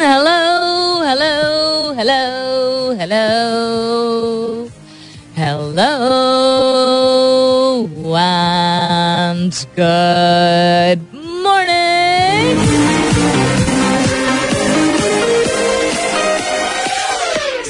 Hello, 0.00 0.42
hello, 1.08 1.36
hello, 1.98 2.22
hello. 3.00 3.28
Hello 5.36 5.92
and 8.16 9.52
good 9.76 11.00
morning. 11.44 12.56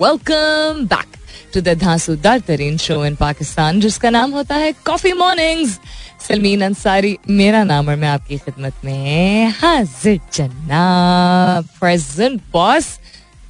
welcome 0.00 0.86
back 0.88 1.07
to 1.54 1.60
the 1.60 1.76
धांसूदार 1.78 2.40
तरीन 2.40 2.76
show 2.78 3.04
इन 3.04 3.14
पाकिस्तान 3.16 3.80
जिसका 3.80 4.10
नाम 4.10 4.30
होता 4.30 4.54
है 4.54 4.72
कॉफ़ी 4.84 5.12
मॉर्निंग्स 5.12 5.78
सलमीन 6.20 6.62
अंसारी, 6.62 7.16
मेरा 7.30 7.62
नाम 7.64 7.88
और 7.88 7.96
मैं 7.96 8.08
आपकी 8.08 8.38
खिदमत 8.38 8.84
में 8.84 9.48
हाजिर 9.58 10.20
जन्ना 10.34 11.62
प्रेजेंट 11.80 12.40
बॉस 12.52 12.98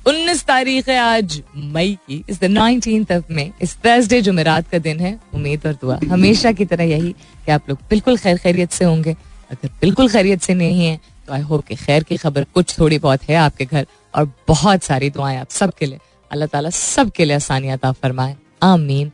19 0.06 0.44
तारीख 0.46 0.88
है 0.88 0.98
आज, 0.98 1.42
मई 1.56 1.96
की। 2.08 2.24
इस 2.28 2.42
नाइनटीन 2.42 3.06
ऑफ़ 3.12 3.32
मई 3.32 3.50
इस 3.62 3.76
थर्सडे 3.76 4.20
जुमेरात 4.22 4.68
का 4.70 4.78
दिन 4.78 5.00
है। 5.00 5.18
उम्मीद 5.34 5.66
और 5.66 5.72
दुआ। 5.72 5.98
हमेशा 6.10 6.52
की 6.52 6.64
तरह 6.64 6.84
यही 6.84 7.12
कि 7.46 7.52
आप 7.52 7.68
लोग 7.68 7.78
बिल्कुल 7.90 8.16
खैर 8.16 8.38
खैरियत 8.38 8.72
से 8.72 8.84
होंगे। 8.84 9.16
अगर 9.50 9.68
बिल्कुल 9.80 10.08
खैरियत 10.08 10.42
से 10.42 10.54
नहीं 10.54 10.86
है 10.86 10.98
तो 11.26 11.32
आई 11.34 11.40
होप 11.40 11.66
कि 11.66 11.74
खैर 11.76 12.02
की 12.02 12.16
खबर 12.16 12.44
कुछ 12.54 12.78
थोड़ी 12.78 12.98
बहुत 12.98 13.28
है 13.28 13.36
आपके 13.36 13.64
घर। 13.64 13.86
और 14.14 14.30
बहुत 14.48 14.82
सारी 14.82 15.10
दुआएँ 15.10 15.38
आप 15.38 15.50
सबके 15.50 15.86
लिए 15.86 15.98
अल्लाह 16.32 16.48
ताला 16.48 16.70
सबके 16.70 17.24
लिए 17.24 17.36
आसानियाँ 17.36 17.76
अता 17.76 17.92
फरमाए। 18.02 18.36
आमीन। 18.62 19.10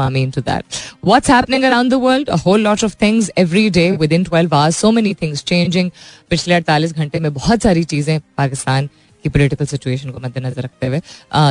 आमीन 0.00 0.30
to 0.30 0.40
that 0.40 0.64
what's 1.04 1.30
happening 1.30 1.64
around 1.64 1.90
the 1.90 1.94
world 2.02 2.28
a 2.30 2.36
whole 2.44 2.60
lot 2.62 2.84
of 2.84 2.94
things 3.02 3.30
every 3.38 3.70
day 3.70 3.90
within 4.12 4.24
twelve 4.24 4.54
hours 4.54 4.76
so 4.80 4.90
many 4.90 5.14
things 5.22 5.42
changing 5.44 5.90
पिछले 6.30 6.54
अड़तालीस 6.54 6.92
घंटे 6.94 7.20
में 7.20 7.32
बहुत 7.34 7.62
सारी 7.62 7.82
चीज़ें 7.84 8.18
पाकिस्तान 8.38 8.86
की 9.24 9.28
पोलिटिकल 9.28 9.66
सिचुएशन 9.66 10.10
को 10.10 10.20
मद्देनजर 10.24 10.62
रखते 10.62 10.86
हुए 10.86 11.00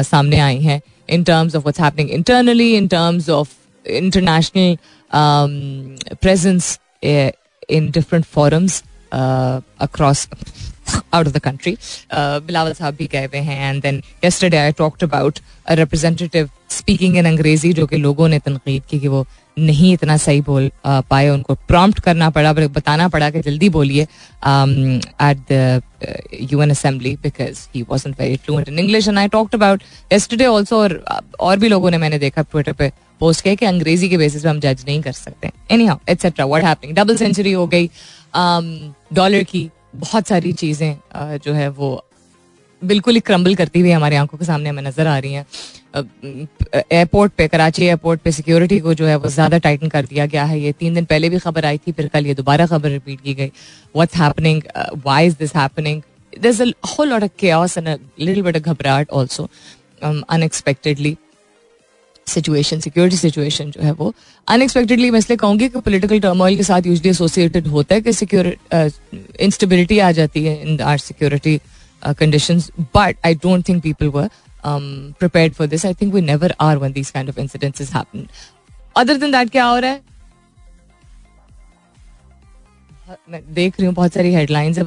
सामने 0.04 0.40
आई 0.40 0.60
हैं। 0.62 0.82
In 1.10 1.24
terms 1.24 1.56
of 1.56 1.64
what's 1.64 1.82
happening 1.82 2.10
internally 2.12 2.76
in 2.76 2.88
terms 2.88 3.30
of 3.30 3.50
international 3.86 4.78
presence 6.22 6.80
in 7.04 7.90
different 7.92 8.26
forums 8.26 8.84
across 9.14 10.28
out 11.14 11.28
of 11.28 11.40
country. 11.40 11.78
Uh, 12.12 12.40
Bilawal 12.42 12.76
साहब 12.76 12.96
भी 12.96 13.08
गए 13.08 13.26
हुए 13.26 13.40
हैं 13.40 13.74
and 13.76 14.02
yesterday 14.24 14.68
I 14.68 14.72
talked 14.74 15.04
about 15.04 15.42
a 15.66 15.76
representative 15.76 16.50
speaking 16.70 17.16
in 17.16 17.26
अंग्रेज़ी 17.26 17.74
जो 17.74 17.88
कि 17.88 17.98
लोगों 17.98 18.28
ने 18.28 18.40
तनकीद 18.40 18.84
की 18.90 19.00
कि 19.00 19.08
वो 19.08 19.26
नहीं 19.58 19.94
इतना 19.94 20.18
सही 20.18 20.42
बोल 20.42 20.70
पाए 20.86 21.30
उनको 21.30 21.54
प्रॉम्प्ट 21.68 22.00
करना 22.00 22.30
पड़ा 22.30 22.54
बताना 22.54 23.08
पड़ा 23.08 23.30
कि 23.30 23.40
जल्दी 23.40 23.70
बोलिए 23.70 24.04
at 24.04 25.38
the 25.52 25.82
UN 26.52 26.72
assembly 26.72 27.16
because 27.24 27.68
he 27.76 27.82
wasn't 27.90 28.20
very 28.20 28.38
fluent 28.38 28.70
in 28.70 28.80
English 28.80 29.08
and 29.08 29.18
I 29.18 29.28
talked 29.28 29.56
about 29.56 29.84
yesterday 30.14 30.48
also 30.48 30.80
और 30.80 31.04
और 31.40 31.58
भी 31.60 31.70
लोगों 31.70 31.92
ने 31.92 31.98
मैंने 31.98 32.20
देखा 32.20 32.42
ट्विटर 32.42 32.74
पे 32.74 32.92
पोस्ट 33.20 33.44
किया 33.44 33.56
कि 33.56 33.66
अंग्रेज़ी 33.66 34.10
के 34.10 34.18
बेसिस 34.18 34.44
पे 34.44 34.50
हम 34.50 34.60
जज 34.60 34.84
नहीं 34.88 35.02
कर 35.02 35.12
सकते 35.12 35.52
anyhow 35.86 35.98
etcetera 36.10 36.46
what 36.46 36.64
happening 36.64 36.96
double 36.96 37.18
century 37.18 37.52
हो 37.52 37.66
गई 37.68 37.90
डॉलर 39.14 39.44
की 39.44 39.70
बहुत 39.94 40.28
सारी 40.28 40.52
चीज़ें 40.54 41.40
जो 41.44 41.54
है 41.54 41.68
वो 41.70 41.90
बिल्कुल 42.82 43.14
ही 43.14 43.20
क्रम्बल 43.20 43.56
करती 43.56 43.80
हुई 43.80 43.92
हमारी 43.92 44.16
आँखों 44.16 44.38
के 44.38 44.46
सामने 44.46 44.70
हमें 44.70 44.84
नज़र 44.84 45.08
आ 45.08 45.18
रही 45.18 45.34
हैं। 45.34 45.46
एयरपोर्ट 46.92 47.32
पे 47.38 47.48
कराची 47.48 47.86
एयरपोर्ट 47.86 48.22
पे 48.22 48.32
सिक्योरिटी 48.32 48.80
को 48.80 48.94
जो 48.94 49.06
है 49.06 49.16
वो 49.16 49.30
ज़्यादा 49.30 49.58
टाइटन 49.58 49.90
कर 49.90 50.06
दिया 50.06 50.26
गया 50.26 50.44
है। 50.46 50.60
ये 50.60 50.72
तीन 50.80 50.94
दिन 50.94 51.06
पहले 51.06 51.30
भी 51.30 51.40
खबर 51.40 51.66
आई 51.66 51.78
थी 51.78 51.92
फिर 51.92 52.08
कल 52.14 52.28
ये 52.28 52.34
दोबारा 52.34 52.66
खबर 52.68 52.90
रिपीट 52.90 53.22
की 53.22 53.34
गई। 53.34 53.52
What's 53.96 54.16
happening 54.18 54.62
why 54.96 55.28
is 55.28 55.36
this 55.40 55.56
happening 55.56 56.02
there's 56.34 56.60
a 56.62 56.66
whole 56.88 57.10
lot 57.10 57.24
of 57.26 57.32
chaos 57.42 57.76
little 57.78 58.44
bit 58.48 58.58
of 58.58 58.64
घबराहट 58.64 59.10
also 59.20 59.44
um, 60.02 60.18
unexpectedly 60.36 61.12
situation 62.28 62.80
security 62.80 63.18
situation 63.18 63.72
जो 63.72 63.82
है 63.82 63.92
वो 63.92 64.14
अनएक्सपेक्टेडली 64.48 65.12
मैं 65.12 65.20
इसलिए 65.20 65.38
कहूँगी 65.38 65.70
कि 65.70 65.80
पोलिटिकल 65.80 66.20
टर्मोइल 66.20 66.58
के 66.58 66.64
साथ 66.64 66.88
यूजली 66.88 67.10
एसोसिएटेड 67.10 67.68
होता 67.68 67.96
है 67.96 68.02
कि 68.02 68.14
सिक्योरिटी 68.14 69.46
इंस्टेबिलिटी 69.46 70.00
आ 70.00 70.12
जाती 70.12 70.46
है 70.46 70.62
in 70.62 70.82
our 70.82 70.98
security 70.98 71.60
condition 72.02 72.62
but 72.96 73.26
I 73.26 73.36
don't 73.36 73.68
think 73.70 73.82
people 73.84 74.08
were 74.10 74.30
prepared 75.20 75.56
for 75.56 75.66
this. 75.66 75.84
I 75.86 75.94
think 75.94 76.14
we 76.14 76.22
never 76.22 76.50
are 76.60 76.78
when 76.78 76.94
these 76.94 77.10
kind 77.12 77.30
of 77.30 77.38
incidences 77.38 77.92
happen. 77.92 78.30
Other 78.96 79.18
than 79.18 79.32
that, 79.32 79.52
क्या 79.52 79.66
हो 79.66 79.78
रहा 79.78 79.92
है 79.92 80.02
मैं 83.30 83.42
देख 83.54 83.80
रही 83.80 83.86
हूँ 83.86 83.94
बहुत 83.96 84.14
सारी 84.14 84.34
हेडलाइंस 84.34 84.78
है 84.78 84.84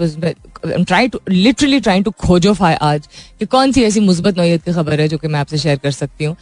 लिटरली 1.31 1.81
ट्राइंग 1.81 2.05
टू 2.05 2.11
खोजो 2.21 2.55
आज 2.63 3.09
कि 3.39 3.47
कौन 3.47 3.73
सी 3.73 3.85
ऐसी 3.85 4.01
मुस्बत 4.01 4.39
नोयत 4.39 4.65
की 4.65 4.73
खबर 4.73 5.01
है 5.01 5.09
जो 5.09 5.19
कि 5.19 5.29
मैं 5.29 5.41
आपसे 5.41 5.59
शेयर 5.59 5.79
कर 5.79 5.91
सकती 5.91 6.25
हूँ 6.25 6.37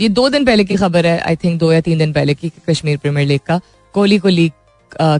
ये 0.00 0.08
दो 0.10 0.28
दिन 0.28 0.44
पहले 0.44 0.64
की 0.64 0.74
खबर 0.76 1.06
है 1.06 1.18
आई 1.18 1.36
थिंक 1.36 1.58
दो 1.60 1.72
या 1.72 1.80
तीन 1.80 1.98
दिन 1.98 2.12
पहले 2.12 2.34
की 2.34 2.50
कश्मीर 2.68 2.96
प्रीमियर 2.98 3.26
लीग 3.28 3.40
का, 3.46 3.60
कोहली 3.94 4.18
को 4.18 4.28
लीग 4.28 4.52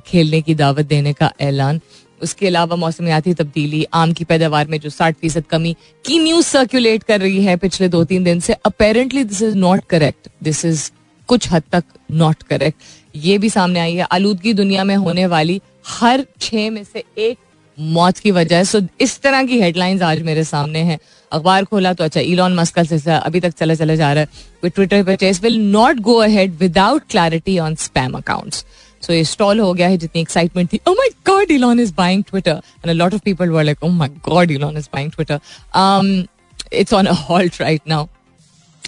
खेलने 0.06 0.40
की 0.42 0.54
दावत 0.54 0.86
देने 0.86 1.12
का 1.12 1.32
ऐलान। 1.40 1.80
उसके 2.20 2.46
अलावा 2.46 2.76
मौसमियाती 2.76 3.34
तब्दीली, 3.34 3.84
आम 3.94 4.12
की 4.12 4.24
पैदावार 4.24 4.66
में 4.66 4.78
जो 4.80 4.90
साठ 4.90 5.16
फ़ीसद 5.20 5.44
कमी 5.50 5.74
की 6.04 6.18
न्यूज़ 6.18 6.46
सर्कुलेट 6.46 7.02
कर 7.02 7.20
रही 7.20 7.44
है 7.44 7.56
पिछले 7.56 7.88
दो 7.88 8.04
तीन 8.04 8.24
दिन 8.24 8.40
से 8.40 8.52
apparently 8.66 9.24
this 9.24 9.42
is 9.42 9.56
not 9.56 9.84
correct 9.90 10.28
this 10.42 10.64
is 10.64 10.90
कुछ 11.28 11.50
हद 11.52 11.62
तक 11.72 11.84
नॉट 12.12 12.42
करेक्ट 12.42 12.82
ये 13.16 13.38
भी 13.38 13.50
सामने 13.50 13.80
आई 13.80 13.94
है, 13.94 14.02
आलूदगी 14.02 14.52
दुनिया 14.54 14.84
में 14.84 14.96
होने 14.96 15.26
वाली 15.26 15.60
हर 15.88 16.26
छह 16.40 16.70
में 16.70 16.82
से 16.84 17.04
एक 17.18 17.38
मौत 17.78 18.18
की 18.18 18.30
वजह 18.30 18.56
है। 18.56 18.64
सो 18.64 18.80
इस 19.00 19.20
तरह 19.20 19.42
की 19.44 19.60
हेडलाइंस 19.60 20.02
आज 20.02 20.22
मेरे 20.22 20.44
सामने 20.44 20.78
हैं। 20.80 20.98
अखबार 21.32 21.64
खोला 21.64 21.92
तो 21.92 22.04
अच्छा 22.04 22.20
इलॉन 22.20 22.54
मस्क 22.54 22.82
से 22.84 23.10
अभी 23.12 23.40
तक 23.40 23.54
चले 23.58 23.76
चले 23.76 23.96
जा 23.96 24.12
रहा 24.12 24.22
है। 24.22 24.70
Twitter 24.70 25.02
purchase 25.04 25.40
will 25.42 25.58
not 25.70 26.00
go 26.00 26.14
ahead 26.22 26.56
without 26.58 27.02
clarity 27.10 27.58
on 27.58 27.74
spam 27.76 28.12
accounts 28.18 28.64
so 29.02 29.12
ये 29.12 29.24
स्टॉल 29.24 29.60
हो 29.60 29.72
गया 29.74 29.88
है, 29.88 29.96
जितनी 29.98 30.20
एक्साइटमेंट 30.20 30.72
थी। 30.72 30.80
My 30.88 31.08
god 31.26 31.50
Elon 31.50 31.80
is 31.80 31.92
buying 31.96 32.24
Twitter 32.24 32.50
and 32.50 32.90
a 32.90 32.92
lot 32.92 33.14
of 33.14 33.20
people 33.24 33.50
were 33.50 33.64
like 33.64 33.84
my 33.84 34.08
god 34.28 34.50
Elon 34.50 34.76
is 34.76 34.88
buying 34.94 35.10
Twitter 35.12 36.26
it's 36.72 36.92
on 36.94 37.06
a 37.06 37.12
halt 37.28 37.60
right 37.60 37.80
now 37.88 38.06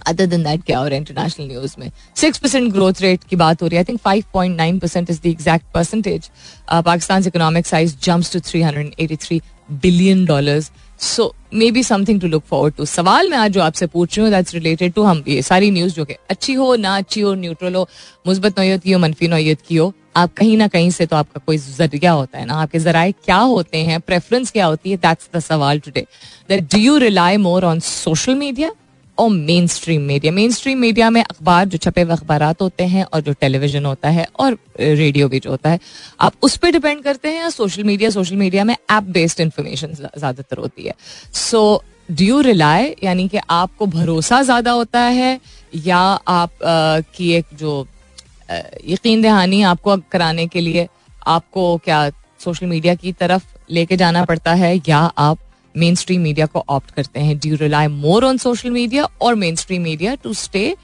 other 0.07 0.27
than 0.27 0.43
that 0.43 0.63
क्या 0.65 0.79
हो 0.79 0.85
रहा 0.85 0.95
है 0.95 0.99
इंटरनेशनल 0.99 1.47
न्यूज़ 1.47 1.75
में? 1.79 1.91
Six 2.17 2.39
percent 2.39 2.73
growth 2.73 3.01
rate 3.03 3.25
की 3.31 3.37
बात 3.37 3.63
हो 3.63 3.67
रही 3.67 3.77
है। 3.77 3.81
I 3.81 3.85
think 3.89 4.01
five 4.01 4.25
point 4.33 4.57
nine 4.57 4.79
percent 4.79 5.11
is 5.11 5.21
the 5.23 5.27
exact 5.27 5.67
percentage 5.75 6.31
Pakistan 6.71 7.27
economic 7.27 7.67
size 7.67 7.97
jumps 8.05 8.33
to 8.33 8.41
three 8.41 8.63
hundred 8.63 8.95
eighty 9.01 9.17
three 9.17 9.41
billion 9.71 10.25
dollars 10.25 10.71
so 11.01 11.35
maybe 11.71 11.83
something 11.83 12.21
to 12.21 12.27
look 12.27 12.43
forward 12.45 12.75
to 12.75 12.85
सवाल 12.85 13.29
मैं 13.31 13.39
आज 13.39 13.53
जो 13.53 13.61
आपसे 13.63 13.87
पूछ 13.87 14.17
रही 14.19 14.25
हूँ 14.25 14.31
दैट्स 14.33 14.55
रिलेटेड 14.55 14.93
टू 14.93 15.03
हम, 15.03 15.23
ये 15.29 15.43
सारी 15.43 15.71
न्यूज़ 15.71 15.95
जो 15.95 16.05
कि 16.05 16.15
अच्छी 16.31 16.55
हो, 16.55 16.75
ना 16.77 16.97
अच्छी 16.97 17.21
हो 17.21 17.33
न्यूट्रल 17.35 17.75
हो, 17.75 17.89
मुस्बत 18.27 18.59
नोयत 18.59 18.83
की 18.83 18.93
हो, 18.93 18.99
मनफी 18.99 19.29
नोयत 19.29 19.61
की 19.69 19.77
हो, 19.77 19.93
आप 20.17 20.33
कहीं 20.35 20.57
ना 20.57 20.67
कहीं 20.69 20.91
से 20.91 21.07
तो 21.07 21.17
आपका 21.17 21.41
कोई 21.47 21.57
ज़रिया 21.57 22.13
होता 22.13 22.39
है 22.39 22.45
ना? 22.47 22.55
आपके 22.55 22.79
जराए 22.79 23.13
क्या 23.13 23.37
होते 23.37 23.79
हैं? 23.79 24.01
प्रेफरेंस 24.01 24.51
क्या 24.51 24.67
होती 24.67 24.91
है? 24.91 24.97
दैट्स 24.97 25.29
द 25.37 25.41
सवाल 25.41 25.79
today 25.81 26.07
that 26.49 26.63
do 26.73 26.79
you 26.79 26.97
rely 26.99 27.37
more 27.37 27.65
on 27.65 27.81
social 27.81 28.35
media 28.35 28.71
और 29.19 29.31
main 29.31 29.67
stream 29.67 30.03
media 30.03 30.33
main 30.33 30.51
stream 30.53 30.79
media 30.79 31.11
में 31.11 31.23
अखबार 31.23 31.65
जो 31.69 31.79
छपे 31.79 32.03
हुए 32.03 32.13
अखबार 32.13 32.43
होते 32.61 32.85
हैं 32.85 33.05
और 33.05 33.21
जो 33.21 33.33
टेलीविज़न 33.41 33.85
होता 33.85 34.09
है 34.09 34.27
और 34.41 34.57
रेडियो 34.81 35.29
भी 35.29 35.41
जो 35.41 35.51
होता 35.51 35.71
है 35.71 35.81
आप 36.21 36.33
उस 36.43 36.57
पर 36.57 36.71
डिपेंड 36.73 37.03
करते 37.05 37.29
हैं 37.29 37.41
या 37.41 37.51
सोशल 37.51 37.85
मीडिया 37.85 38.11
सोशल 38.11 38.37
मीडिया 38.37 38.65
में 38.65 38.75
ऐप 38.75 39.03
बेस्ड 39.17 39.41
इंफॉर्मेशन 39.41 39.95
ज़्यादातर 39.95 40.59
होती 40.59 40.87
है? 40.87 40.95
सो 41.35 41.83
डू 42.11 42.25
यू 42.25 42.41
रिलाई 42.41 42.95
यानी 43.05 43.29
कि 43.29 43.39
आपको 43.51 43.87
भरोसा 43.87 44.43
ज़्यादा 44.43 44.71
होता 44.71 45.01
है 45.01 45.39
या 45.87 45.99
आप 45.99 46.63
आ, 46.63 47.01
की 47.01 47.33
एक 47.33 47.47
जो 47.55 47.87
यकीन 48.85 49.23
दहानी 49.23 49.63
आपको 49.63 49.97
कराने 50.13 50.47
के 50.47 50.61
लिए 50.61 50.87
आपको 51.27 51.77
क्या 51.85 52.09
सोशल 52.45 52.67
मीडिया 52.67 52.95
की 52.95 53.13
तरफ़ 53.13 53.45
लेके 53.71 53.97
जाना 53.97 54.25
पड़ता 54.25 54.53
है 54.55 54.75
या 54.89 54.99
आप 54.99 55.39
मेन 55.79 55.95
स्ट्रीम 55.95 56.21
मीडिया 56.21 56.47
को 56.47 56.65
ऑप्ट 56.69 56.91
करते 56.91 57.21
हैं. 57.21 57.39
Do 57.39 57.57
rely 57.57 57.87
more 57.87 58.25
on 58.25 58.37
social 58.39 58.71
media 58.71 59.09
और 59.21 59.35
mainstream 59.57 59.83
media 59.83 60.15
to 60.15 60.33
stay 60.35 60.75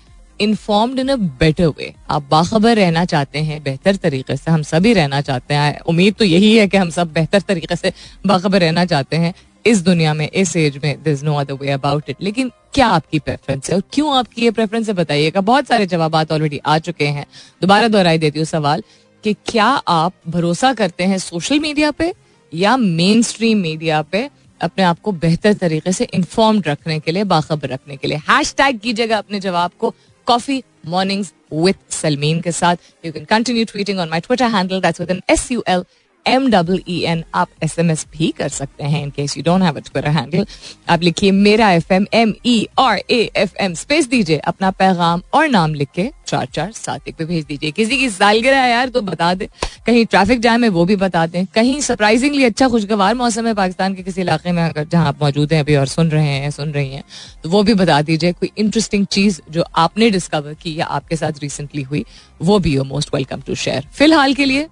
informed 0.40 0.98
in 0.98 1.08
a 1.08 1.16
better 1.16 1.66
way 1.68 1.92
आप 2.10 2.28
बाखबर 2.30 2.76
रहना 2.76 3.04
चाहते 3.04 3.38
हैं 3.38 3.62
बेहतर 3.62 3.96
तरीके 3.96 4.36
से. 4.36 4.50
हम 4.50 4.62
सभी 4.62 4.92
रहना 4.92 5.20
चाहते 5.20 5.54
हैं. 5.54 5.80
उम्मीद 5.80 6.14
तो 6.14 6.24
यही 6.24 6.56
है 6.56 6.66
कि 6.68 6.76
हम 6.76 6.90
सब 6.90 7.12
बेहतर 7.12 7.40
तरीके 7.40 7.76
से 7.76 7.92
बाखबर 8.26 8.60
रहना 8.60 8.84
चाहते 8.84 9.16
हैं. 9.16 9.34
इस 9.66 9.80
दुनिया 9.82 10.12
में, 10.14 10.28
इस 10.30 10.56
एज 10.56 10.76
में 10.84 11.02
this 11.02 11.22
no 11.24 11.34
other 11.34 11.54
way 11.54 11.70
about 11.70 12.10
it 12.10 12.16
लेकिन 12.22 12.50
क्या 12.74 12.86
आपकी 12.86 13.18
प्रेफरेंस 13.18 13.70
है 13.70 13.76
और 13.76 13.82
क्यों 13.92 14.16
आपकी 14.16 14.42
ये 14.42 14.50
प्रेफरेंस 14.50 14.88
है 14.88 14.94
बताइएगा 14.94 15.40
बहुत 15.40 15.66
सारे 15.66 15.86
जवाब 15.86 16.14
ऑलरेडी 16.14 16.60
आ 16.66 16.78
चुके 16.78 17.06
हैं. 17.06 17.26
दोबारा 17.62 17.88
दोहराई 17.88 18.18
देती 18.18 18.38
हूँ 18.38 18.46
सवाल 18.46 18.82
कि 19.24 19.32
क्या 19.46 19.66
आप 19.88 20.12
भरोसा 20.28 20.72
करते 20.72 21.04
हैं 21.04 21.18
सोशल 21.18 21.60
मीडिया 21.60 21.90
पे 21.90 22.12
या 22.52 22.76
मेन 22.76 23.22
स्ट्रीम 23.22 23.58
मीडिया 23.58 24.02
पे? 24.02 24.28
अपने 24.64 24.84
आप 24.84 25.00
को 25.00 25.12
बेहतर 25.14 25.52
तरीके 25.54 25.92
से 25.92 26.04
इंफॉर्म 26.04 26.62
रखने 26.66 26.98
के 27.00 27.12
लिए, 27.12 27.24
बाखबर 27.24 27.68
रखने 27.68 27.96
के 27.96 28.08
लिए। 28.08 28.18
हैश 28.28 28.54
टैग 28.56 28.78
कीजिएगा 28.80 29.18
अपने 29.18 29.40
जवाब 29.40 29.70
को 29.78 29.94
कॉफ़ी 30.26 30.62
मॉर्निंग्स 30.86 31.32
विद 31.52 31.74
सलमीन 31.90 32.40
के 32.40 32.52
साथ। 32.52 32.76
You 33.06 33.12
can 33.12 33.24
continue 33.24 33.64
tweeting 33.64 33.98
on 33.98 34.08
my 34.08 34.20
Twitter 34.20 34.50
handle 34.50 34.80
that's 34.80 35.00
with 35.00 35.10
N 35.10 35.20
S 35.30 35.50
U 35.52 35.64
L 35.68 35.84
M 36.26 36.48
double 36.50 36.80
E 36.88 36.98
N 37.04 37.24
आप 37.34 37.48
एस 37.62 37.78
एम 37.78 37.90
एस 37.90 38.06
भी 38.12 38.32
कर 38.38 38.48
सकते 38.48 38.84
हैं 38.84 39.02
in 39.02 39.10
case 39.10 39.36
you 39.36 39.42
don't 39.42 39.62
have 39.62 39.78
Twitter 39.80 40.08
handle 40.10 40.46
आप 40.88 41.02
लिखिए 41.02 41.30
मेरा 41.30 41.70
F 41.72 41.92
M 41.92 42.06
M 42.14 42.34
E 42.46 42.56
R 42.78 42.98
A 43.10 43.18
F 43.36 43.56
M 43.60 43.74
space 43.74 44.08
दीजिए, 44.08 44.38
अपना 44.38 44.70
पैगाम 44.72 45.22
और 45.34 45.48
नाम 45.48 45.74
लिख 45.74 45.88
के 45.94 46.10
चार 46.26 46.46
चार 46.46 46.72
सात 46.72 47.08
एक 47.08 47.16
पे 47.16 47.24
भेज 47.24 47.44
दीजिए। 47.44 47.70
किसी 47.70 47.98
की 47.98 48.08
सालगिरह 48.10 48.60
है 48.60 48.70
यार 48.70 48.88
तो 48.88 49.00
बता 49.02 49.32
दे। 49.34 49.48
कहीं 49.86 50.04
ट्रैफ़िक 50.06 50.40
जैम 50.40 50.64
है, 50.64 50.68
वो 50.70 50.84
भी 50.84 50.96
बता 50.96 51.26
दें। 51.26 51.44
कहीं 51.54 51.80
सरप्राइजिंगली 51.80 52.44
अच्छा 52.44 52.68
खुशगवार 52.68 53.14
मौसम 53.14 53.46
है 53.46 53.54
पाकिस्तान 53.54 53.94
के 53.94 54.02
किसी 54.02 54.20
इलाके 54.20 54.52
में, 54.52 54.62
अगर 54.62 54.84
जहाँ 54.84 55.08
आप 55.08 55.22
मौजूद 55.22 55.52
हैं, 55.52 55.60
अभी 55.60 55.76
और 55.76 55.86
सुन 55.86 56.10
रहे 56.10 56.28
हैं, 56.28 56.50
सुन 56.50 56.70
रही 56.70 56.94
हैं 56.94 57.02
तो 57.42 57.48
वो 57.48 57.62
भी 57.62 57.74
बता 57.74 58.00
दीजिए। 58.02 58.32
कोई 58.32 58.50
इंटरेस्टिंग 58.58 59.06
चीज़ 59.06 59.40
जो 59.50 59.64
आपने 59.76 60.10
डिस्कवर 60.10 60.54
की 60.54 60.78
या 60.78 60.86
आपके 60.86 61.16
साथ 61.16 61.42
रिसेंटली 61.42 61.82
हुई, 61.82 62.04
वो 62.42 62.58
भी 62.58 62.74
you 62.74 62.84
most 62.84 63.14
welcome 63.14 63.40
to 63.40 63.54
share 63.56 63.86
फ़िलहाल 63.94 64.34
के 64.34 64.44
लिए 64.44 64.68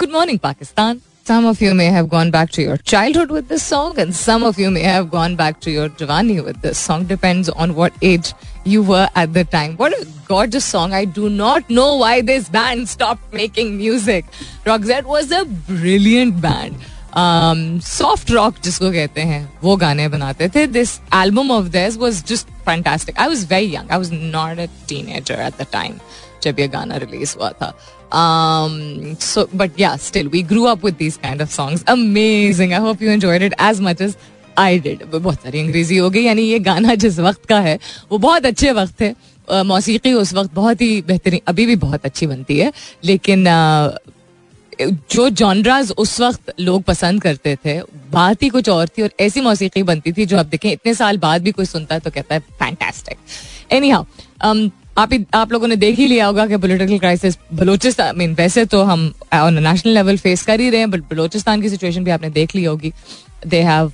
Good 0.00 0.10
morning, 0.10 0.38
Pakistan. 0.38 1.02
Some 1.24 1.46
of 1.46 1.60
you 1.60 1.74
may 1.74 1.86
have 1.86 2.08
gone 2.08 2.30
back 2.30 2.50
to 2.52 2.62
your 2.62 2.76
childhood 2.76 3.30
with 3.30 3.48
this 3.48 3.62
song, 3.62 3.98
and 3.98 4.14
some 4.14 4.44
of 4.44 4.58
you 4.58 4.70
may 4.70 4.82
have 4.82 5.10
gone 5.10 5.34
back 5.34 5.60
to 5.62 5.70
your 5.70 5.88
Javani 5.88 6.44
with 6.44 6.60
this 6.60 6.78
song. 6.78 7.04
Depends 7.04 7.48
on 7.48 7.74
what 7.74 7.92
age 8.00 8.32
you 8.64 8.82
were 8.82 9.08
at 9.14 9.32
the 9.32 9.44
time. 9.44 9.76
What 9.76 9.92
a 9.92 10.06
gorgeous 10.28 10.64
song. 10.64 10.92
I 10.92 11.04
do 11.04 11.28
not 11.28 11.68
know 11.68 11.96
why 11.96 12.20
this 12.20 12.48
band 12.48 12.88
stopped 12.88 13.32
making 13.32 13.76
music. 13.76 14.26
Roxette 14.64 15.04
was 15.04 15.32
a 15.32 15.44
brilliant 15.44 16.40
band. 16.40 16.76
Soft 17.18 18.28
um, 18.28 18.34
rock 18.34 18.54
जिसको 18.64 18.90
कहते 18.92 19.20
हैं 19.28 19.58
वो 19.62 19.76
गाने 19.76 20.08
बनाते 20.08 20.48
थे 20.54 20.66
this 20.66 20.90
album 21.14 21.50
of 21.50 21.64
this 21.76 21.96
was 21.98 22.22
just 22.28 22.48
fantastic 22.66 23.18
I 23.18 23.28
was 23.28 23.46
very 23.50 23.74
young 23.74 23.90
I 23.90 23.98
was 23.98 24.10
not 24.12 24.58
a 24.58 24.66
teenager 24.88 25.40
at 25.46 25.60
the 25.60 25.66
time 25.72 25.94
जब 26.42 26.60
ये 26.60 26.66
गाना 26.68 26.96
रिलीज 27.04 27.34
हुआ 27.38 27.50
था 27.62 27.72
Um, 28.11 29.15
so, 29.17 29.47
but 29.53 29.77
yeah, 29.77 29.95
still, 29.95 30.29
we 30.29 30.43
grew 30.43 30.67
up 30.67 30.83
with 30.83 30.97
these 30.97 31.17
kind 31.17 31.41
of 31.41 31.49
songs. 31.51 31.83
Amazing. 31.87 32.73
I 32.73 32.77
hope 32.79 33.01
you 33.01 33.09
enjoyed 33.09 33.41
it 33.41 33.53
as 33.57 33.81
much 33.81 34.01
as 34.01 34.17
I 34.59 34.79
did 34.79 35.03
बहुत 35.05 35.43
सारी 35.43 35.59
अंग्रेज़ी 35.59 35.97
हो 35.97 36.09
गई 36.09 36.21
यानी 36.23 36.41
ये 36.43 36.59
गाना 36.59 36.95
जिस 36.95 37.19
वक्त 37.19 37.45
का 37.49 37.59
है 37.59 37.77
वो 38.11 38.17
बहुत 38.17 38.45
अच्छे 38.45 38.71
वक्त 38.71 39.01
थे 39.01 39.13
मौसीकी 39.63 40.13
उस 40.13 40.33
वक्त 40.33 40.53
बहुत 40.53 40.81
ही 40.81 41.01
बेहतरीन 41.01 41.39
अभी 41.47 41.65
भी 41.65 41.75
बहुत 41.75 42.05
अच्छी 42.05 42.27
बनती 42.27 42.57
है 42.59 42.71
लेकिन 43.05 43.47
जो 45.11 45.29
जॉनराज 45.29 45.91
उस 45.97 46.19
वक्त 46.21 46.53
लोग 46.59 46.83
पसंद 46.83 47.21
करते 47.21 47.55
थे 47.65 47.79
बात 48.11 48.43
ही 48.43 48.49
कुछ 48.49 48.69
और 48.69 48.87
थी 48.97 49.01
और 49.01 49.11
ऐसी 49.19 49.41
मौसीकी 49.41 49.83
बनती 49.83 50.11
थी 50.11 50.25
जो 50.25 50.37
आप 50.37 50.45
देखें 50.45 50.71
इतने 50.71 50.93
साल 50.93 51.17
बाद 51.17 51.41
भी 51.43 51.51
कोई 51.51 51.65
सुनता 51.65 51.95
है 51.95 52.01
तो 52.01 52.11
कहता 52.11 52.35
है 52.35 52.39
फैंटास्टिक 52.59 53.17
एनी 53.73 53.89
हाउ 53.89 54.05
आप 54.97 55.13
ही, 55.13 55.25
आप 55.33 55.51
लोगों 55.51 55.67
ने 55.67 55.75
देख 55.75 55.97
ही 55.97 56.07
लिया 56.07 56.25
होगा 56.25 56.45
कि 56.47 56.57
पॉलिटिकल 56.57 56.97
क्राइसिस 56.99 57.37
बलोचिस्तान 57.53 58.17
मीन 58.17 58.33
वैसे 58.35 58.65
तो 58.65 58.83
हम 58.83 59.13
ऑन 59.33 59.63
नेशनल 59.63 59.93
लेवल 59.93 60.17
फेस 60.17 60.43
कर 60.45 60.59
ही 60.59 60.69
रहे 60.69 60.79
हैं 60.79 60.89
बट 60.91 61.03
बलोचिस्तान 61.09 61.61
की 61.61 61.69
सिचुएशन 61.69 62.03
भी 62.03 62.11
आपने 62.11 62.29
देख 62.31 62.55
ली 62.55 62.63
होगी। 62.63 62.91
They 63.47 63.61
have 63.61 63.91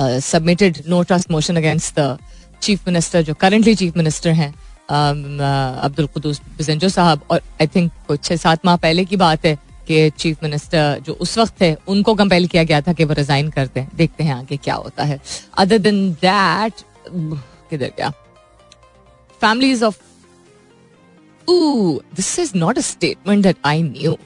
submitted 0.00 0.82
no 0.88 1.02
trust 1.02 1.30
motion 1.30 1.56
against 1.56 1.98
the 1.98 2.16
chief 2.62 2.86
minister 2.88 3.22
जो 3.22 3.34
करंटली 3.34 3.74
चीफ 3.74 3.96
मिनिस्टर 3.96 4.30
हैं 4.32 4.52
अब्दुल 4.88 6.06
कुदूस 6.06 6.40
बिजंजो 6.58 6.88
साहब। 6.88 7.20
और 7.30 7.40
आई 7.60 7.66
थिंक 7.66 7.92
कुछ 8.08 8.24
छः, 8.24 8.36
सात 8.36 8.66
माह 8.66 8.76
पहले 8.78 9.04
की 9.04 9.16
बात 9.16 9.44
है 9.46 9.54
कि 9.88 10.10
चीफ 10.18 10.42
मिनिस्टर 10.42 11.00
जो 11.06 11.12
उस 11.14 11.36
वक्त 11.38 11.60
थे, 11.60 11.74
उनको 11.88 12.14
कंपेल 12.14 12.46
किया 12.46 12.62
गया 12.64 12.80
था 12.80 12.92
कि 12.92 13.04
वो 13.04 13.14
रिजाइन 13.14 13.50
कर 13.50 13.66
दें। 13.74 13.86
देखते 13.96 14.24
हैं 14.24 14.34
आगे 14.34 14.56
क्या 14.56 14.74
होता 14.74 15.04
है। 15.04 15.20
अदर 15.58 15.78
देन 15.78 16.10
दैट 16.14 16.82
किधर 17.70 17.88
क्या 17.88 18.12
families 19.44 19.82
of 19.82 20.00
ooh 21.48 22.00
this 22.14 22.38
is 22.38 22.54
not 22.54 22.78
a 22.78 22.82
statement 22.82 23.42
that 23.42 23.56
I 23.64 23.80
knew. 23.82 24.16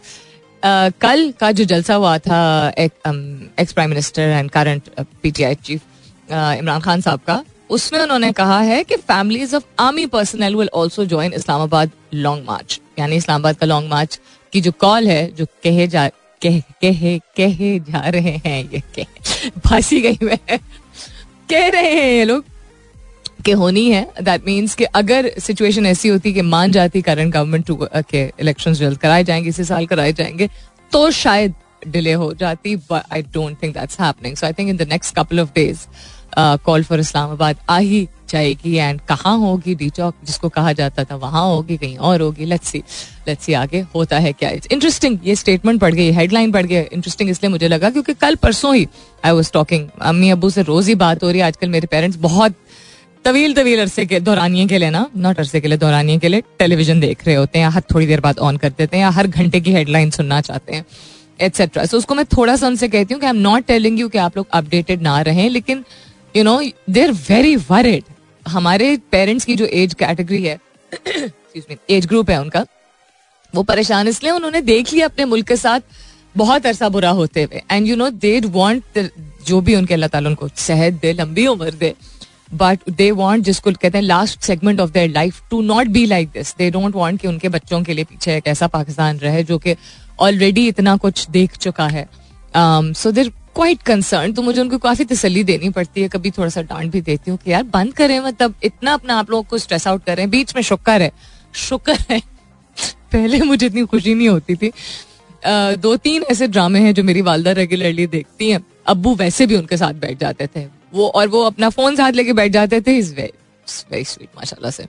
Uh, 0.62 0.90
कल 1.00 1.32
का 1.40 1.52
जो 1.52 1.64
जलसा 1.64 1.94
हुआ 1.94 2.18
था 2.18 2.38
ex 2.78 3.72
prime 3.72 3.90
minister 3.90 4.22
and 4.22 4.50
current 4.50 4.88
PTI 5.22 5.54
chief 5.54 5.82
Imran 6.30 6.80
Khan 6.80 7.00
साहब 7.00 7.20
का 7.26 7.44
उसमें 7.70 8.00
उन्होंने 8.00 8.32
कहा 8.32 8.60
है 8.60 8.84
कि 8.84 8.96
families 8.96 9.56
of 9.56 9.64
army 9.78 10.06
personnel 10.06 10.56
will 10.56 10.70
also 10.76 11.04
join 11.04 11.32
Islamabad 11.32 11.90
long 12.14 12.44
march 12.46 12.80
यानी 12.98 13.16
इस्लामाबाद 13.16 13.56
का 13.56 13.66
लॉन्ग 13.66 13.90
मार्च 13.90 14.20
की 14.52 14.60
जो 14.60 14.72
कॉल 14.72 15.08
है 15.08 15.30
जो 15.30 15.46
कहे 15.64 15.86
जा 15.86 16.08
कह 16.42 16.60
कहे 16.60 17.18
कहे 17.18 17.78
जा 17.80 18.08
रहे 18.08 18.36
हैं 18.46 18.70
ये 18.70 18.82
कह 18.98 19.50
फांसी 19.68 20.00
गई 20.00 20.18
मैं 20.22 20.58
कह 21.50 21.68
रहे 21.68 21.94
हैं 21.94 22.12
ये 22.12 22.24
लोग। 22.24 22.44
के 23.46 23.52
होनी 23.52 23.90
है 23.90 24.02
दैट 24.22 24.46
मीन्स 24.46 24.74
कि 24.74 24.84
अगर 24.94 25.30
सिचुएशन 25.40 25.86
ऐसी 25.86 26.08
होती 26.08 26.32
कि 26.32 26.42
मान 26.44 26.72
जाती 26.72 27.02
करंट 27.02 27.32
गवर्नमेंट 27.34 27.66
के 28.10 28.24
इलेक्शन 28.40 28.72
जल्द 28.74 28.98
कराए 28.98 29.24
जाएँगे, 29.24 29.48
इसी 29.48 29.64
साल 29.64 29.86
कराए 29.86 30.12
जाएँगे 30.12 30.48
तो 30.92 31.10
शायद 31.12 31.54
डिले 31.88 32.12
हो 32.14 32.32
जाती 32.34 32.76
but 32.90 33.12
I 33.12 33.22
don't 33.32 33.62
think 33.62 33.74
that's 33.74 34.00
happening 34.00 34.36
so 34.36 34.46
I 34.46 34.52
think 34.52 34.68
in 34.68 34.76
the 34.76 34.88
next 34.90 35.14
couple 35.16 35.40
of 35.40 35.50
days 35.54 35.86
call 36.64 36.82
for 36.84 37.00
Islamabad 37.00 37.56
आ 37.70 37.78
ही 37.78 38.08
जाएगी 38.28 38.74
एंड 38.76 39.00
कहाँ 39.08 39.36
होगी 39.38 39.74
डी 39.74 39.88
चौक 39.90 40.14
जिसको 40.24 40.48
कहा 40.48 40.72
जाता 40.72 41.04
था 41.04 41.16
वहाँ 41.16 41.44
होगी, 41.44 41.76
कहीं 41.76 41.96
और 41.98 42.20
होगी 42.20 42.44
लेट्स 42.44 42.68
सी 42.68 42.78
लेट्स 43.28 43.44
सी 43.44 43.52
आगे 43.54 43.80
होता 43.94 44.18
है 44.18 44.32
क्या। 44.32 44.50
इट्स 44.50 44.68
इंटरेस्टिंग 44.72 45.18
ये 45.24 45.34
स्टेटमेंट 45.36 45.80
पढ़ 45.80 45.94
गई 45.94 46.10
हेडलाइन 46.12 46.52
पढ़ 46.52 46.66
गई 46.66 46.80
इंटरेस्टिंग 46.82 47.30
इसलिए 47.30 47.50
मुझे 47.50 47.68
लगा 47.68 47.90
क्योंकि 47.90 48.14
कल 48.14 48.34
परसों 48.34 48.74
ही 48.74 48.86
आई 49.24 49.32
वॉज़ 49.32 49.52
टॉकिंग 49.52 49.88
अम्मी 50.02 50.30
अबू 50.30 50.50
से 50.50 50.62
रोज 50.62 50.88
ही 50.88 50.94
बात 50.96 51.22
हो 51.24 51.30
रही 51.30 51.40
है, 51.40 51.46
आजकल 51.46 51.68
मेरे 51.68 51.86
पेरेंट्स 51.86 52.18
बहुत 52.18 52.54
तवील 53.26 53.54
तवील 53.54 53.80
अरसे 53.80 54.04
के, 54.06 54.18
दौरानिए 54.20 54.66
के 54.66 54.78
लिए 54.78 54.90
ना 54.90 55.06
नॉट 55.16 55.38
अरसे 55.38 55.60
के 55.60 55.68
लिए, 55.68 55.78
दौरानिए 55.78 56.18
के 56.18 56.28
लिए 56.28 56.42
टेलीविज़न 56.58 57.00
देख 57.00 57.26
रहे 57.26 57.34
होते 57.34 57.58
हैं 57.58 57.68
हर 57.68 57.82
थोड़ी 57.92 58.06
देर 58.06 58.20
बाद 58.20 58.38
ऑन 58.38 58.56
कर 58.56 58.70
देते 58.70 58.96
हैं 58.96 59.02
या 59.04 59.10
हर 59.16 59.26
घंटे 59.26 59.60
की 59.60 59.72
हेडलाइन 59.72 60.10
सुनना 60.10 60.40
चाहते 60.40 60.74
हैं 60.74 60.84
एटसेट्रा 61.40 61.84
सो 61.84 61.98
उसको 61.98 62.14
मैं 62.14 62.24
थोड़ा 62.26 62.54
सा 62.56 62.66
उनसे 62.66 62.88
कहती 62.88 63.14
हूँ 63.14 63.20
कि 63.20 63.26
I 63.26 63.30
am 63.30 63.40
not 63.42 63.66
telling 63.66 63.98
you 64.00 64.08
कि 64.08 64.18
आप 64.18 64.36
लोग 64.36 64.46
अपडेटेड 64.52 65.02
ना 65.02 65.20
रहें, 65.20 65.48
लेकिन 65.50 65.84
you 66.36 66.44
know 66.44 66.60
they 66.90 67.02
are 67.04 67.12
very 67.28 67.56
worried 67.70 68.14
हमारे 68.46 68.96
पेरेंट्स 69.12 69.44
की 69.44 69.54
जो 69.56 69.66
एज 69.74 69.94
कैटेगरी 69.98 70.42
है 70.42 70.58
एज 71.90 72.06
ग्रुप 72.06 72.30
है 72.30 72.40
उनका, 72.40 72.64
वो 73.54 73.62
परेशान 73.64 74.08
इसलिए 74.08 74.32
उन्होंने 74.32 74.60
देख 74.64 74.92
लिया 74.92 75.06
अपने 75.06 75.24
मुल्क 75.24 75.48
के 75.48 75.56
साथ 75.58 75.80
बहुत 76.36 76.66
अरसा 76.66 76.88
बुरा 76.88 77.10
होते 77.18 77.42
हुए. 77.42 77.62
And 77.70 77.86
you 77.88 77.96
know 77.96 78.10
they 78.10 78.40
want 78.40 79.08
जो 79.46 79.60
भी 79.60 79.74
उनके 79.74 79.94
अल्लाह 79.94 80.08
ताला 80.08 80.28
उनको 80.28 80.48
सेहत 80.56 81.00
दे, 81.02 81.12
लंबी 81.12 81.46
उम्र 81.46 81.70
दे. 81.72 81.94
बट 82.54 82.80
दे 82.90 83.10
वॉन्ट 83.10 83.44
जिसको 83.44 83.72
कहते 83.72 83.98
हैं 83.98 84.02
last 84.02 84.40
segment 84.40 84.80
of 84.80 84.90
their 84.90 85.10
life 85.10 85.40
to 85.50 85.60
not 85.62 85.86
be 85.86 86.04
like 86.06 86.28
this 86.28 86.54
they 86.58 86.70
don't 86.70 86.94
want 86.94 87.20
कि 87.20 87.28
उनके 87.28 87.48
बच्चों 87.48 87.82
के 87.82 87.94
लिए 87.94 88.04
पीछे 88.04 88.36
एक 88.36 88.46
ऐसा 88.46 88.66
पाकिस्तान 88.66 89.18
रहे 89.18 89.42
जो 89.44 89.58
कि 89.58 89.74
ऑलरेडी 90.20 90.66
इतना 90.68 90.96
कुछ 90.96 91.28
देख 91.30 91.56
चुका 91.56 91.86
है। 91.88 92.08
सो 92.56 93.10
देर 93.10 93.28
क्वाइट 93.54 93.82
कंसर्न 93.82 94.32
तो 94.32 94.42
मुझे 94.42 94.60
उनको 94.60 94.78
काफ़ी 94.78 95.04
तसली 95.04 95.44
देनी 95.44 95.70
पड़ती 95.70 96.02
है। 96.02 96.08
कभी 96.08 96.30
थोड़ा 96.30 96.48
सा 96.48 96.62
डांट 96.62 96.90
भी 96.92 97.00
देती 97.00 97.30
हूँ 97.30 97.38
कि 97.44 97.52
यार 97.52 97.62
बंद 97.62 97.94
करें 97.94 98.18
मतलब 98.20 98.54
इतना 98.62 98.92
अपना 98.94 99.14
आप 99.14 99.30
लोगों 99.30 99.42
को 99.42 99.58
स्ट्रेस 99.58 99.86
आउट 99.86 100.04
करें। 100.04 100.28
बीच 100.30 100.54
में 100.56 100.62
शुक्र 100.62 101.02
है 101.02 101.10
शुक्र 101.54 101.96
है। 102.10 102.20
पहले 103.12 103.40
मुझे 103.40 103.66
इतनी 103.66 103.84
खुशी 103.86 104.14
नहीं 104.14 104.28
होती 104.28 104.54
थी। 104.54 104.70
Uh, 105.46 105.76
दो 105.78 105.96
तीन 105.96 106.22
ऐसे 106.22 106.46
ड्रामे 106.48 106.80
हैं 106.80 106.94
जो 106.94 107.02
मेरी 107.04 107.20
वालदा 107.22 107.52
रेगुलरली 107.52 108.06
देखती 108.06 108.50
हैं। 108.50 108.64
अब्बू 108.86 109.14
वैसे 109.14 109.46
भी 109.46 109.56
उनके 109.56 109.76
साथ 109.76 109.94
बैठ 109.94 110.18
जाते 110.20 110.46
थे। 110.46 110.75
वो 110.92 111.08
और 111.08 111.28
वो 111.28 111.42
अपना 111.44 111.68
फ़ोन 111.70 111.96
साथ 111.96 112.12
लेके 112.12 112.32
बैठ 112.32 112.52
जाते 112.52 112.80
थे 112.80 112.96
इज़ 112.98 113.14
वेरी 113.14 114.04
स्वीट 114.04 114.28
माशाल्लाह 114.36 114.70
से। 114.70 114.86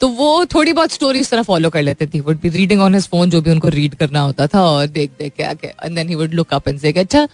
तो 0.00 0.08
वो 0.08 0.44
थोड़ी 0.44 0.72
बहुत 0.72 0.92
स्टोरी 0.92 1.18
इस 1.18 1.30
तरह 1.30 1.42
फॉलो 1.42 1.70
कर 1.70 1.82
लेते 1.82 2.06
थे। 2.06 2.20
Would 2.20 2.40
be 2.40 2.48
reading 2.48 2.80
on 2.80 2.94
his 2.94 3.08
phone 3.08 3.30
जो 3.30 3.40
भी 3.42 3.50
उनको 3.50 3.68
रीड 3.68 3.94
करना 3.94 4.20
होता 4.20 4.46
था 4.46 4.62
और 4.62 4.86
देख 4.88 5.10
देख 5.18 5.32
के 5.36 5.42
आके 5.42 5.66
and 5.66 5.94
then 5.96 6.08
he 6.08 6.14
would 6.14 6.34
look 6.34 6.54
up 6.54 6.68
and 6.68 6.78
say 6.80 6.92
अच्छा 6.92 7.26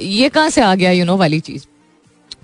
ये 0.00 0.28
कहाँ 0.28 0.50
से 0.50 0.60
आ 0.60 0.74
गया 0.74 0.90
यू 0.90 0.98
you 0.98 1.06
नो 1.06 1.12
know, 1.12 1.20
वाली 1.20 1.40
चीज़? 1.40 1.66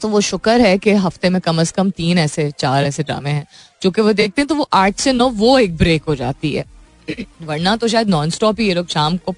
तो 0.00 0.08
वो 0.08 0.20
शुक्र 0.20 0.60
है 0.60 0.76
कि 0.78 0.92
हफ़्ते 0.96 1.28
में 1.28 1.40
कम 1.40 1.60
अज 1.60 1.70
कम 1.70 1.90
तीन 1.90 2.18
ऐसे 2.18 2.50
चार 2.58 2.84
ऐसे 2.84 3.02
ड्रामे 3.02 3.30
हैं 3.30 3.46
जो 3.82 3.90
कि 3.90 4.02
वो 4.02 4.12
देखते 4.12 4.42
हैं 4.42 4.46
तो 4.48 4.54
वो 4.54 4.68
आठ 4.72 4.98
से 5.00 5.12
नौ 5.12 5.28
वो 5.30 5.58
एक 5.58 5.76
ब्रेक 5.76 6.02
हो 6.02 6.14
जाती 6.14 6.52
है। 6.52 6.64
वरना 7.42 7.76
तो 7.76 7.88
शायद 7.88 8.08
नॉन 8.08 8.30
स्टॉप 8.30 8.60
ही 8.60 8.66
ये 8.66 8.74
लोग 8.74 8.88
शाम 8.88 9.16
को 9.16 9.34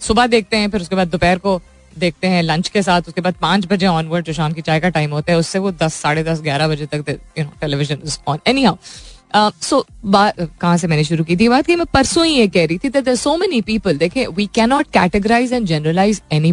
सुबह 0.00 0.26
देखते 0.26 0.56
हैं 0.56 0.70
फिर 0.70 0.80
उसके 0.80 0.96
बाद 0.96 1.08
दोपहर 1.08 1.38
को 1.38 1.60
देखते 2.00 2.26
हैं 2.26 2.42
लंच 2.42 2.68
के 2.68 2.82
साथ, 2.82 3.08
उसके 3.08 3.20
बाद 3.20 3.34
पाँच 3.40 3.66
बजे 3.66 3.86
ऑनवर्ड 3.86 4.26
जो 4.26 4.32
शाम 4.32 4.52
की 4.52 4.62
चाय 4.62 4.80
का 4.80 4.88
टाइम 4.90 5.10
होता 5.10 5.32
है, 5.32 5.38
उससे 5.38 5.58
वो 5.58 5.70
दस, 5.72 5.94
साढ़े 5.96 6.24
दस, 6.24 6.40
ग्यारह 6.40 6.68
बजे 6.68 6.86
तक 6.86 7.04
you 7.38 7.44
know 7.44 7.52
television 7.60 8.10
on 8.28 8.38
anyhow 8.64 9.50
so 9.62 9.84
कहाँ 10.04 10.76
से 10.76 10.86
मैंने 10.86 11.04
शुरू 11.04 11.24
की 11.24 11.36
थी 11.36 11.48
बात? 11.48 11.66
की 11.66 11.76
मैं 11.76 11.86
परसों 11.86 12.24
ही 12.26 12.32
ये 12.32 12.46
कह 12.48 12.64
रही 12.66 12.78
थी 12.78 12.88
दैट 12.90 13.08
सो 13.10 13.36
मेनी 13.36 13.60
पीपल 13.62 13.98
देखे 13.98 14.26
we 14.26 14.46
can 14.54 14.68
not 14.68 14.86
categorise 14.92 15.52
and 15.52 15.66
generalise 15.66 16.22
any 16.32 16.52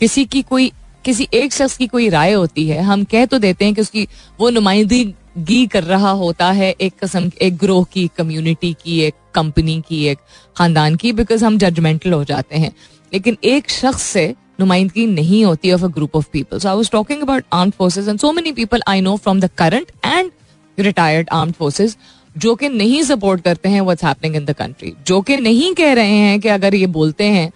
किसी 0.00 0.24
की 0.24 0.42
कोई, 0.42 0.70
किसी 1.04 1.28
एक 1.34 1.52
शख्स 1.52 1.76
की 1.76 1.86
कोई 1.86 2.08
राय 2.08 2.32
होती 2.32 2.66
है, 2.68 2.80
हम 2.82 3.04
कह 3.04 3.24
तो 3.26 3.38
देते 3.38 3.64
हैं 3.64 3.74
कि 3.74 3.80
उसकी 3.80 4.06
वो 4.40 4.50
नुमाइंदगी 4.50 5.66
कर 5.66 5.84
रहा 5.84 6.10
होता 6.12 6.50
है 6.52 6.74
एक 6.80 6.92
कस्म, 7.02 7.30
एक 7.42 7.56
ग्रोह 7.56 7.84
की 7.92 8.08
कम्युनिटी 8.18 8.72
की, 8.84 9.00
एक 9.00 9.14
कंपनी 9.34 9.80
की, 9.88 10.04
एक 10.06 10.18
खानदान 10.56 10.94
की 10.96 11.12
बिकॉज़ 11.12 11.44
हम 11.44 11.58
जजमेंटल 11.58 12.12
हो 12.12 12.24
जाते 12.24 12.56
हैं। 12.56 12.72
लेकिन 13.12 13.36
एक 13.44 13.70
शख्स 13.70 14.02
से 14.02 14.34
नुमाइंदगी 14.60 15.06
नहीं 15.06 15.44
होती 15.44 15.72
of 15.72 15.84
a 15.84 15.88
group 15.88 16.16
of 16.16 16.26
people 16.32 16.58
so 16.58 16.68
I 16.68 16.76
was 16.76 16.90
talking 16.90 17.22
about 17.22 17.44
armed 17.52 17.70
forces 17.70 18.08
and 18.08 18.18
so 18.18 18.32
many 18.32 18.52
people 18.52 18.82
I 18.88 19.00
know 19.00 19.16
from 19.16 19.40
the 19.40 19.50
current 19.58 19.90
and 20.04 20.30
retired 20.78 21.28
armed 21.32 21.52
forces 21.52 21.96
जो 22.38 22.54
कि 22.54 22.68
नहीं 22.68 23.02
सपोर्ट 23.02 23.42
करते 23.42 23.68
हैं 23.68 23.80
what's 23.80 24.04
happening 24.04 24.36
in 24.36 24.44
the 24.44 24.52
country 24.52 24.92
जो 25.06 25.20
कि 25.20 25.36
नहीं 25.36 25.74
कह 25.74 25.92
रहे 25.92 26.16
हैं 26.16 26.40
कि 26.40 26.48
अगर 26.48 26.74
ये 26.74 26.86
बोलते 26.86 27.24
हैं 27.24 27.52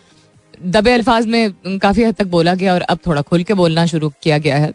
दबे 0.66 0.92
अल्फाज 0.92 1.26
में 1.26 1.52
काफ़ी 1.78 2.04
हद 2.04 2.14
तक 2.14 2.26
बोला 2.26 2.54
गया 2.54 2.74
और 2.74 2.80
अब 2.80 2.98
थोड़ा 3.06 3.22
खुल 3.22 3.42
के 3.42 3.54
बोलना 3.54 3.86
शुरू 3.86 4.12
किया 4.22 4.38
गया 4.38 4.56
है। 4.56 4.72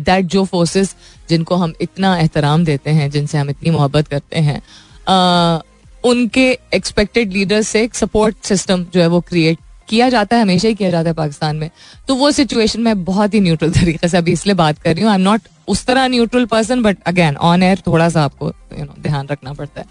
दैट 0.00 0.24
जो 0.24 0.44
फोर्सेस 0.44 0.96
जिनको 1.28 1.54
हम 1.54 1.74
इतना 1.80 2.16
एहतराम 2.18 2.64
देते 2.64 2.90
हैं 2.90 3.10
जिनसे 3.10 3.38
हम 3.38 3.50
इतनी 3.50 3.70
मोहब्बत 3.70 4.08
करते 4.08 4.38
हैं 4.38 4.62
आ, 5.08 5.60
उनके 6.04 6.58
एक्सपेक्टेड 6.74 7.32
लीडर्स 7.32 7.68
से 7.68 7.82
एक 7.82 7.94
सपोर्ट 7.94 8.36
सिस्टम 8.44 8.86
जो 8.94 9.00
है 9.00 9.06
वो 9.06 9.20
क्रिएट 9.20 9.58
किया 9.88 10.08
जाता 10.08 10.36
है, 10.36 10.42
हमेशा 10.42 10.68
ही 10.68 10.74
किया 10.74 10.90
जाता 10.90 11.08
है 11.08 11.14
पाकिस्तान 11.14 11.56
में। 11.56 11.70
तो 12.08 12.14
वो 12.14 12.30
सिचुएशन 12.30 12.80
में 12.80 13.04
बहुत 13.04 13.34
ही 13.34 13.40
न्यूट्रल 13.40 13.72
तरीके 13.80 14.08
से 14.08 14.18
अभी 14.18 14.32
इसलिए 14.32 14.54
बात 14.54 14.78
कर 14.78 14.94
रही 14.94 15.04
हूँ। 15.04 15.10
आई 15.10 15.16
एम 15.16 15.22
नॉट 15.22 15.48
उस 15.68 15.84
तरह 15.86 16.08
neutral 16.08 16.46
person 16.46 16.82
but 16.82 17.02
again 17.06 17.36
on 17.36 17.62
air 17.62 17.82
थोड़ा 17.86 18.08
सा 18.08 18.24
आपको 18.24 18.52
यू 18.78 18.84
नो 18.84 18.94
ध्यान 19.02 19.26
रखना 19.26 19.52
पड़ता 19.52 19.80
है। 19.80 19.86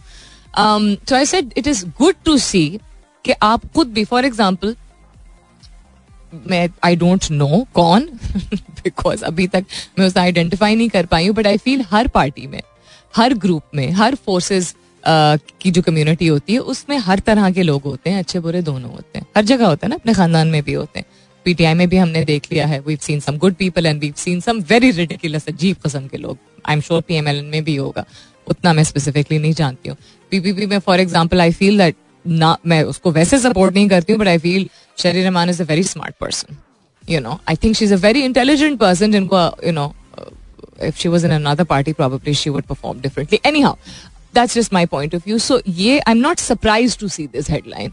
So 1.09 1.15
I 1.15 1.25
said 1.25 1.53
it 1.57 1.67
is 1.67 1.85
good 1.99 2.15
to 2.25 2.37
see 2.37 2.67
कि 3.25 3.33
आप 3.43 3.61
खुद 3.75 3.93
भी 3.93 4.03
फॉर 4.05 4.25
एग्ज़ाम्पल 4.25 4.75
मैं 6.47 6.67
आई 6.83 6.95
डोंट 6.95 7.25
नो 7.31 7.65
कौन 7.73 8.05
बिकॉज़ 8.83 9.23
अभी 9.23 9.47
तक 9.47 9.65
मैं 9.99 10.05
उसे 10.07 10.19
आइडेंटिफाई 10.19 10.75
नहीं 10.75 10.89
कर 10.89 11.05
पाई 11.05 11.27
हूँ 11.27 11.35
बट 11.35 11.47
आई 11.47 11.57
फील 11.57 11.83
हर 11.91 12.07
पार्टी 12.07 12.47
में, 12.47 12.61
हर 13.13 13.33
ग्रुप 13.33 13.63
में, 13.75 13.89
हर 13.91 14.15
फोर्सेज 14.15 14.73
की 15.05 15.71
जो 15.71 15.81
कम्युनिटी 15.81 16.27
होती 16.27 16.53
है, 16.53 16.59
उसमें 16.59 16.97
हर 16.97 17.19
तरह 17.19 17.49
के 17.51 17.63
लोग 17.63 17.83
होते 17.83 18.09
हैं, 18.09 18.19
अच्छे 18.19 18.39
बुरे 18.39 18.61
दोनों 18.61 18.91
होते 18.91 19.19
हैं। 19.19 19.25
हर 19.37 19.43
जगह 19.45 19.67
होता 19.67 19.85
है 19.85 19.89
ना, 19.89 19.95
अपने 19.95 20.13
खानदान 20.13 20.47
में 20.47 20.61
भी 20.63 20.73
होते 20.73 20.99
हैं। 20.99 21.05
पीटीआई 21.45 21.73
में 21.73 21.87
भी 21.89 21.97
हमने 21.97 22.23
देख 22.25 22.47
लिया 22.51 22.65
है 22.67 22.79
we 22.81 22.95
seen 23.01 23.19
some 23.19 23.37
good 23.37 23.53
people 23.55 23.85
and 23.85 23.99
we 24.01 24.11
seen 24.17 24.39
some 24.41 24.59
very 24.69 24.91
ridiculous 24.91 25.47
अजीब 25.49 25.77
किस्म 25.83 26.07
के 26.07 26.17
लोग। 26.17 26.37
आई 26.65 26.75
एम 26.75 26.81
श्योर 26.81 27.01
पीएमएल 27.07 27.41
में 27.45 27.63
भी 27.63 27.75
होगा, 27.75 28.05
उतना 28.47 28.73
मैं 28.73 28.83
स्पेसिफिकली 28.83 29.39
नहीं 29.39 29.53
जानती 29.53 29.89
हूँ। 29.89 29.97
पीपीपी 30.31 30.65
में 30.65 30.77
for 30.79 30.99
example 30.99 31.41
I 31.41 31.51
feel 31.51 31.77
that 31.77 31.95
ना, 32.25 32.57
मैं 32.65 32.83
उसको 32.83 33.11
वैसे 33.11 33.39
सपोर्ट 33.39 33.73
नहीं 33.75 33.89
करती 33.89 34.13
हूँ 34.13 34.19
but 34.21 34.27
I 34.27 34.37
feel 34.37 34.69
Sherry 34.97 35.23
Rehman 35.23 35.49
is 35.49 35.61
a 35.61 35.65
very 35.65 35.83
smart 35.83 36.15
person 36.21 36.57
you 37.03 37.19
know 37.19 37.39
I 37.49 37.55
think 37.63 37.75
she 37.75 37.85
is 37.85 37.93
a 37.93 37.97
very 37.97 38.21
intelligent 38.23 38.79
person 38.79 39.11
जिनको 39.11 39.45
you 39.65 39.71
know 39.71 39.93
if 40.85 40.97
she 40.99 41.09
was 41.13 41.23
in 41.25 41.31
another 41.33 41.63
party, 41.65 41.91
probably 41.97 42.33
she 42.37 42.51
would 42.53 42.65
perform 42.69 43.01
differently. 43.01 43.39
Anyhow 43.49 43.73
that's 44.33 44.57
just 44.57 44.73
my 44.73 44.85
point 44.85 45.15
of 45.15 45.23
view 45.25 45.37
so 45.37 45.61
ये 45.69 46.01
i'm 46.09 46.21
not 46.25 46.39
surprised 46.39 46.99
to 46.99 47.09
see 47.09 47.27
this 47.35 47.49
headline. 47.49 47.91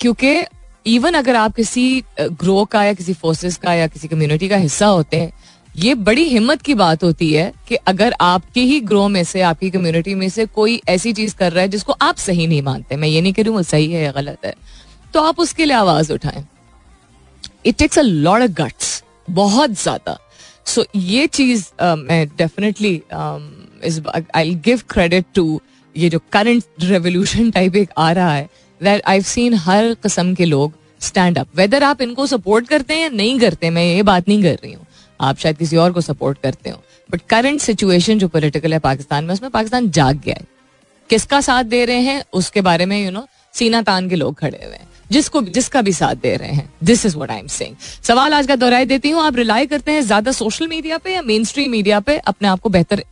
क्योंकि 0.00 0.44
even 0.86 1.14
अगर 1.14 1.36
आप 1.36 1.54
किसी 1.54 2.04
grow 2.20 2.64
का 2.64 2.84
या 2.84 2.92
किसी 2.92 3.12
forces 3.14 3.56
का 3.56 3.74
या 3.74 3.86
किसी 3.86 4.08
कम्युनिटी 4.08 4.48
का 4.48 4.56
हिस्सा 4.56 4.86
होते 4.86 5.16
हैं 5.16 5.32
ये 5.76 5.94
बड़ी 5.94 6.24
हिम्मत 6.24 6.62
की 6.62 6.74
बात 6.74 7.04
होती 7.04 7.32
है 7.32 7.52
कि 7.68 7.74
अगर 7.74 8.14
आपके 8.20 8.60
ही 8.60 8.80
ग्रो 8.80 9.08
में 9.08 9.24
से 9.24 9.40
आपकी 9.40 9.70
कम्युनिटी 9.70 10.14
में 10.14 10.28
से 10.28 10.46
कोई 10.46 10.80
ऐसी 10.88 11.12
चीज़ 11.12 11.34
कर 11.34 11.52
रहा 11.52 11.62
है 11.62 11.68
जिसको 11.68 11.92
आप 12.02 12.16
सही 12.16 12.46
नहीं 12.46 12.62
मानते 12.62 12.96
मैं 12.96 13.08
ये 13.08 13.20
नहीं 13.20 13.32
कह 13.32 13.42
रही 13.42 13.64
सही 13.64 13.92
है 13.92 14.04
या 14.04 14.12
गलत 14.12 14.44
है 14.44 14.54
तो 15.14 15.20
आप 15.20 15.40
उसके 15.40 15.64
लिए 15.64 15.76
आवाज़ 15.76 16.12
उठाएँ 16.12 16.44
it 17.66 17.76
takes 17.76 17.98
a 17.98 18.02
lot 18.02 18.44
guts 18.44 19.04
बहुत 19.30 19.70
ज़्यादा 19.70 20.18
सो 20.66 20.82
so, 20.82 20.88
ये 20.96 21.26
चीज़ 21.26 21.64
uh, 21.64 21.96
मैं 21.96 22.28
definitely 22.28 23.02
I 24.34 24.54
give 24.64 24.82
credit 24.90 25.24
to 25.34 25.60
ये 25.94 26.08
जो 26.10 26.18
करंट 26.32 26.64
रेवोल्यूशन 26.82 27.50
टाइप 27.50 27.76
एक 27.76 27.90
आ 27.98 28.10
रहा 28.12 28.32
है 28.34 28.48
दैट 28.80 29.02
आई 29.06 29.20
सीन 29.22 29.54
हर 29.56 29.92
किस्म 30.02 30.34
के 30.34 30.44
लोग 30.44 30.72
स्टैंड 31.00 31.38
अप 31.38 31.48
वेदर 31.56 31.82
आप 31.82 32.02
इनको 32.02 32.26
सपोर्ट 32.26 32.68
करते 32.68 32.94
हैं 32.94 33.10
नहीं 33.10 33.38
करते, 33.40 33.70
मैं 33.70 33.84
ये 33.84 34.02
बात 34.02 34.28
नहीं 34.28 34.42
कर 34.42 34.58
रही 34.62 34.72
हूँ। 34.72 34.86
आप 35.20 35.38
शायद 35.38 35.56
किसी 35.56 35.76
और 35.76 35.92
को 35.92 36.00
सपोर्ट 36.00 36.38
करते 36.42 36.70
हो। 36.70 36.82
बट 37.10 37.20
करंट 37.28 37.60
सिचुएशन 37.60 38.18
जो 38.18 38.28
पोलिटिकल 38.28 38.72
है 38.72 38.78
पाकिस्तान 38.78 39.24
में, 39.24 39.32
उसमें 39.34 39.50
पाकिस्तान 39.50 39.90
जाग 39.90 40.20
गया 40.24 40.34
है। 40.38 40.46
किसका 41.10 41.40
साथ 41.40 41.64
दे 41.64 41.84
रहे 41.84 42.00
हैं, 42.00 42.24
उसके 42.32 42.60
बारे 42.60 42.86
में 42.86 43.04
यू 43.04 43.10
नो 43.10 43.26
सीना 43.54 43.82
तान 43.82 44.08
के 44.08 44.16
लोग 44.16 44.34
खड़े 44.34 44.60
हुए 44.64 44.74
हैं। 44.74 44.88
जिसको, 45.10 45.42
जिसका 45.42 45.82
भी 45.82 45.92
साथ 45.92 46.14
दे 46.16 46.34
रहे 46.36 46.52
हैं। 46.52 46.68
This 46.84 47.04
is 47.06 47.16
what 47.18 47.30
I 47.30 47.38
am 47.38 47.46
saying 47.48 47.76
सवाल 48.02 48.34
आज 48.34 48.46
का 48.46 48.56
दोहराई 48.56 48.84
देती 48.84 49.10
हूँ। 49.10 49.22
आप 49.22 49.36
रिलाई 49.36 49.66
करते 49.66 49.92
हैं 49.92 50.02
ज़्यादा 50.02 50.32
सोशल 50.32 50.68
मीडिया 50.68 50.98
पे 50.98 51.14
या 51.14 51.22
मेन 51.22 51.44
स्ट्रीम 51.44 51.70
मीडिया 51.70 52.00
पे 52.00 52.16
अपने 52.18 52.48
आप 52.48 52.60
को 52.60 52.68
बेहतर 52.70 53.04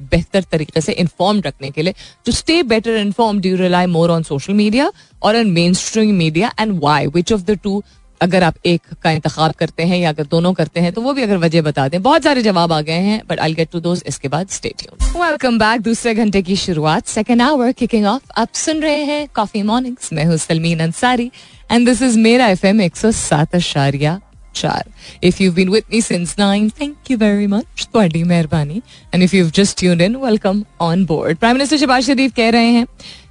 बेहतर 0.00 0.42
तरीके 0.42 0.80
से 0.80 0.92
इन्फॉर्म 0.94 1.40
रखने 1.40 1.70
के 1.70 1.82
लिए? 1.82 1.94
To 2.26 2.32
stay 2.32 2.62
better 2.64 2.96
inform 2.96 3.38
do 3.40 3.54
rely 3.56 3.86
more 3.88 4.10
on 4.10 4.22
social 4.22 4.52
media 4.54 4.90
और 5.22 5.36
on 5.36 5.50
mainstream 5.74 6.14
media 6.16 6.52
and 6.60 6.78
why 6.82 7.06
which 7.06 7.32
of 7.32 7.42
the 7.42 7.58
two 7.62 7.82
अगर 8.20 8.42
आप 8.42 8.54
एक 8.66 8.82
का 9.02 9.10
इंतखाब 9.10 9.52
करते 9.58 9.82
हैं 9.82 9.98
या 9.98 10.08
अगर 10.08 10.26
दोनों 10.26 10.52
करते 10.52 10.80
हैं 10.80 10.92
तो 10.92 11.00
वो 11.02 11.12
भी 11.12 11.22
अगर 11.22 11.36
वजह 11.38 11.62
बता 11.62 11.86
दें। 11.88 12.00
बहुत 12.02 12.22
सारे 12.22 12.42
जवाब 12.42 12.72
आ 12.72 12.80
गए 12.82 13.00
हैं 13.00 13.20
but 13.28 13.40
I 13.40 13.54
get 13.54 13.70
to 13.72 13.80
those 13.80 14.02
इसके 14.06 14.28
बाद 14.28 14.48
स्टेट 14.50 14.82
वेलकम 15.16 15.58
बैक 15.58 15.80
दूसरे 15.80 16.14
घंटे 16.14 16.42
की 16.42 16.56
शुरुआत। 16.56 17.06
सेकेंड 17.08 17.42
आवर 17.42 17.72
किकिंग 17.72 18.06
ऑफ़ 18.06 18.32
आप 18.36 18.52
सुन 18.54 18.80
रहे 18.82 19.04
हैं 19.04 19.26
कॉफ़ी 19.34 19.62
मॉर्निंग्स 19.64 20.12
मैं 20.12 20.24
हूँ 20.24 20.36
Salmeen 20.38 20.80
Ansari 20.80 21.30
and 21.72 21.86
this 21.88 22.02
is 22.02 22.18
मेरा 22.18 22.46
एफ़ 22.48 22.66
एम 22.66 22.80
एक 22.80 22.96
सौ 22.96 23.10
सात 23.12 23.54
अशारिया 23.54 24.20
चार। 24.54 24.84
If 25.24 25.42
you 25.42 25.52
been 25.52 25.68
with 25.68 25.84
me 25.92 26.00
since 26.02 26.34
nine 26.38 26.68
thank 26.80 27.10
you 27.10 27.16
very 27.18 27.46
much 27.46 27.88
थोड़ी 27.94 28.22
मेहरबानी। 28.24 28.82
And 29.14 29.22
if 29.22 29.36
you 29.36 29.50
just 29.50 29.78
tuned 29.78 30.02
in 30.02 30.16
welcome 30.16 30.64
on 30.80 31.04
board 31.06 31.38
prime 31.38 31.56
minister 31.56 31.76
Shehbaz 31.76 32.06
Sharif 32.06 32.34
कह 32.36 32.50
रहे 32.50 32.70
हैं 32.70 32.86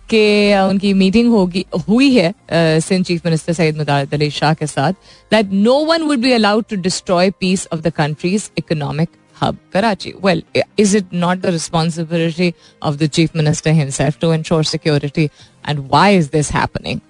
कि 0.09 0.53
उनकी 0.69 0.93
मीटिंग 0.93 1.31
होगी 1.31 1.65
हुई 1.89 2.13
है 2.15 2.33
सिंध 2.81 3.05
चीफ 3.05 3.25
मिनिस्टर 3.25 3.53
सईद 3.53 3.77
मुदारत 3.77 4.13
अली 4.13 4.29
शाह 4.39 4.53
के 4.53 4.67
साथ 4.67 4.93
that 5.31 5.51
no 5.53 5.77
one 5.85 6.03
would 6.09 6.19
be 6.19 6.31
allowed 6.33 6.65
to 6.69 6.75
destroy 6.89 7.31
peace 7.39 7.67
of 7.73 7.81
the 7.81 7.93
country's 7.97 8.49
economic 8.57 9.09
Karachi. 9.71 10.13
Well, 10.15 10.41
is 10.77 10.95
it 10.95 11.11
not 11.11 11.41
the 11.41 11.51
responsibility 11.51 12.55
of 12.81 12.97
the 12.97 13.07
chief 13.07 13.35
minister 13.35 13.71
himself 13.71 14.19
to 14.19 14.31
ensure 14.31 14.63
security? 14.63 15.29
And 15.63 15.89
why 15.89 16.09
is 16.11 16.29
this 16.29 16.49
happening? 16.49 17.01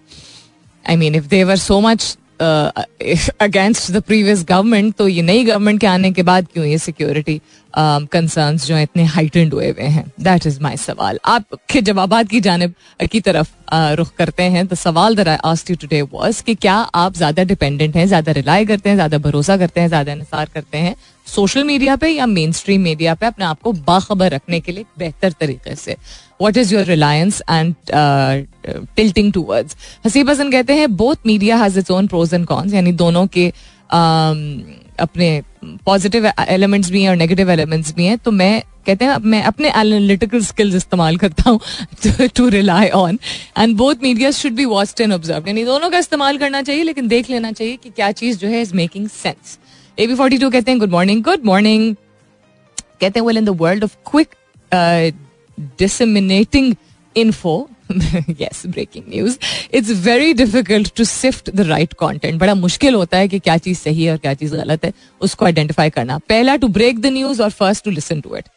I 0.85 0.95
mean, 0.95 1.15
if 1.15 1.29
they 1.29 1.45
were 1.45 1.57
so 1.57 1.81
much 1.81 2.15
against 2.39 3.91
the 3.91 4.01
previous 4.01 4.43
government 4.49 4.95
तो 4.95 5.07
ये 5.07 5.21
नई 5.21 5.43
government 5.45 5.79
के 5.81 5.87
आने 5.87 6.11
के 6.11 6.23
बाद 6.23 6.47
क्यों 6.53 6.65
ये 6.65 6.77
security 6.77 7.39
concerns 7.73 8.61
um, 8.61 8.67
जो 8.67 8.77
इतने 8.77 9.03
हाइटेंड 9.05 9.53
हुए 9.53 9.69
हुए 9.69 9.83
हैं? 9.85 10.05
दैट 10.21 10.45
इज़ 10.47 10.59
माई 10.61 10.77
सवाल। 10.77 11.19
आपके 11.25 11.81
जवाब 11.81 12.21
की 12.27 12.39
जानब 12.41 12.73
की 13.11 13.19
तरफ़ 13.21 13.49
रुख 13.95 14.13
करते 14.17 14.43
हैं। 14.43 14.65
तो 14.67 14.75
सवाल 14.75 15.15
that 15.15 15.27
asked 15.29 15.69
you 15.69 15.75
today 15.75 16.01
was 16.03 16.41
कि 16.41 16.55
क्या 16.55 16.75
आप 16.95 17.15
ज़्यादा 17.15 17.43
डिपेंडेंट 17.43 17.95
हैं 17.95 18.05
ज़्यादा 18.07 18.31
रिलाई 18.31 18.65
करते 18.65 18.89
हैं 18.89 18.95
ज़्यादा 18.95 19.17
भरोसा 19.17 19.57
करते 19.57 19.81
हैं 19.81 19.87
ज़्यादा 19.87 20.13
इंसार 20.13 20.49
करते 20.53 20.77
हैं 20.77 20.95
सोशल 21.27 21.63
मीडिया 21.63 21.95
पे 21.95 22.09
या 22.09 22.25
मेन 22.25 22.51
स्ट्रीम 22.51 22.81
मीडिया 22.81 23.13
पे 23.15 23.25
अपने 23.25 23.45
आप 23.45 23.61
को 23.61 23.71
बाखबर 23.87 24.31
रखने 24.31 24.59
के 24.59 24.71
लिए 24.71 24.85
बेहतर 24.99 25.31
तरीके 25.39 25.75
से? 25.75 25.95
What 26.39 26.57
is 26.57 26.73
your 26.75 26.85
reliance 26.85 27.41
and 27.49 27.75
tilting 28.95 29.31
towards 29.33 29.77
Haseeb 30.05 30.29
Hasan 30.29 30.51
कहते 30.51 30.73
हैं 30.73 30.95
both 30.97 31.25
media 31.25 31.57
has 31.57 31.79
its 31.79 31.91
own 31.91 32.07
pros 32.07 32.33
and 32.33 32.45
cons 32.45 32.73
यानी 32.73 32.91
दोनों 32.95 33.25
के 33.27 33.49
um, 33.49 34.87
अपने 34.99 35.41
पॉजिटिव 35.85 36.25
एलिमेंट्स 36.39 36.89
भी 36.91 37.01
हैं 37.03 37.09
और 37.09 37.15
नेगेटिव 37.15 37.49
एलिमेंट्स 37.51 37.93
भी 37.95 38.05
हैं। 38.05 38.17
तो 38.17 38.31
मैं 38.31 38.61
कहते 38.85 39.05
हैं 39.05 39.17
मैं 39.23 39.41
अपने 39.43 39.69
एनालिटिकल 39.69 40.41
स्किल्स 40.43 40.75
इस्तेमाल 40.75 41.17
करता 41.17 41.49
हूँ 41.49 42.27
to 42.35 42.47
rely 42.49 42.89
on 42.95 43.19
and 43.57 43.75
both 43.77 44.03
media 44.03 44.31
should 44.31 44.53
be 44.53 44.65
watched 44.65 45.01
and 45.01 45.13
observe 45.13 45.47
यानी 45.47 45.65
दोनों 45.65 45.89
का 45.89 45.97
इस्तेमाल 45.97 46.37
करना 46.37 46.61
चाहिए 46.61 46.83
लेकिन 46.83 47.07
देख 47.07 47.29
लेना 47.29 47.51
चाहिए 47.51 47.75
कि 47.75 47.89
क्या 47.89 48.11
चीज़ 48.13 48.37
जो 48.39 48.47
है 48.47 48.61
is 48.61 48.73
making 48.75 49.07
sense 49.11 49.57
A 49.97 50.07
B 50.07 50.15
forty 50.15 50.37
two 50.37 50.49
कहते 50.49 50.71
हैं 50.71 50.79
गुड 50.79 50.91
मॉर्निंग 50.91 51.23
गुड 51.23 51.45
मॉर्निंग 51.45 51.95
कहते 52.75 53.19
हैं 53.19 53.25
well 53.27 53.37
in 53.37 53.45
the 53.45 53.57
world 53.61 53.83
of 53.83 53.95
quick 54.11 54.35
disseminating 55.77 56.75
info 57.15 57.69
yes 58.37 58.65
breaking 58.65 59.05
news 59.09 59.37
it's 59.71 59.91
very 60.07 60.33
difficult 60.33 60.93
to 60.95 61.05
sift 61.05 61.51
the 61.55 61.65
right 61.69 61.95
content 61.97 62.39
बड़ा 62.39 62.55
मुश्किल 62.55 62.95
होता 62.95 63.17
है 63.17 63.27
कि 63.27 63.39
क्या 63.39 63.57
चीज़ 63.57 63.77
सही 63.79 64.03
है 64.03 64.11
और 64.11 64.17
क्या 64.17 64.33
चीज़ 64.33 64.55
गलत 64.55 64.85
है 64.85 64.93
उसको 65.21 65.45
आइडेंटिफाई 65.45 65.89
करना 65.89 66.17
पहला 66.29 66.55
टू 66.55 66.67
ब्रेक 66.79 66.99
द 67.01 67.13
न्यूज़ 67.13 67.41
और 67.41 67.49
first 67.61 67.83
to 67.83 67.91
listen 67.91 68.21
to 68.21 68.35
it 68.35 68.49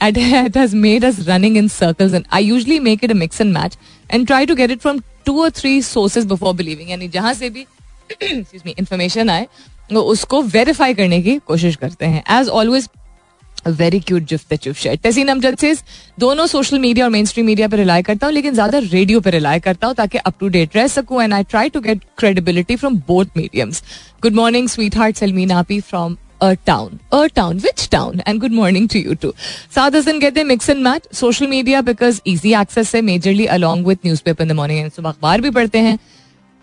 and 0.00 0.16
it 0.16 0.54
has 0.54 0.74
made 0.74 1.04
us 1.04 1.18
running 1.26 1.56
in 1.56 1.68
circles 1.68 2.14
and 2.14 2.26
I 2.30 2.38
usually 2.40 2.78
make 2.80 3.02
it 3.02 3.10
a 3.10 3.14
mix 3.14 3.40
and 3.40 3.52
match 3.52 3.74
and 4.10 4.26
try 4.26 4.44
to 4.44 4.54
get 4.54 4.70
it 4.70 4.80
from 4.80 5.02
two 5.26 5.34
or 5.40 5.50
three 5.50 5.80
sources 5.82 6.28
before 6.30 6.54
believing 6.54 6.90
यानी 6.90 7.08
जहाँ 7.08 7.34
से 7.34 7.50
भी 7.50 7.66
excuse 8.10 8.64
me 8.66 8.74
information 8.84 9.30
आए 9.30 9.46
उसको 9.92 10.40
verify 10.42 10.94
करने 10.94 11.20
की 11.22 11.38
कोशिश 11.46 11.76
करते 11.76 12.06
हैं 12.06 12.22
as 12.40 12.48
always 12.48 12.88
very 13.68 14.00
cute 14.00 14.22
gift 14.22 14.48
that 14.50 14.66
you've 14.66 14.78
shared. 14.78 15.02
Tehseen 15.02 15.28
Amjad 15.28 15.56
से 15.58 15.74
दोनों 16.20 16.46
सोशल 16.46 16.78
मीडिया 16.78 17.04
और 17.06 17.10
मेन 17.12 17.24
स्ट्रीम 17.26 17.46
मीडिया 17.46 17.68
पर 17.68 17.76
रिलाई 17.76 18.02
करता 18.02 18.26
हूँ, 18.26 18.34
लेकिन 18.34 18.54
ज़्यादा 18.54 18.78
रेडियो 18.80 19.20
पर 19.20 19.32
रिलाई 19.32 19.60
करता 19.60 19.86
हूँ 19.86 19.94
ताकि 19.94 20.18
अप 20.20 20.34
टू 20.40 20.48
डेट 20.48 20.76
रह 20.76 20.86
सकूँ 20.88 21.22
and 21.22 21.34
I 21.34 21.44
try 21.44 21.68
to 21.68 21.80
get 21.80 22.04
credibility 22.18 22.76
from 22.76 22.96
both 23.08 23.36
mediums 23.36 23.82
good 24.22 24.34
morning 24.34 24.68
sweetheart 24.96 25.16
Salmeen 25.16 25.50
आपी 25.52 25.80
from 25.82 26.16
a 26.42 26.52
town 26.66 26.98
a 27.12 27.24
town 27.34 27.58
which 27.58 27.88
town 27.92 28.20
and 28.26 28.40
good 28.40 28.52
morning 28.52 28.88
to 28.88 28.98
you 28.98 29.14
too 29.22 29.32
सात 29.74 29.94
हसन 29.94 30.20
कहते 30.20 30.40
हैं 30.40 30.46
mix 30.46 30.70
and 30.70 30.82
match 30.82 31.08
social 31.14 31.46
media 31.48 31.80
because 31.82 32.20
easy 32.26 32.54
access 32.60 32.94
है 32.94 33.00
majorly 33.02 33.46
along 33.56 33.86
with 33.86 33.98
newspaper 34.24 34.44
in 34.44 34.48
the 34.48 34.52
morning 34.56 34.90
सुबह 34.90 35.10
अखबार 35.10 35.40
भी 35.40 35.50
पढ़ते 35.50 35.78
हैं. 35.78 35.98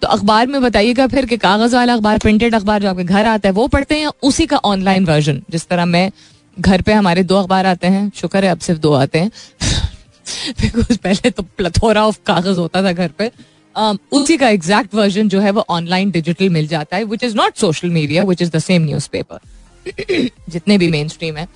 तो 0.01 0.07
अखबार 0.07 0.47
में 0.47 0.61
बताइएगा 0.61 1.05
फिर 1.07 1.25
कि 1.25 1.37
कागज़ 1.37 1.75
वाला 1.75 1.93
अखबार 1.93 2.17
प्रिंटेड 2.19 2.55
अखबार 2.55 2.81
जो 2.81 2.89
आपके 2.89 3.03
घर 3.03 3.25
आता 3.25 3.49
है, 3.49 3.53
वो 3.53 3.67
पढ़ते 3.67 3.95
हैं 3.95 4.01
या 4.01 4.11
उसी 4.23 4.45
का 4.45 4.57
ऑनलाइन 4.65 5.05
वर्जन 5.05 5.41
जिस 5.51 5.67
तरह 5.67 5.85
मैं 5.85 6.11
घर 6.59 6.81
पे 6.81 6.93
हमारे 6.93 7.23
दो 7.23 7.35
अखबार 7.35 7.65
आते 7.65 7.87
हैं। 7.87 8.11
शुक्र 8.15 8.45
है, 8.45 8.51
अब 8.51 8.59
सिर्फ़ 8.59 8.81
दो 8.81 8.93
आते 8.93 9.19
हैं। 9.19 9.31
बिकॉज़ 10.61 10.97
पहले 10.97 11.29
तो 11.29 11.43
प्लथोरा 11.43 12.05
ऑफ़ 12.05 12.19
कागज़ 12.25 12.59
होता 12.59 12.83
था 12.83 12.91
घर 12.91 13.07
पे। 13.07 13.31
उसी 14.11 14.37
का 14.37 14.49
एग्जैक्ट 14.49 14.95
वर्जन 14.95 15.29
जो 15.29 15.39
है 15.39 15.51
वो 15.51 15.65
ऑनलाइन 15.69 16.11
डिजिटल 16.11 16.49
मिल 16.49 16.67
जाता 16.67 16.97
है 16.97 17.03
which 17.03 17.23
is 17.23 17.35
not 17.35 17.55
social 17.55 17.89
media 17.89 18.23
which 18.23 18.41
is 18.41 18.51
the 18.51 18.59
same 18.59 18.81
newspaper 19.11 19.39
जितने 20.49 20.77
भी 20.77 20.87
मेन 20.87 21.07
स्ट्रीम 21.07 21.37
है, 21.37 21.47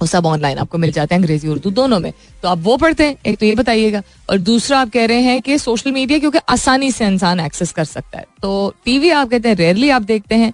वो 0.00 0.06
सब 0.06 0.26
ऑनलाइन 0.26 0.58
आपको 0.58 0.78
मिल 0.78 0.92
जाते 0.92 1.14
हैं, 1.14 1.20
अंग्रेज़ी, 1.22 1.48
उर्दू, 1.48 1.70
दोनों 1.70 2.00
में। 2.00 2.12
तो 2.42 2.48
आप 2.48 2.58
वो 2.58 2.76
पढ़ते 2.76 3.04
हैं, 3.04 3.16
एक 3.26 3.38
तो 3.38 3.46
ये 3.46 3.54
बताइएगा। 3.54 4.02
और 4.30 4.38
दूसरा 4.38 4.80
आप 4.80 4.90
कह 4.90 5.04
रहे 5.04 5.20
हैं 5.20 5.42
कि 5.42 5.58
सोशल 5.58 5.92
मीडिया 5.92 6.18
क्योंकि 6.18 6.38
आसानी 6.48 6.92
से 6.92 7.06
इंसान 7.06 7.40
एक्सेस 7.40 7.72
कर 7.72 7.84
सकता 7.84 8.18
है। 8.18 8.24
तो 8.42 8.74
टीवी 8.84 9.10
आप 9.10 9.30
कहते 9.30 9.48
हैं 9.48 9.56
रेयरली 9.56 9.90
आप 9.90 10.02
देखते 10.02 10.34
हैं। 10.34 10.52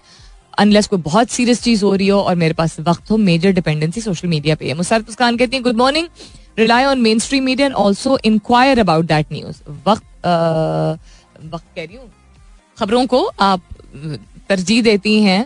अनलेस 0.59 0.87
कोई 0.87 0.99
बहुत 1.03 1.31
सीरियस 1.31 1.63
चीज़ 1.63 1.85
हो 1.85 1.95
रही 1.95 2.09
हो 2.09 2.21
और 2.21 2.35
मेरे 2.37 2.55
पास 2.55 2.79
वक्त 2.81 3.11
हो 3.11 3.17
मेजर 3.19 3.53
डिपेंडेंसी 3.53 4.01
सोशल 4.01 4.29
मीडिया 4.29 4.55
पे 4.57 4.69
है। 4.69 4.75
मुसरत 4.75 5.15
खान 5.19 5.37
कहती 5.37 5.57
है 5.57 5.63
good 5.63 5.77
morning 5.77 6.09
rely 6.59 6.85
on 6.85 7.01
mainstream 7.19 7.45
media 7.45 7.67
and 7.67 7.75
also 7.77 8.19
enquire 8.25 8.79
about 8.79 9.05
that 9.05 9.33
news 9.33 9.63
वक्त 9.87 10.27
वक्त 11.53 11.67
कह 11.77 11.85
रही 11.85 11.97
हूँ। 11.97 12.11
खबरों 12.79 13.07
को 13.07 13.25
आप, 13.41 13.63
तरजीह 14.49 14.83
देती 14.83 15.23
हैं 15.23 15.45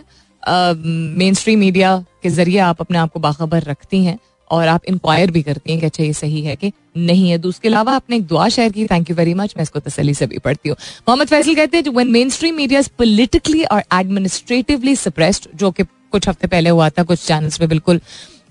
मेन 1.17 1.33
स्ट्रीम 1.33 1.59
मीडिया 1.59 1.97
के 2.23 2.29
ज़रिए 2.29 2.59
आप 2.61 2.81
अपने 2.81 2.97
आप 2.97 3.11
को 3.13 3.19
बाखबर 3.19 3.63
रखती 3.63 4.03
हैं। 4.05 4.17
और 4.51 4.67
आप 4.67 4.85
इंक्वायर 4.89 5.31
भी 5.31 5.41
करती 5.41 5.71
हैं 5.71 5.79
कि 5.79 5.85
अच्छा 5.85 6.03
ये 6.03 6.13
सही 6.13 6.41
है 6.41 6.55
कि 6.55 6.71
नहीं 6.97 7.29
है। 7.29 7.37
तो 7.37 7.49
उसके 7.49 7.67
अलावा 7.67 7.93
आपने 7.95 8.15
एक 8.15 8.25
दुआ 8.27 8.47
शेयर 8.49 8.71
की 8.71 8.85
थैंक 8.85 9.09
यू 9.09 9.15
वेरी 9.15 9.33
मच 9.33 9.53
मैं 9.57 9.63
इसको 9.63 9.79
तसली 9.79 10.13
से 10.13 10.27
भी 10.27 10.37
पढ़ती 10.39 10.69
हूँ। 10.69 10.77
मोहम्मद 11.07 11.27
फैसल 11.27 11.55
कहते 11.55 11.77
हैं 11.77 11.89
when 11.89 12.11
main 12.11 12.29
stream 12.29 12.55
media 12.55 12.81
politically 12.97 13.63
और 13.65 13.83
एडमिनिस्ट्रेटिवली 13.93 14.95
सप्रेस्ड 14.97 15.47
जो 15.55 15.71
कि 15.71 15.83
कुछ 15.83 16.27
हफ़्ते 16.29 16.47
पहले 16.47 16.69
हुआ 16.69 16.89
था, 16.89 17.03
कुछ 17.03 17.25
चैनल्स 17.25 17.59
में 17.61 17.69
बिल्कुल 17.69 18.01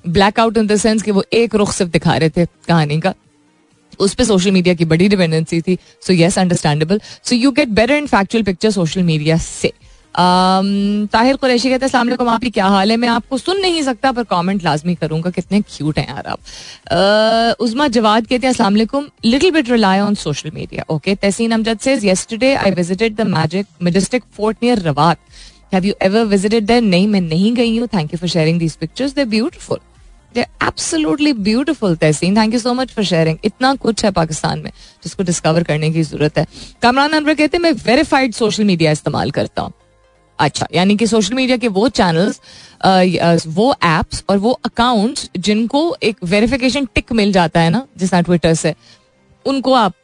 ब्लैकआउट 0.09 0.57
इन 0.57 0.67
द 0.67 0.77
सेंस 0.79 1.03
कि 1.03 1.11
वो 1.11 1.25
एक 1.33 1.55
रुख 1.55 1.73
सिर्फ़ 1.73 1.91
दिखा 1.93 2.17
रहे 2.17 2.31
थे 2.31 2.47
कहानी 2.69 3.01
का। 3.01 3.15
उस 4.01 4.15
पर 4.15 4.25
सोशल 4.25 4.51
मीडिया 4.51 4.75
की 4.75 4.85
बड़ी 4.85 5.09
डिपेंडेंसी 5.09 5.61
थी। 5.61 5.77
So 6.03 6.13
yes 6.13 6.39
understandable 6.39 7.01
so 7.25 7.37
you 7.37 7.51
get 7.51 7.69
better 7.71 7.95
in 7.95 8.07
factual 8.07 8.45
picture 8.45 8.71
social 8.71 9.03
media 9.03 9.37
से। 9.39 9.73
ताहिर 10.15 11.37
कुरैशी 11.37 11.71
कहते 11.71 11.87
हैं 11.87 12.29
आप 12.29 12.45
क्या 12.45 12.67
हाल 12.67 12.91
है? 12.91 12.97
मैं 12.97 13.09
आपको 13.09 13.39
सुन 13.39 13.61
नहीं 13.61 13.83
सकता, 13.83 14.13
पर 14.13 14.25
कमेंट 14.25 14.65
लाजमी 14.65 14.95
करूँगा, 14.95 15.31
कितने 15.31 15.61
क्यूट 15.63 15.99
हैं 15.99 16.09
यार 16.09 16.27
आप. 16.27 17.57
उजमा 17.61 17.87
जवाद 17.89 18.27
कहते 18.27 18.47
हैं 18.47 18.55
वालेकुम 18.61 19.07
little 19.25 19.51
bit 19.51 19.71
rely 19.71 20.01
on 20.01 20.15
social 20.17 20.51
media 20.55 20.85
okay 20.91 21.15
Tehseen 21.17 21.53
Amjad 21.53 21.79
says 21.81 22.05
yesterday 22.07 22.55
I 22.55 22.71
visited 22.73 23.17
the 23.17 23.27
magic 23.29 23.67
majestic 23.83 24.25
fort 24.37 24.57
near 24.63 24.79
Rawat 24.83 25.19
have 25.75 25.85
you 25.85 25.95
ever 26.03 26.25
visited 26.27 26.67
there 26.67 26.83
नहीं, 26.83 27.07
मैं 27.09 27.21
नहीं 27.21 27.55
गई 27.55 27.77
हूँ 27.79 27.89
thank 27.95 28.13
you 28.13 28.19
for 28.19 28.29
sharing 28.29 28.59
these 28.59 28.77
pictures 28.77 29.15
they 29.15 29.25
beautiful 29.27 29.79
they 30.35 30.41
absolutely 30.41 31.33
beautiful 31.45 31.97
Tehseen 31.97 32.37
thank 32.37 32.55
you 32.55 32.61
so 32.61 32.75
much 32.75 32.93
for 32.95 33.05
sharing 33.05 33.39
इतना 33.45 33.75
कुछ 33.77 34.05
है 34.05 34.11
पाकिस्तान 34.13 34.59
में, 34.59 34.71
जिसको 35.05 35.23
डिस्कवर 35.23 35.63
करने 35.63 35.91
की 35.91 36.03
ज़रूरत 36.03 36.39
है। 36.39 36.47
कमरान 36.83 37.13
अनवर 37.13 37.35
कहते 37.35 37.57
हैं, 37.57 37.63
मैं 37.63 37.73
वेरीफाइड 37.85 38.35
सोशल 38.35 38.65
मीडिया 38.65 38.93
इस्तेमाल 38.93 39.31
करता 39.31 39.63
हूँ. 39.63 39.73
अच्छा 40.41 40.67
यानी 40.75 40.97
कि 40.97 41.07
सोशल 41.07 41.35
मीडिया 41.35 41.57
के 41.57 41.69
वो 41.71 41.89
चैनल्स 41.91 42.41
वो 43.49 43.73
एप्स 43.85 44.23
और 44.31 44.39
वो 44.39 44.53
अकाउंट्स 44.65 45.29
जिनको 45.39 45.83
एक 46.03 46.17
वेरिफिकेशन 46.25 46.87
टिक 46.95 47.13
मिल 47.13 47.33
जाता 47.33 47.61
है 47.61 47.71
ना, 47.71 47.87
जिस 47.99 48.15
ट्विटर 48.15 48.55
से, 48.55 48.75
उनको 49.47 49.73
आप 49.75 49.95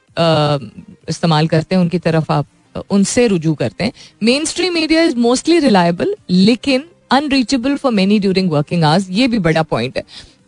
इस्तेमाल 1.09 1.47
करते 1.49 1.75
हैं, 1.75 1.83
उनकी 1.83 1.99
तरफ़ 1.99 2.33
आप 2.33 2.47
उनसे 2.91 3.27
रुजू 3.27 3.55
करते 3.55 3.85
हैं। 3.85 3.93
Mainstream 4.45 4.75
media 4.75 5.03
is 5.03 5.17
mostly 5.19 5.59
reliable 5.59 6.15
लेकिन 6.31 6.85
unreachable 7.13 7.77
for 7.77 7.93
many 7.93 8.19
during 8.19 8.51
working 8.51 8.85
hours 8.85 9.07
ये 9.11 9.29
भी 9.29 9.39
बड़ा 9.41 9.63
पॉइंट 9.65 9.97
है 9.97 10.03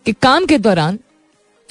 कि 0.05 0.13
काम 0.21 0.45
के 0.45 0.57
दौरान 0.59 0.99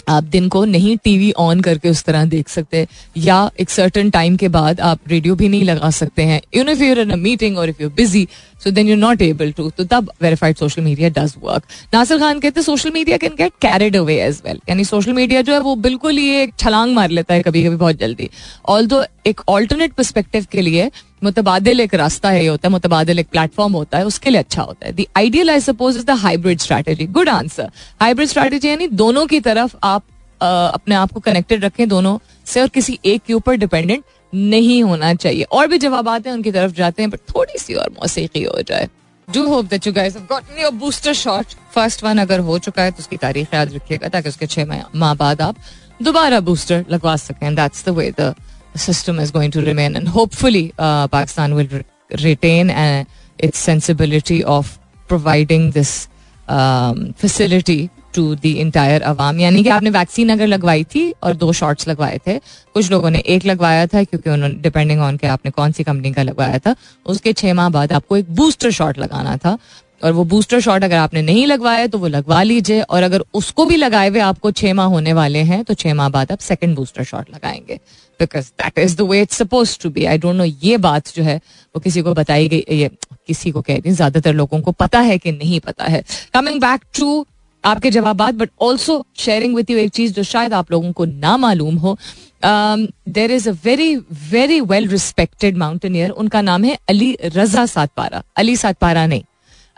आप 0.09 0.25
दिन 0.25 0.49
को 0.49 0.65
नहीं 0.65 0.97
टीवी 0.97 1.31
ऑन 1.33 1.61
करके 1.61 1.91
उस 1.91 2.03
तरह 2.05 2.25
देख 2.27 2.49
सकते, 2.49 2.87
या 3.17 3.51
एक 3.61 3.71
सर्टन 3.71 4.11
टाइम 4.11 4.37
के 4.37 4.49
बाद 4.49 4.81
आप 4.81 4.99
रेडियो 5.09 5.35
भी 5.35 5.49
नहीं 5.49 5.65
लगा 5.65 5.91
सकते 5.91 6.23
हैं। 6.23 6.41
In 6.55 6.69
if 6.69 6.83
you're 6.83 6.99
in 6.99 7.11
a 7.11 7.17
meeting 7.19 7.59
और 7.59 7.69
if 7.69 7.83
you 7.83 7.91
busy 7.91 8.27
so 8.65 8.71
then 8.71 8.89
you 8.89 8.97
not 8.97 9.23
able 9.23 9.53
to 9.53 9.69
तो 9.71 9.85
तब 9.85 10.11
verified 10.23 10.57
social 10.57 10.83
media 10.83 11.09
does 11.19 11.35
work 11.43 11.63
Nasir 11.95 12.19
Khan 12.19 12.41
कहते 12.41 12.61
हैं 12.61 12.65
social 12.65 12.91
media 12.91 13.17
can 13.17 13.35
get 13.39 13.53
carried 13.63 13.97
away 13.97 14.21
as 14.23 14.41
well 14.45 14.61
यानी 14.69 14.85
सोशल 14.85 15.13
मीडिया 15.13 15.43
जो 15.43 15.53
है, 15.53 15.61
वो 15.61 15.75
बिल्कुल 15.77 16.17
ही 16.19 16.29
एक 16.37 16.55
छलांग 16.59 16.95
मार 16.95 17.11
लेता 17.11 17.35
है 17.35 17.43
कभी 17.43 17.65
कभी 17.65 17.77
बहुत 17.77 17.99
जल्दी. 17.99 18.29
ऑल 18.69 18.87
दो 18.87 19.03
एक 19.27 19.41
ऑल्टरनेट 19.49 19.93
परस्पेक्टिव 19.93 20.47
के 20.53 20.63
लिए 20.63 20.91
मुतबादल 21.25 21.81
एक 21.81 21.95
रास्ता 21.95 22.31
है 22.31 22.47
होता 22.47 22.69
है, 22.69 22.73
मुतबादल 22.73 23.19
एक 23.19 23.29
प्लेटफॉर्म 23.29 23.73
होता 23.73 23.99
है, 23.99 24.05
उसके 24.07 24.31
लिए 24.31 24.41
अच्छा 24.41 24.63
होता 24.63 24.87
है. 24.87 24.93
The 24.93 25.05
ideal 25.17 25.51
I 25.51 25.61
suppose 25.61 25.99
is 25.99 26.07
the 26.07 26.19
hybrid 26.19 26.61
strategy 26.61 27.07
good 27.09 27.29
answer 27.29 27.71
hybrid 28.01 28.29
strategy 28.29 28.69
यानी 28.69 28.87
दोनों 28.99 29.27
की 29.27 29.41
तरफ़ 29.41 29.77
आप 29.85 30.05
अपने 30.41 30.95
आप 30.95 31.13
को 31.13 31.21
कनेक्टेड 31.21 31.65
रखें 31.65 31.89
दोनों 31.89 32.19
से 32.47 32.61
और 32.61 32.69
किसी 32.69 32.99
एक 33.05 33.23
के 33.27 33.35
ऊपर 33.35 33.57
डिपेंडेंट 33.57 34.03
नहीं 34.35 34.83
होना 34.83 35.15
चाहिए। 35.15 35.43
और 35.43 35.67
भी 35.67 35.79
जवाब 35.79 36.09
आते 36.09 36.29
हैं 36.29 36.37
उनकी 36.37 36.53
तरफ़ 36.53 36.73
जाते 36.73 37.03
हैं 37.03 37.11
बट 37.11 37.21
थोड़ी 37.35 37.59
सी 37.59 37.75
और 37.75 37.91
मौसीकी 37.91 38.43
हो 38.43 38.63
जाए। 38.63 38.89
Do 39.29 39.47
hope 39.49 39.65
that 39.65 39.87
you 39.87 39.93
guys 39.93 40.17
have 40.17 40.27
gotten 40.29 40.61
your 40.63 40.73
booster 40.73 41.13
shot 41.13 41.47
first 41.75 42.05
one 42.05 42.19
अगर 42.19 42.41
हो 42.41 42.59
चुका 42.59 42.83
है 42.83 42.91
तो 42.91 42.99
उसकी 42.99 43.17
तारीख 43.17 43.55
याद 43.55 43.75
रखिएगा 43.75 44.09
ताकि 44.09 44.29
उसके 44.29 44.47
छह 44.47 44.65
माह 44.95 45.15
बाद 45.15 45.41
आप 45.43 45.57
दोबारा 46.03 46.41
बूस्टर 46.41 46.85
लगवा 46.91 47.17
सकें। 47.17 47.55
That's 47.55 47.85
the 47.87 47.89
way 47.89 48.13
the 48.21 48.35
system 48.77 49.17
is 49.21 49.31
going 49.35 49.53
to 49.55 49.63
remain. 49.63 49.97
And 49.97 50.09
hopefully 50.09 50.73
uh, 50.79 51.09
Pakistan 51.09 51.55
will 51.55 51.67
re- 51.67 51.85
retain 52.25 52.71
uh, 52.71 53.05
its 53.39 53.59
sensibility 53.59 54.45
of 54.45 54.69
providing 55.09 55.65
this 55.73 56.09
um, 56.49 57.13
facility 57.15 57.91
to 58.15 58.35
the 58.37 58.53
entire 58.61 59.03
अवाम 59.05 59.41
यानी 59.41 59.63
कि 59.63 59.69
आपने 59.71 59.91
वैक्सीन 59.91 60.29
अगर 60.29 60.47
लगवाई 60.47 60.85
थी 60.87 61.11
और 61.23 61.35
दो 61.37 61.53
शॉट्स 61.55 61.89
लगवाए 61.89 62.21
थे, 62.27 62.39
कुछ 62.75 62.91
लोगों 62.91 63.11
ने 63.11 63.19
एक 63.19 63.47
लगवाया 63.47 63.87
था 63.87 64.05
क्योंकि 64.05 64.31
उन्होंने 64.31 64.55
डिपेंडिंग 64.61 65.01
ऑन 65.01 65.17
के 65.17 65.27
आपने 65.29 65.51
कौन 65.51 65.73
सी 65.73 65.85
कंपनी 65.85 66.13
का 66.13 66.23
लगवाया 66.23 66.59
था, 66.59 66.75
उसके 67.07 67.33
छह 67.33 67.55
माह 67.55 67.69
बाद 67.71 67.93
आपको 67.93 68.17
एक 68.17 68.35
बूस्टर 68.35 68.71
शॉट 68.73 68.99
लगाना 68.99 69.37
था। 69.37 69.59
और 70.03 70.13
वो 70.13 70.23
बूस्टर 70.25 70.61
शॉट 70.61 70.85
अगर 70.85 70.97
आपने 70.97 71.23
नहीं 71.23 71.47
लगवाया 71.47 71.87
तो 71.87 71.99
वो 71.99 72.09
लगवा 72.09 72.43
लीजिए 72.43 72.81
और 72.83 73.03
अगर 73.03 73.23
उसको 73.35 73.65
भी 73.67 73.77
लगाए 73.77 74.09
हुए 74.09 74.21
आपको 74.23 74.51
छह 74.53 74.75
माह 74.75 74.87
होने 74.89 75.13
वाले 75.13 75.39
हैं 75.45 75.63
तो 75.65 75.75
छह 75.75 75.95
माह 75.95 76.09
बाद 76.09 76.33
आप 76.33 76.39
सेकेंड 76.41 76.75
बूस्टर 76.77 77.05
शॉट 77.05 77.31
लगाएँगे। 77.35 77.79
Because 78.21 78.51
that 78.63 78.79
is 78.79 78.97
the 78.97 79.09
way 79.11 79.21
it's 79.23 79.37
suppose 79.37 79.77
to 79.83 79.91
be 79.91 80.05
I 80.05 80.19
don't 80.19 80.37
know 80.37 80.45
ये 80.45 80.77
बात 80.79 81.15
जो 81.17 81.23
है, 81.23 81.37
वो 81.75 81.81
किसी 81.81 82.03
को 82.03 82.15
बताई 82.15 82.49
गई, 82.49 82.65
ये 82.71 82.91
किसी 83.27 83.51
को 83.51 83.61
कह 83.61 83.75
रही 83.75 83.93
ज़्यादातर 83.93 84.35
लोगों 84.35 84.61
को 84.61 84.73
पता 84.75 85.01
है 85.01 85.19
कि 85.19 85.33
नहीं 85.33 85.61
पता 85.61 85.85
है। 85.87 86.03
कमिंग 86.35 86.61
बैक 86.61 86.85
टू 86.99 87.27
आपके 87.65 87.91
जवाब 87.91 88.23
but 88.33 88.51
also 88.63 89.05
sharing 89.19 89.55
with 89.57 89.71
you 89.71 89.79
एक 89.79 89.91
चीज़ 89.91 90.13
जो 90.15 90.23
शायद 90.25 90.53
आप 90.55 90.71
लोगों 90.73 90.93
को 90.93 91.05
ना 91.05 91.37
मालूम 91.37 91.77
हो। 91.77 91.97
There 92.45 93.31
is 93.31 93.49
a 93.49 93.53
very 93.65 93.95
very 94.31 94.61
well 94.63 94.89
respected 94.89 95.57
mountaineer 95.57 96.11
उनका 96.13 96.41
नाम 96.43 96.65
है 96.65 96.79
अली 96.89 97.17
रजा 97.25 97.67
सातपारा। 97.67 98.23
अली 98.37 98.57
सातपारा 98.57 99.07
नहीं। 99.07 99.23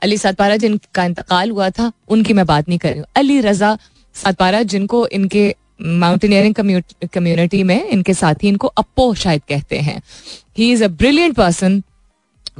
अली 0.03 0.17
सातपारा 0.19 0.57
जिनका 0.57 1.05
इंतकाल 1.05 1.51
हुआ 1.51 1.71
था, 1.71 1.91
उनकी 2.09 2.33
मैं 2.33 2.47
बात 2.47 2.69
नहीं 2.69 2.79
कर 2.79 2.89
रही 2.89 2.99
हूँ। 2.99 3.07
अली 3.17 3.41
रजा 3.41 3.77
सातपारा 4.17 4.63
जिनको 4.65 5.07
इनके 5.09 5.55
माउंटेनियरिंग 5.83 6.55
कम्युनिटी 6.55 7.63
में, 7.63 7.89
इनके 7.89 8.15
साथी 8.15 8.49
इनको 8.49 8.67
अपो 8.69 9.13
शायद 9.17 9.43
कहते 9.49 9.79
हैं। 9.79 10.03
He 10.59 10.71
is 10.73 10.85
a 10.85 10.89
brilliant 10.89 11.35
person 11.37 11.83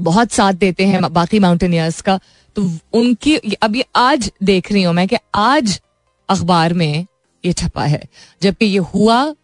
बहुत 0.01 0.33
साथ 0.33 0.53
देते 0.55 0.85
हैं 0.87 1.01
बाकी 1.13 1.39
माउंटेनियर्स 1.39 2.01
का। 2.01 2.19
तो 2.57 2.71
उनकी 2.93 3.35
ये 3.35 3.85
आज 3.97 4.31
देख 4.43 4.73
रही 4.73 4.83
हूँ 4.83 4.95
मैं 4.95 5.07
कि 5.09 5.17
आज 5.35 5.81
अखबार 6.29 6.75
में 6.75 7.07
ये 7.45 7.53
छपा 7.53 7.85
है 7.85 8.03
जबकि 8.43 8.67
ये 8.67 8.79
हुआ 8.95 9.35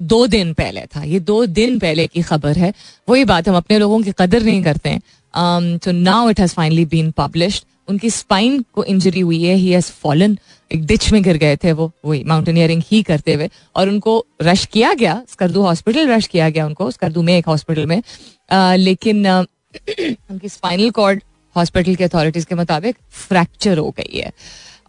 दो 0.00 0.26
दिन 0.26 0.52
पहले 0.54 0.80
था 0.86 1.02
ये 1.02 1.20
दो 1.20 1.44
दिन 1.46 1.78
पहले 1.78 2.06
की 2.06 2.22
खबर 2.22 2.58
है। 2.58 2.72
वही 3.08 3.24
बात 3.24 3.48
हम 3.48 3.56
अपने 3.56 3.78
लोगों 3.78 4.00
की 4.02 4.12
कदर 4.18 4.42
नहीं 4.42 4.62
करते 4.62 4.90
हैं। 4.90 5.78
तो 5.78 5.92
now 5.92 6.30
it 6.30 6.40
has 6.40 6.54
finally 6.54 6.84
been 6.84 7.10
published 7.10 7.64
उनकी 7.88 8.10
स्पाइन 8.10 8.64
को 8.74 8.84
इंजरी 8.84 9.20
हुई 9.20 9.42
है 9.42 9.54
ही 9.54 9.70
हैज़ 9.70 9.90
फॉलन 9.92 10.38
एक 10.70 10.84
डिच 10.86 11.12
में 11.12 11.22
गिर 11.22 11.36
गए 11.36 11.56
थे 11.56 11.72
वो 11.72 11.90
वही 12.04 12.22
माउंटेनियरिंग 12.24 12.82
ही 12.86 13.02
करते 13.02 13.34
हुए। 13.34 13.48
और 13.76 13.88
उनको 13.88 14.24
रश 14.42 14.64
किया 14.66 14.92
गया 14.94 15.22
स्कर्दू 15.28 15.62
हॉस्पिटल 15.62 16.08
रश 16.08 16.26
किया 16.26 16.48
गया 16.50 16.66
उनको 16.66 16.90
स्कर्दू 16.90 17.22
में 17.22 17.36
एक 17.38 17.46
हॉस्पिटल 17.46 17.86
में। 17.86 18.02
आ, 18.50 18.74
लेकिन 18.74 19.26
आ, 19.26 19.40
उनकी 20.30 20.48
स्पाइनल 20.48 20.90
कॉर्ड 20.90 21.22
हॉस्पिटल 21.56 21.94
की 21.94 22.04
अथॉरिटीज 22.04 22.44
के 22.44 22.54
मुताबिक 22.54 22.96
फ्रैक्चर 23.28 23.78
हो 23.78 23.90
गई 23.98 24.18
है। 24.18 24.32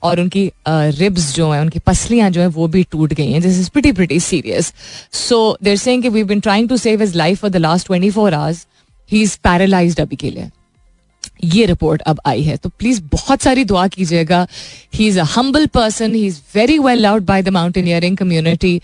और 0.04 0.20
उनकी 0.20 0.52
रिब्स 0.68 1.34
जो 1.36 1.50
है, 1.52 1.62
उनकी 1.62 1.80
पसलियाँ 1.80 2.30
जो 2.30 2.42
है, 2.42 2.48
वो 2.48 2.68
भी 2.68 2.84
टूट 2.92 3.14
गई 3.14 3.32
हैं। 3.32 3.42
This 3.42 3.60
is 3.60 3.70
pretty 3.70 3.92
pretty 3.92 4.20
serious 4.20 4.74
so 5.20 5.58
they're 5.64 5.78
saying 5.78 6.06
we 6.06 6.24
been 6.24 6.40
trying 6.40 6.70
to 6.70 6.78
save 6.78 7.04
his 7.04 7.16
life 7.18 7.42
for 7.42 7.50
the 7.50 7.58
last 7.58 7.88
twenty 7.88 8.10
four 8.12 8.34
hours 8.34 8.66
he 9.12 9.22
is 9.22 9.38
paralysed 9.44 10.02
अभी 10.02 10.16
के 10.16 10.32
लिए। 10.32 10.50
ये 11.44 11.66
रिपोर्ट 11.66 12.02
अब 12.02 12.20
आई 12.26 12.44
है। 12.44 12.56
तो 12.58 12.70
प्लीज़ 12.70 13.02
बहुत 13.12 13.42
सारी 13.42 13.64
दुआ 13.66 13.88
कीजिएगा। 13.88 14.46
He 14.96 15.08
is 15.08 15.20
a 15.20 15.24
humble 15.36 15.66
person 15.74 16.16
he 16.16 16.26
is 16.28 16.40
very 16.56 16.78
well 16.80 17.00
loved 17.00 17.26
by 17.26 17.42
the 17.42 17.50
mountaineering 17.50 18.18
community 18.18 18.76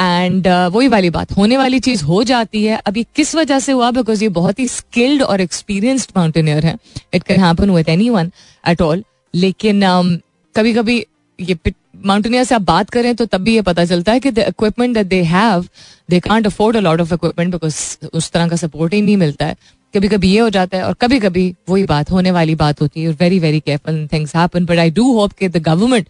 and 0.00 0.46
वही 0.72 0.88
वाली 0.88 1.10
बात 1.10 1.32
होने 1.36 1.56
वाली 1.56 1.80
चीज़ 1.80 2.04
हो 2.04 2.22
जाती 2.24 2.64
है। 2.64 2.80
अभी 2.86 3.06
किस 3.16 3.34
वजह 3.34 3.58
से 3.58 3.72
हुआ? 3.72 3.90
बिकॉज़ 3.90 4.22
ये 4.24 4.28
बहुत 4.30 4.58
ही 4.58 4.68
स्किल्ड 4.68 5.22
और 5.22 5.40
एक्सपीरियंस्ड 5.40 6.10
माउंटेनियर 6.16 6.66
है। 6.66 6.76
It 7.14 7.22
can 7.22 7.40
happen 7.40 7.70
with 7.70 7.88
anyone 8.10 8.30
at 8.64 8.82
all 8.82 9.04
लेकिन 9.34 9.84
um, 9.84 10.16
कभी 10.54 10.72
कभी 10.74 11.04
ये 11.38 11.56
माउंटेनियर 12.06 12.44
से 12.44 12.54
आप 12.54 12.62
बात 12.62 12.90
करें 12.90 13.14
तो 13.16 13.24
तब 13.26 13.40
भी 13.40 13.54
ये 13.54 13.62
पता 13.62 13.84
चलता 13.84 14.12
है 14.12 14.20
कि 14.20 14.30
the 14.30 14.38
equipment 14.38 14.94
that 14.94 15.06
they 15.06 15.22
have 15.22 15.64
they 16.10 16.20
can't 16.20 16.46
afford 16.46 16.76
a 16.76 16.80
lot 16.80 17.00
of 17.00 17.14
equipment 17.14 17.52
because 17.52 18.06
उस 18.12 18.30
तरह 18.30 18.48
का 18.48 18.56
सपोर्ट 18.56 18.94
ही 18.94 19.00
नहीं 19.02 19.16
मिलता 19.16 19.46
है। 19.46 19.56
कभी 19.94 20.08
कभी 20.08 20.30
ये 20.30 20.38
हो 20.40 20.48
जाता 20.50 20.76
है 20.76 20.84
और 20.84 20.94
कभी 21.00 21.18
कभी 21.20 21.54
वही 21.68 21.84
बात, 21.84 22.10
होने 22.10 22.30
वाली 22.30 22.54
बात 22.54 22.80
होती 22.80 23.02
है। 23.02 23.10
Very 23.20 23.38
very 23.38 23.60
careful 23.60 24.06
things 24.12 24.34
happen 24.36 24.66
but 24.66 24.78
I 24.78 24.90
do 24.90 25.12
hope 25.12 25.32
कि 25.32 25.48
the 25.48 25.62
government 25.62 26.08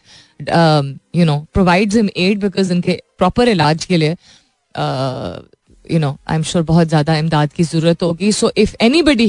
you 1.17 1.25
know 1.25 1.39
provides 1.55 1.97
him 1.97 2.09
aid 2.17 2.41
because 2.41 2.73
इनके 2.73 3.01
प्रॉपर 3.19 3.49
इलाज 3.49 3.85
के 3.85 3.97
लिए 3.97 4.17
you 5.93 5.99
know 5.99 6.17
I 6.29 6.37
am 6.37 6.43
sure 6.43 6.65
बहुत 6.65 6.89
ज़्यादा 6.89 7.17
इमदाद 7.17 7.53
की 7.53 7.63
ज़रूरत 7.63 8.03
होगी 8.03 8.33
सो 8.33 8.53
इफ़ 8.57 8.75
एनी 8.81 9.03
बडी 9.03 9.29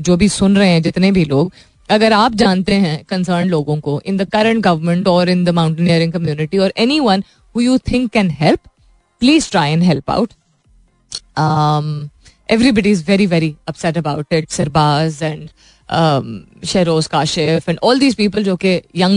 जो 0.00 0.16
भी 0.16 0.28
सुन 0.28 0.56
रहे 0.56 0.68
हैं 0.68 0.82
जितने 0.82 1.12
भी 1.12 1.24
लोग 1.24 1.52
अगर 1.90 2.12
आप 2.12 2.34
जानते 2.34 2.74
हैं 2.74 3.02
कंसर्न 3.04 3.48
लोगों 3.48 3.78
को 3.80 4.00
इन 4.06 4.16
द 4.16 4.28
करंट 4.30 4.62
गवर्नमेंट 4.64 5.08
और 5.08 5.28
इन 5.28 5.44
द 5.44 5.48
माउंटेनियरिंग 5.48 6.12
कम्युनिटी 6.12 6.58
और 6.58 6.72
anyone 7.00 7.22
who 7.54 7.60
you 7.60 7.78
think 7.92 8.10
can 8.12 8.30
help 8.30 8.60
please 9.22 9.50
try 9.50 9.72
and 9.72 9.82
help 9.82 10.10
out 10.10 10.32
everybody 12.48 12.90
is 12.90 13.02
very 13.02 13.26
very 13.26 13.56
upset 13.66 13.96
about 13.96 14.26
it 14.30 14.48
sirbaz 14.48 15.20
and 15.22 15.52
um, 15.88 16.46
sheroz 16.62 17.08
kashif 17.08 17.68
and 17.68 17.78
all 17.82 17.98
these 17.98 18.14
people 18.14 18.42
जो 18.42 18.56
कि 18.56 18.80
young 18.94 19.16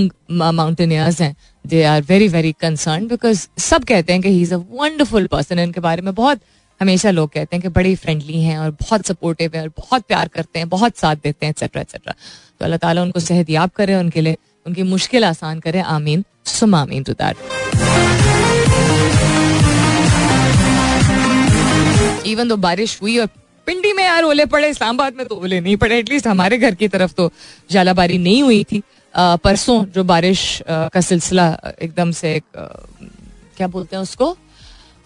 mountaineers 0.54 1.20
हैं 1.22 1.36
they 1.66 1.84
are 1.86 2.02
very 2.02 2.28
very 2.28 2.54
concerned 2.66 3.10
because 3.10 3.48
सब 3.60 3.84
कहते 3.86 4.14
हैं 4.14 4.22
कि 4.22 4.30
he 4.30 4.42
is 4.42 4.52
a 4.52 4.62
wonderful 4.82 5.28
person 5.28 5.60
इनके 5.60 5.82
बारे 5.82 6.02
में 6.02 6.14
बहुत 6.14 6.42
हमेशा 6.82 7.12
लोग 7.12 7.30
कहते 7.30 7.56
हैं 7.56 7.62
कि 7.62 7.70
बड़े 7.70 7.96
फ्रेंडली 7.96 8.42
हैं 8.42 8.58
और 8.58 8.72
बहुत 8.82 9.06
सपोर्टिव 9.06 9.56
हैं 9.56 9.62
और 9.62 9.70
बहुत 9.78 10.04
प्यार 10.08 10.28
करते 10.36 10.60
हैं 10.60 10.70
बहुत 10.70 10.98
साथ 10.98 11.16
देते 11.24 11.46
हैं 11.46 11.52
एक्सेट्रा 11.52 11.82
एक्सेट्रा 11.82 12.14
तो 12.60 12.66
अल्लाह 12.66 12.78
ताला 12.78 13.02
उनको 13.04 13.20
सेहत 13.20 13.50
याब 13.50 13.70
करे 13.78 13.96
उनके 13.96 14.22
लिए 14.22 14.38
उनकी 14.66 14.84
मुश्किल 14.96 15.26
आसान 15.26 15.60
करे 15.60 15.80
आमीन 15.98 16.24
सुम 16.58 16.76
आमीन 16.76 17.04
टू 17.04 17.14
दैट 17.24 18.39
इवन 22.26 22.48
दो 22.48 22.58
बारिश 22.58 22.98
हुई 23.02 23.18
और 23.18 23.28
पिंडी 23.68 23.92
में 23.94 24.04
यार 24.04 24.24
ओले 24.24 24.46
पड़े, 24.46 24.70
इस्लामाबाद 24.70 25.14
में 25.18 25.26
तो 25.28 25.36
ओले 25.36 25.60
नहीं 25.60 25.76
पड़े 25.78 25.98
एटलीस्ट 26.00 26.28
हमारे 26.28 26.58
घर 26.58 26.76
की 26.76 26.88
तरफ़ 26.88 27.14
तो 27.14 27.32
जालाबारी 27.72 28.18
नहीं 28.18 28.42
हुई 28.44 28.64
थी। 28.64 28.82
परसों 29.14 29.84
जो 29.86 30.04
बारिश 30.04 30.62
का 30.68 31.02
सिलसिला 31.02 31.48
एकदम 31.82 32.12
से 32.12 32.34
एक 32.36 32.44
क्या 33.58 33.68
बोलते 33.68 33.96
हैं 33.96 34.04
उसको? 34.04 34.36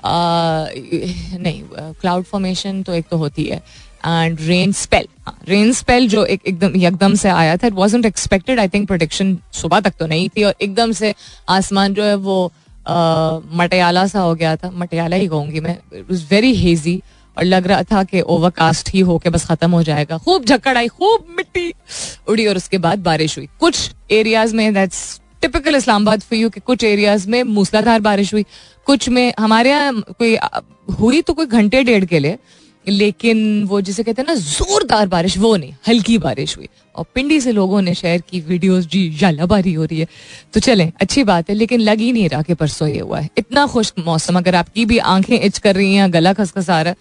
नहीं 0.05 1.63
क्लाउड 1.73 2.23
फॉर्मेशन 2.23 2.81
तो 2.83 2.93
एक 2.93 3.05
तो 3.11 3.17
होती 3.17 3.43
है। 3.43 3.61
And 4.05 4.41
rain 4.41 4.71
spell 4.73 5.07
rain 5.49 5.71
spell 5.73 6.07
जो 6.09 6.23
एक 6.25 6.41
एकदम 6.47 6.75
एकदम 6.77 7.13
से 7.15 7.29
आया 7.29 7.55
था 7.57 7.67
it 7.67 7.73
wasn't 7.73 8.05
expected 8.05 8.59
I 8.59 8.67
think 8.67 8.87
prediction 8.87 9.37
सुबह 9.53 9.79
तक 9.79 9.93
तो 9.99 10.07
नहीं 10.07 10.27
थी 10.29 10.43
और 10.43 10.55
एकदम 10.61 10.91
से 10.91 11.13
आसमान 11.49 11.93
जो 11.93 12.03
है 12.03 12.15
वो 12.15 12.51
मटियाला 12.87 14.05
सा 14.07 14.19
हो 14.19 14.33
गया 14.35 14.55
था, 14.55 14.71
मटियाला 14.71 15.15
ही 15.15 15.27
कहूँगी 15.27 15.59
मैं। 15.59 15.77
वेरी 16.29 16.53
हेजी 16.55 17.01
और 17.37 17.43
लग 17.43 17.67
रहा 17.67 17.83
था 17.83 18.03
कि 18.03 18.21
ओवरकास्ट 18.21 18.89
ही 18.93 18.99
होके 18.99 19.29
बस 19.29 19.45
खत्म 19.45 19.71
हो 19.71 19.83
जाएगा। 19.83 20.17
खूब 20.17 20.45
झक्कड़ 20.45 20.77
आई, 20.77 20.87
खूब 20.87 21.25
मिट्टी 21.37 21.73
उड़ी 22.27 22.47
और 22.47 22.57
उसके 22.57 22.77
बाद 22.77 22.99
बारिश 22.99 23.37
हुई। 23.37 23.47
कुछ 23.59 23.91
एरियाज़ 24.11 24.55
में 24.55 24.73
that's 24.73 25.21
typical 25.41 25.75
Islamabad 25.75 26.21
for 26.21 26.39
you 26.39 26.49
कि 26.49 26.59
कुछ 26.59 26.83
एरियाज़ 26.83 27.29
में 27.29 27.41
मूसलाधार 27.43 27.99
बारिश 27.99 28.33
हुई। 28.33 28.45
कुछ 28.85 29.09
में 29.09 29.33
हमारे 29.39 29.69
यहाँ 29.69 30.01
कोई, 30.19 30.37
हुई 30.99 31.21
तो 31.21 31.33
कोई 31.33 31.45
घंटे 31.45 31.83
डेढ़ 31.83 32.05
के 32.05 32.19
लिए 32.19 32.37
लेकिन 32.87 33.63
वो 33.63 33.81
जिसे 33.81 34.03
कहते 34.03 34.21
हैं 34.21 34.27
ना, 34.29 34.35
जोरदार 34.35 35.07
बारिश, 35.07 35.37
वो 35.37 35.55
नहीं, 35.55 35.73
हल्की 35.87 36.17
बारिश 36.17 36.57
हुई। 36.57 36.67
और 36.95 37.05
पिंडी 37.15 37.41
से 37.41 37.51
लोगों 37.51 37.81
ने 37.81 37.93
शेयर 37.93 38.21
की 38.29 38.39
वीडियोस, 38.39 38.85
जी 38.85 39.09
जालाबारी 39.09 39.73
हो 39.73 39.83
रही 39.83 39.99
है। 39.99 40.07
तो 40.53 40.59
चलें, 40.59 40.91
अच्छी 41.01 41.23
बात 41.23 41.49
है, 41.49 41.55
लेकिन 41.55 41.79
लग 41.79 41.97
ही 41.97 42.11
नहीं 42.11 42.29
रहा 42.29 42.41
कि 42.41 42.53
परसों 42.53 42.87
ये 42.87 42.99
हुआ 42.99 43.19
है। 43.19 43.29
इतना 43.37 43.67
खुश 43.67 43.93
मौसम, 43.99 44.37
अगर 44.37 44.55
आपकी 44.55 44.85
भी 44.85 44.97
आँखें 44.97 45.39
इच 45.39 45.57
कर 45.57 45.75
रही 45.75 45.95
हैं 45.95 46.13
गला 46.13 46.33
खसखसा 46.33 46.81
रहा 46.81 46.91
है 46.91 46.97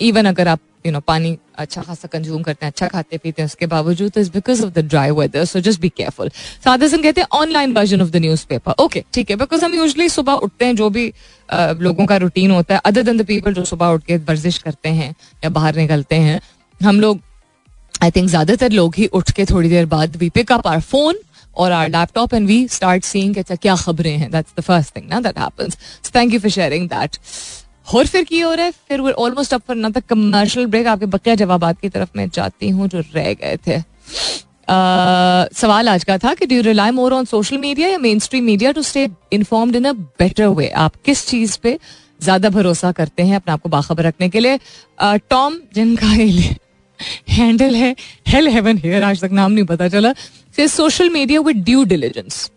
इवन 0.00 0.24
अगर 0.24 0.48
आप 0.48 0.60
यू 0.84 0.92
नो 0.92 1.00
पानी 1.02 1.36
अच्छा 1.58 1.82
खासा 1.82 2.08
कंज्यूम 2.08 2.42
करते 2.42 2.66
हैं 2.66 2.72
अच्छा 2.72 2.88
खाते 2.88 3.18
पीते 3.18 3.42
हैं 3.42 3.46
उसके 3.46 3.66
बावजूद 3.66 4.18
is 4.18 4.30
because 4.32 4.64
of 4.64 4.72
the 4.72 4.84
dry 4.86 5.10
weather 5.12 5.44
so 5.44 5.60
just 5.60 5.80
be 5.80 5.88
careful 5.90 6.30
Sade 6.64 6.88
Singh 6.88 7.02
कहते 7.02 7.20
हैं 7.20 7.28
online 7.32 7.72
version 7.72 8.02
of 8.02 8.10
the 8.10 8.16
newspaper 8.48 8.82
okay 8.84 9.04
ठीक 9.14 9.30
है 9.30 9.36
बिकॉज़ 9.36 9.64
हम 9.64 9.74
यूजली 9.74 10.08
सुबह 10.10 10.32
उठते 10.46 10.64
हैं 10.64 10.76
जो 10.76 10.90
भी 10.90 11.10
uh, 11.10 11.80
लोगों 11.80 12.06
का 12.06 12.16
रूटीन 12.18 12.50
होता 12.50 12.74
है 12.74 12.80
अदर 12.84 13.02
देन 13.02 13.18
द 13.18 13.26
पीपल 13.26 13.54
जो 13.54 13.64
सुबह 13.64 13.86
उठ 13.88 14.04
के 14.04 14.16
वर्जिश 14.24 14.58
करते 14.58 14.88
हैं 14.90 15.14
या 15.44 15.50
बाहर 15.50 15.76
निकलते 15.76 16.16
हैं 16.20 16.40
हम 16.80 17.00
लोग 17.00 17.20
आई 18.02 18.10
थिंक 18.10 18.28
ज़्यादातर 18.28 18.72
लोग 18.72 18.94
ही 18.94 19.06
उठ 19.14 19.30
के 19.30 19.44
थोड़ी 19.44 19.68
देर 19.68 19.86
बाद 19.86 20.16
we 20.16 20.28
pick 20.30 20.52
up 20.52 20.66
our 20.66 20.80
phone 20.82 21.18
और 21.56 21.72
our 21.72 21.88
laptop 21.88 22.34
and 22.34 22.46
we 22.46 22.66
start 22.68 23.04
seeing 23.04 23.36
अच्छा 23.38 23.54
क्या 23.56 23.74
खबरें 23.76 24.16
हैं. 24.18 24.30
दैट्स 24.30 24.52
द 24.58 24.62
फ़र्स्ट 24.62 24.96
थिंग 24.96 25.08
ना 25.08 25.20
that 25.20 25.38
happens 25.38 25.76
thank 26.14 26.34
you 26.34 26.40
for 26.40 26.50
sharing 26.50 26.88
that 26.88 27.16
और 27.86 28.06
फिर 28.06 28.24
की 28.24 28.40
हो 28.40 28.52
रहा 28.54 28.66
है 28.66 28.72
फिर 28.88 29.00
वो 29.00 29.10
almost 29.10 29.54
up 29.54 29.62
for 29.66 29.76
another 29.76 30.00
commercial 30.00 30.66
break 30.66 30.86
आपके 30.86 31.06
बकिया 31.06 31.34
जवाब 31.34 31.72
की 31.72 31.88
तरफ़ 31.88 32.10
मैं 32.16 32.28
जाती 32.30 32.68
हूँ 32.68 32.88
जो 32.88 33.00
रह 33.14 33.32
गए 33.34 33.56
थे। 33.66 33.80
Uh, 34.62 35.52
सवाल 35.54 35.88
आज 35.88 36.04
का 36.04 36.16
था 36.18 36.32
कि 36.34 36.46
do 36.46 36.60
rely 36.62 36.90
more 36.90 37.12
on 37.12 37.24
social 37.24 37.58
media 37.58 37.88
या 37.88 37.98
mainstream 38.18 38.44
media 38.44 38.72
to 38.72 38.82
stay 38.82 39.08
informed 39.32 39.76
in 39.76 39.84
a 39.84 39.92
better 39.92 40.46
way 40.48 40.68
आप 40.78 40.92
किस 41.04 41.26
चीज़ 41.28 41.58
पे 41.62 41.78
ज़्यादा 42.22 42.48
भरोसा 42.48 42.92
करते 42.92 43.22
हैं 43.22 43.36
अपने 43.36 43.52
आप 43.52 43.60
को 43.60 43.68
बाखबर 43.68 44.04
रखने 44.04 44.28
के 44.28 44.40
लिए? 44.40 44.58
टॉम 45.00 45.54
uh, 45.54 45.74
जिनका 45.74 46.06
हैंडल 47.28 47.74
है 47.74 47.94
हेल 48.28 48.48
हेवन 48.48 48.78
हेयर 48.78 49.02
आज 49.02 49.20
तक 49.20 49.32
नाम 49.32 49.52
नहीं 49.52 49.64
पता 49.64 49.88
चला। 49.88 50.12
Social 50.58 51.10
media 51.10 51.40
with 51.40 51.64
due 51.64 51.84
diligence 51.84 52.50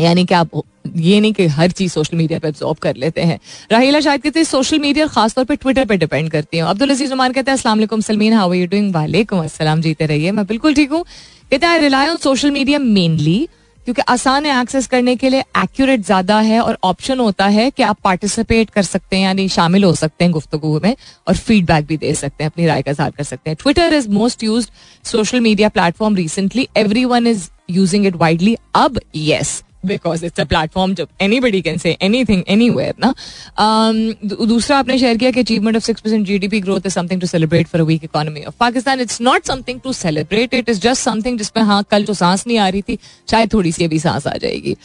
यानी 0.00 0.24
कि 0.24 0.34
आप 0.34 0.62
ये 0.84 1.20
नहीं 1.20 1.32
कि 1.32 1.46
हर 1.48 1.70
चीज़ 1.70 1.92
सोशल 1.92 2.16
मीडिया 2.16 2.38
पे 2.38 2.48
ऑब्जॉर्व 2.48 2.76
कर 2.82 2.96
लेते 2.96 3.20
हैं। 3.22 3.38
राहिला, 3.72 4.00
शायद 4.00 4.22
कहते 4.22 4.38
हैं 4.38 4.44
सोशल 4.44 4.78
मीडिया 4.78 5.06
खासतौर 5.08 5.44
पे 5.44 5.56
ट्विटर 5.56 5.84
पे 5.84 5.96
डिपेंड 5.96 6.30
करती 6.30 6.58
हूँ। 6.58 6.68
अब्दुल 6.70 6.90
अज़ीज़ 6.90 7.12
उमान 7.12 7.32
कहते 7.32 7.50
हैं 7.50 7.58
असला 7.58 8.00
सलमीन 8.02 8.32
हाउ 8.32 8.52
यू 8.52 8.66
डूइंग 8.66 8.94
वालेकुम 8.94 9.44
अस्सलाम, 9.44 9.80
जीते 9.80 10.06
रहिए। 10.06 10.32
मैं 10.32 10.46
बिल्कुल 10.46 10.74
ठीक 10.74 10.92
हूँ। 10.92 11.04
कहते 11.50 11.66
हैं 11.66 11.80
rely 11.80 12.08
on 12.08 12.16
social 12.16 12.50
media 12.50 12.78
mainly 12.78 13.46
क्योंकि 13.86 14.02
आसान 14.08 14.46
है 14.46 14.60
एक्सेस 14.60 14.86
करने 14.86 15.14
के 15.16 15.28
लिए 15.30 15.40
एक्यूरेट 15.56 16.00
ज़्यादा 16.00 16.38
है 16.40 16.60
और 16.60 16.78
ऑप्शन 16.84 17.18
होता 17.20 17.46
है 17.46 17.70
कि 17.70 17.82
आप 17.82 17.98
पार्टिसिपेट 18.04 18.70
कर 18.70 18.82
सकते 18.82 19.16
हैं, 19.16 19.24
यानी 19.24 19.48
शामिल 19.48 19.84
हो 19.84 19.92
सकते 19.94 20.24
हैं 20.24 20.32
गुफ्तगु 20.32 20.80
में 20.84 20.94
और 21.28 21.36
फीडबैक 21.36 21.86
भी 21.86 21.96
दे 21.96 22.14
सकते 22.14 22.44
हैं, 22.44 22.50
अपनी 22.50 22.66
राय 22.66 22.82
का 22.82 22.90
इजहार 22.90 23.10
कर 23.10 23.24
सकते 23.24 23.50
हैं। 23.50 23.56
Twitter 23.62 23.94
is 23.94 24.08
most 24.10 24.44
use 24.44 24.68
social 25.04 25.40
media 25.40 25.68
platform 25.70 26.16
recently 26.16 26.66
everyone 27.04 27.26
is 27.26 27.48
using 27.70 28.06
it 28.06 28.16
widely 28.16 28.56
अब 28.74 29.00
yes 29.14 29.62
because 29.86 30.24
it's 30.26 30.40
a 30.40 30.44
platform 30.44 30.94
जब 30.94 31.08
anybody 31.40 31.60
can 31.62 31.78
say 31.78 31.96
anything 32.24 32.42
anywhere 32.70 32.94
ना? 33.00 33.12
Um, 33.56 34.46
दूसरा 34.48 34.78
आपने 34.78 34.98
शेयर 34.98 35.16
किया 35.16 35.30
कि 35.30 35.40
achievement 35.40 35.76
of 35.76 35.84
six 35.84 36.00
percent 36.00 36.26
G 36.26 36.38
D 36.38 36.48
P 36.48 36.60
growth 36.60 36.86
is 36.86 36.94
something 36.94 37.20
to 37.20 37.26
celebrate 37.26 37.68
for 37.68 37.82
weak 37.82 38.04
economy 38.04 38.42
of 38.42 38.54
Pakistan 38.60 39.00
it's 39.00 39.20
not 39.20 39.44
something 39.46 39.80
to 39.80 39.92
celebrate 39.94 40.54
it 40.54 40.68
is 40.68 40.80
just 40.80 41.02
something 41.02 41.38
जिसमें 41.38 41.62
हाँ 41.64 41.82
कल 41.90 42.04
जो 42.04 42.14
सांस 42.14 42.46
नहीं 42.46 42.58
आ 42.58 42.68
रही 42.68 42.82
थी 42.82 42.98
शायद 43.30 43.52
थोड़ी 43.52 43.72
सी 43.72 43.84
अभी 43.84 43.98
सांस 43.98 44.26
आ 44.26 44.36
जाएगी। 44.36 44.76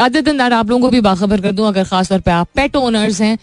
अदर 0.00 0.20
दिन 0.20 0.38
दैट 0.38 0.52
आप 0.52 0.70
लोगों 0.70 0.82
को 0.82 0.90
भी 0.90 1.00
बाखबर 1.02 1.40
कर 1.40 1.52
दूँ 1.52 1.66
अगर 1.68 1.84
खासतौर 1.84 2.20
पर 2.20 2.32
आप 2.32 2.48
पेट 2.54 2.76
ओनर्स 2.76 3.20
हैं 3.20 3.38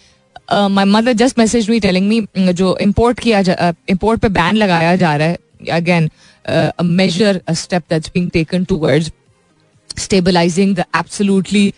my 0.70 0.86
mother 0.86 1.14
just 1.20 1.40
message 1.40 1.70
me 1.70 1.80
telling 1.80 2.08
me 2.08 2.54
जो 2.54 2.78
इम्पोर्ट 2.82 3.20
किया 3.20 3.74
इम्पोर्ट 3.90 4.22
पे 4.22 4.30
बैन 4.30 4.56
लगाया 4.56 4.96
जा 4.96 5.16
रहा 5.16 5.28
है। 5.28 5.38
Again 5.72 6.10
major 6.84 7.42
step 7.52 7.84
that's 7.90 8.10
being 8.14 8.30
taken 8.32 8.64
towards 8.64 9.12
stabilising 10.00 10.76
the 10.76 10.86
absolutely 10.96 11.74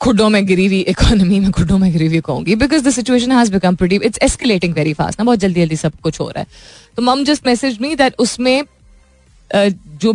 खुडों 0.00 0.28
में 0.28 0.44
गिरी 0.46 0.66
हुई 0.66 0.80
इकोनॉमी 0.90 1.40
में 1.40 1.50
खुडों 1.52 1.78
में 1.78 1.90
गिरी 1.92 2.06
हुई 2.06 2.20
कहूँगी 2.20 2.54
because 2.56 2.84
the 2.84 2.90
situation 2.92 3.32
has 3.32 3.52
become 3.52 3.76
pretty 3.76 3.96
it's 3.96 4.18
escalating 4.22 4.74
very 4.74 4.92
fast 4.94 5.20
ना, 5.20 5.24
बहुत 5.24 5.38
जल्दी 5.38 5.60
जल्दी 5.60 5.76
सब 5.76 6.00
कुछ 6.02 6.20
हो 6.20 6.28
रहा 6.28 6.40
है। 6.40 6.46
तो 6.96 7.02
मम 7.02 7.24
जस्ट 7.24 7.46
मैसेज 7.46 7.78
मी 7.80 7.94
दैट 7.94 8.14
उसमें 8.18 8.64
जो 9.54 10.12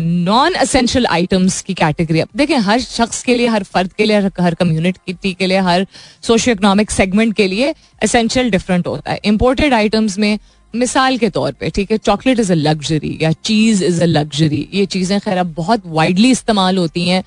नॉन 0.00 0.54
असेंशियल 0.54 1.06
आइटम्स 1.06 1.60
की 1.62 1.74
कैटेगरी 1.74 2.20
अब 2.20 2.28
देखें, 2.36 2.56
हर 2.58 2.80
शख्स 2.80 3.22
के 3.22 3.34
लिए, 3.34 3.46
हर 3.48 3.62
फर्द 3.64 3.92
के 3.92 4.04
लिए, 4.04 4.18
हर 4.40 4.54
कम्युनिटी 4.54 5.32
के 5.34 5.46
लिए, 5.46 5.58
हर 5.60 5.86
सोशो 6.22 6.50
इकोनॉमिक 6.50 6.90
सेगमेंट 6.90 7.34
के 7.36 7.46
लिए 7.48 7.74
असेंशियल 8.02 8.50
डिफरेंट 8.50 8.86
होता 8.86 9.12
है। 9.12 9.20
इम्पोर्टेड 9.24 9.74
आइटम्स 9.74 10.18
में 10.18 10.38
मिसाल 10.74 11.18
के 11.18 11.28
तौर 11.30 11.52
पे, 11.52 11.70
ठीक 11.70 11.90
है, 11.90 11.98
चॉकलेट 11.98 12.40
इज़ 12.40 12.52
अ 12.52 12.54
लग्जरी 12.56 13.18
या 13.22 13.32
चीज़ 13.32 13.84
इज़ 13.84 14.02
अ 14.02 14.06
लग्जरी, 14.06 14.68
ये 14.74 14.86
चीज़ें 14.86 15.18
खैर 15.20 15.38
अब 15.38 15.52
बहुत 15.56 15.82
वाइडली 15.86 16.30
इस्तेमाल 16.30 16.78
होती 16.78 17.08
हैं 17.08 17.24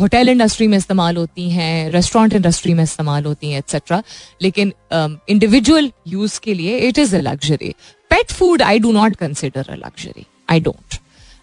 होटल 0.00 0.28
इंडस्ट्री 0.28 0.66
में 0.68 0.76
इस्तेमाल 0.78 1.16
होती 1.16 1.48
हैं 1.50 1.90
रेस्टोरेंट 1.90 2.34
इंडस्ट्री 2.34 2.74
में 2.74 2.82
इस्तेमाल 2.84 3.24
होती 3.24 3.50
हैं 3.50 3.58
एक्सेट्रा 3.58 4.02
लेकिन 4.42 4.72
इंडिविजुअल 4.92 5.90
यूज़ 6.08 6.38
के 6.40 6.54
लिए 6.54 6.76
it 6.88 6.98
is 6.98 7.16
a 7.16 7.20
luxury 7.20 7.74
pet 8.10 8.32
food 8.32 8.62
I 8.62 8.78
do 8.78 8.92
not 8.92 9.16
consider 9.16 9.70
a 9.70 9.76
luxury 9.76 10.26
I 10.50 10.60
don't 10.60 10.98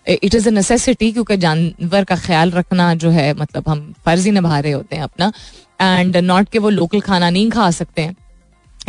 it 0.07 0.35
is 0.35 0.47
a 0.47 0.51
necessity 0.51 1.11
क्योंकि 1.11 1.37
जानवर 1.37 2.03
का 2.03 2.15
ख्याल 2.15 2.51
रखना 2.51 2.93
जो 2.95 3.09
है 3.09 3.33
मतलब 3.33 3.69
हम 3.69 3.81
फ़र्ज़ 4.05 4.25
ही 4.25 4.31
निभा 4.31 4.59
रहे 4.59 4.71
होते 4.71 4.95
हैं 4.95 5.03
अपना 5.03 5.31
एंड 5.81 6.17
नॉट 6.17 6.49
के 6.49 6.59
वो 6.59 6.69
लोकल 6.69 7.01
खाना 7.01 7.29
नहीं 7.29 7.49
खा 7.51 7.69
सकते 7.71 8.01
हैं। 8.01 8.15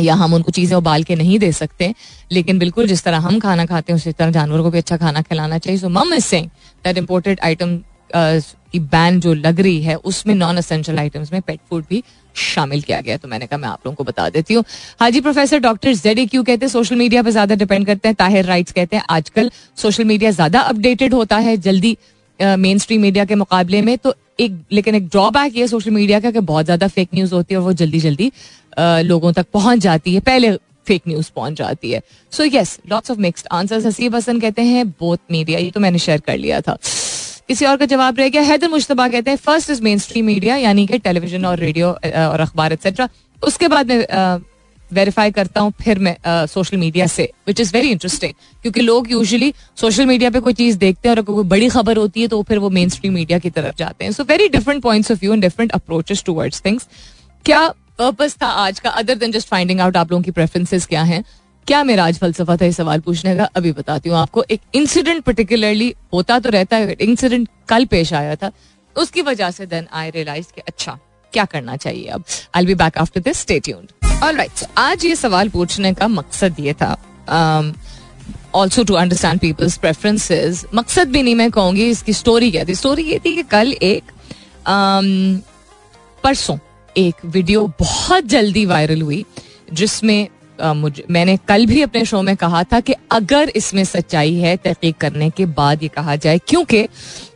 या 0.01 0.15
हम 0.15 0.35
उनको 0.35 0.53
चीज़ें 0.53 0.77
उबाल 0.77 1.03
के 1.03 1.17
नहीं 1.17 1.39
दे 1.39 1.51
सकते, 1.53 1.95
लेकिन 2.33 2.59
बिल्कुल 2.59 2.87
जिस 2.87 3.03
तरह 3.05 3.19
हम 3.21 3.39
खाना 3.41 3.67
खाते 3.67 3.93
हैं, 3.93 3.97
उसी 3.97 4.13
तरह 4.13 4.31
जानवर 4.33 4.63
को 4.63 4.71
भी 4.71 4.79
अच्छा 4.79 4.97
खाना 4.97 5.23
खिलाना 5.23 5.59
चाहिए। 5.59 5.79
So 5.81 5.89
ma'am 5.91 6.15
is 6.15 6.35
that 6.35 6.99
imported 6.99 7.41
item 7.45 7.77
की 8.73 8.79
बैन 8.81 9.19
जो 9.21 9.33
लग 9.35 9.61
रही 9.61 9.81
है, 9.83 9.95
उसमें 9.97 10.35
नॉन 10.35 10.57
असेंशियल 10.57 10.99
आइटम्स 10.99 11.33
में 11.33 11.41
पेट 11.43 11.59
फ़ूड 11.71 11.85
भी 11.89 12.03
शामिल 12.35 12.83
किया 12.83 13.01
गया 13.01 13.17
तो 13.17 13.29
मैंने 13.29 13.47
कहा, 13.47 13.59
मैं 13.59 13.69
आप 13.69 13.87
लोगों 13.87 13.97
को 13.97 14.05
बता 14.05 14.29
देती 14.31 14.55
हूँ। 14.55 14.65
Haji 15.01 15.21
professor 15.21 15.59
doctor 15.61 15.95
Z 15.95 16.29
Q 16.31 16.43
कहते 16.43 16.67
हैं 16.67 16.71
सोशल 16.71 16.97
मीडिया 16.97 17.23
पर 17.23 17.31
ज़्यादा 17.31 17.55
डिपेंड 17.57 17.87
करते 17.87 18.09
हैं 18.09 18.15
ताहिर 18.17 18.45
राइट्स 18.47 18.73
कहते 18.73 18.97
हैं, 18.97 19.03
आजकल 19.11 19.51
सोशल 19.79 20.05
मीडिया 20.05 20.31
ज़्यादा 20.31 20.61
अपडेटेड 20.63 21.15
होता 21.15 21.37
है, 21.39 21.57
जल्दी 21.59 21.97
मेन 22.41 22.79
स्ट्रीम 22.79 23.01
मीडिया 23.03 23.25
के 23.25 23.35
मुकाबले 23.35 23.83
में। 23.83 23.97
तो 23.99 24.15
एक, 24.41 24.59
लेकिन 24.73 24.95
एक 24.95 25.09
ड्रॉबैक 25.09 25.57
ये 25.57 25.67
सोशल 25.69 25.91
मीडिया 25.91 26.21
का 26.21 26.31
कि 26.31 26.41
बहुत 26.43 26.65
ज़्यादा 26.65 26.89
फेक 26.89 27.09
न्यूज़ 27.15 27.35
होती 27.35 27.55
है 27.55 27.59
और 27.61 27.65
वो 27.65 27.73
जल्दी 27.75 28.01
जल्दी 28.01 28.31
लोगों 28.79 29.33
तक 29.33 29.47
पहुँच 29.53 29.79
जाती 29.81 30.15
है, 30.15 30.21
पहले 30.23 30.51
फेक 30.87 31.03
न्यूज़ 31.09 31.31
पहुँच 31.37 31.53
जाती 31.55 31.91
है। 31.91 32.01
So 32.33 32.45
yes 32.47 32.79
lots 32.91 33.11
of 33.11 33.19
mixed 33.21 33.49
answer 33.53 33.87
Haseeb 33.87 34.15
Hassan 34.15 34.41
कहते 34.41 34.63
हैं 34.65 34.89
बोथ 34.91 35.19
मीडिया 35.31 35.59
ये 35.59 35.71
तो 35.71 35.81
मैंने 35.81 35.99
शेयर 35.99 36.21
कर 36.21 36.37
लिया 36.39 36.61
था। 36.61 36.77
किसी 37.49 37.65
और 37.65 37.77
का 37.77 37.87
जवाब 37.87 38.19
रह 38.19 38.29
गया, 38.29 38.43
हैदर 38.43 38.69
मुश्तबा 38.69 39.09
कहते 39.09 39.31
हैं 39.31 39.37
first 39.39 39.71
is 39.71 39.83
main 39.83 39.99
stream 39.99 40.27
media 40.27 40.57
यानी 40.59 40.87
कि 40.87 40.99
टेलीविज़न 40.99 41.45
और 41.45 41.59
रेडियो 41.59 41.89
और 41.89 42.41
अखबार 42.41 42.73
एक्सेट्रा 42.73 43.09
उसके 43.43 43.69
बाद 43.69 43.93
में 43.93 44.07
वेरीफाई 44.91 45.31
करता 45.31 45.61
हूँ 45.61 45.73
फिर 45.81 45.99
मैं 45.99 46.17
सोशल 46.49 46.77
मीडिया 46.77 47.07
से 47.07 47.31
विच 47.47 47.61
इज़ 47.61 47.73
वेरी 47.73 47.91
इंटरेस्टिंग 47.91 48.33
क्योंकि 48.63 48.81
लोग 48.81 49.11
यूजुअली 49.11 49.53
सोशल 49.77 50.07
मीडिया 50.07 50.31
पे 50.31 50.41
कोई 50.41 50.53
चीज़ 50.55 50.79
देखते 50.79 51.09
हैं 51.09 51.15
और 51.15 51.19
अगर 51.19 51.33
कोई 51.33 51.45
बड़ी 51.47 51.69
खबर 51.69 51.97
होती 51.97 52.23
है 52.23 52.29
तो 52.29 52.43
फिर 52.43 52.59
वो 52.59 52.71
मेन 52.71 52.89
स्ट्रीम 52.89 53.13
मीडिया 53.15 53.39
की 53.39 53.51
तरफ़ 53.51 53.77
जाते 53.79 54.05
हैं। 54.05 54.13
So 54.13 54.25
very 54.25 54.49
different 54.49 54.83
points 54.83 55.13
of 55.13 55.19
view 55.21 55.33
and 55.33 55.43
different 55.43 55.73
approaches 55.73 56.23
towards 56.27 56.63
things 56.65 56.89
क्या 57.45 57.69
पर्पज 57.99 58.35
था 58.43 58.47
आज 58.47 58.81
का 58.81 58.91
other 58.91 59.15
than 59.19 59.33
just 59.33 59.49
finding 59.49 59.81
out 59.81 59.97
आप 59.97 60.11
लोगों 60.11 60.23
की 60.23 60.31
प्रेफरेंसेस 60.31 60.87
क्या 60.87 61.03
हैं 61.03 61.25
क्या 61.67 61.83
मेरा 61.85 62.05
आज 62.07 62.19
फलसफा 62.19 62.57
था 62.57 62.65
ये 62.65 62.73
सवाल 62.73 63.01
पूछने 63.01 63.35
का 63.37 63.45
अभी 63.57 63.73
बताती 63.73 64.09
हूँ 64.09 64.17
आपको। 64.19 64.43
एक 64.51 64.61
इंसिडेंट 64.75 65.23
पर्टिकुलरली 65.25 65.95
होता 66.13 66.39
तो 66.39 66.51
रहता 66.51 66.77
है 66.77 66.93
इंसिडेंट 66.93 67.49
कल 67.69 67.85
पेश 67.87 68.13
आया 68.13 68.37
था। 68.37 68.51
उसकी 68.97 69.23
वजह 69.23 69.51
से 69.51 69.67
देन 69.67 69.87
आई 69.93 70.11
रियलाइज़ 70.11 70.47
कि 70.55 70.61
अच्छा 70.69 70.99
क्या 71.33 71.45
करना 71.45 71.77
चाहिए 71.77 72.07
अब? 72.07 72.25
I 72.55 72.67
be 72.67 72.75
back 72.75 72.99
after 72.99 73.21
this 73.21 73.39
stay 73.39 73.59
tuned 73.61 74.23
alright 74.25 74.65
आज 74.79 75.05
ये 75.07 75.17
सवाल 75.17 75.49
पूछने 75.49 75.93
का 75.95 76.09
मकसद 76.09 76.61
ये 76.61 76.73
था 76.75 76.97
also 78.55 78.85
to 78.85 78.95
understand 78.95 79.41
people's 79.41 79.77
preferences 79.79 80.65
मकसद 80.75 81.09
भी 81.09 81.23
नहीं 81.23 81.35
मैं 81.35 81.51
कहूँगी 81.51 81.89
इसकी 81.91 82.13
स्टोरी 82.13 82.51
क्या 82.51 82.65
थी। 82.65 82.75
स्टोरी 82.75 83.03
ये 83.03 83.19
थी 83.27 83.35
कि 83.37 83.43
कल 83.51 83.73
एक 83.73 84.05
um, 84.69 85.43
परसों 86.25 86.57
एक 86.97 87.25
वीडियो 87.25 87.67
बहुत 87.81 88.25
जल्दी 88.25 88.65
वायरल 88.67 89.03
हुई 89.03 89.25
जिसमें 89.73 90.29
मुझे 90.61 91.05
मैंने 91.11 91.37
कल 91.49 91.67
भी 91.67 91.83
अपने 91.83 92.05
शो 92.05 92.23
में 92.23 92.37
कहा 92.37 92.63
था 92.65 92.81
कि 92.81 92.95
अगर 93.13 93.49
इसमें 93.57 93.85
सच्चाई 93.85 94.35
है 94.35 94.57
तहकीक 94.57 94.97
करने 94.97 95.31
के 95.31 95.47
बाद 95.47 95.83
ये 95.83 95.89
कहा 95.89 96.17
जाए 96.17 96.39
क्योंकि 96.39 96.87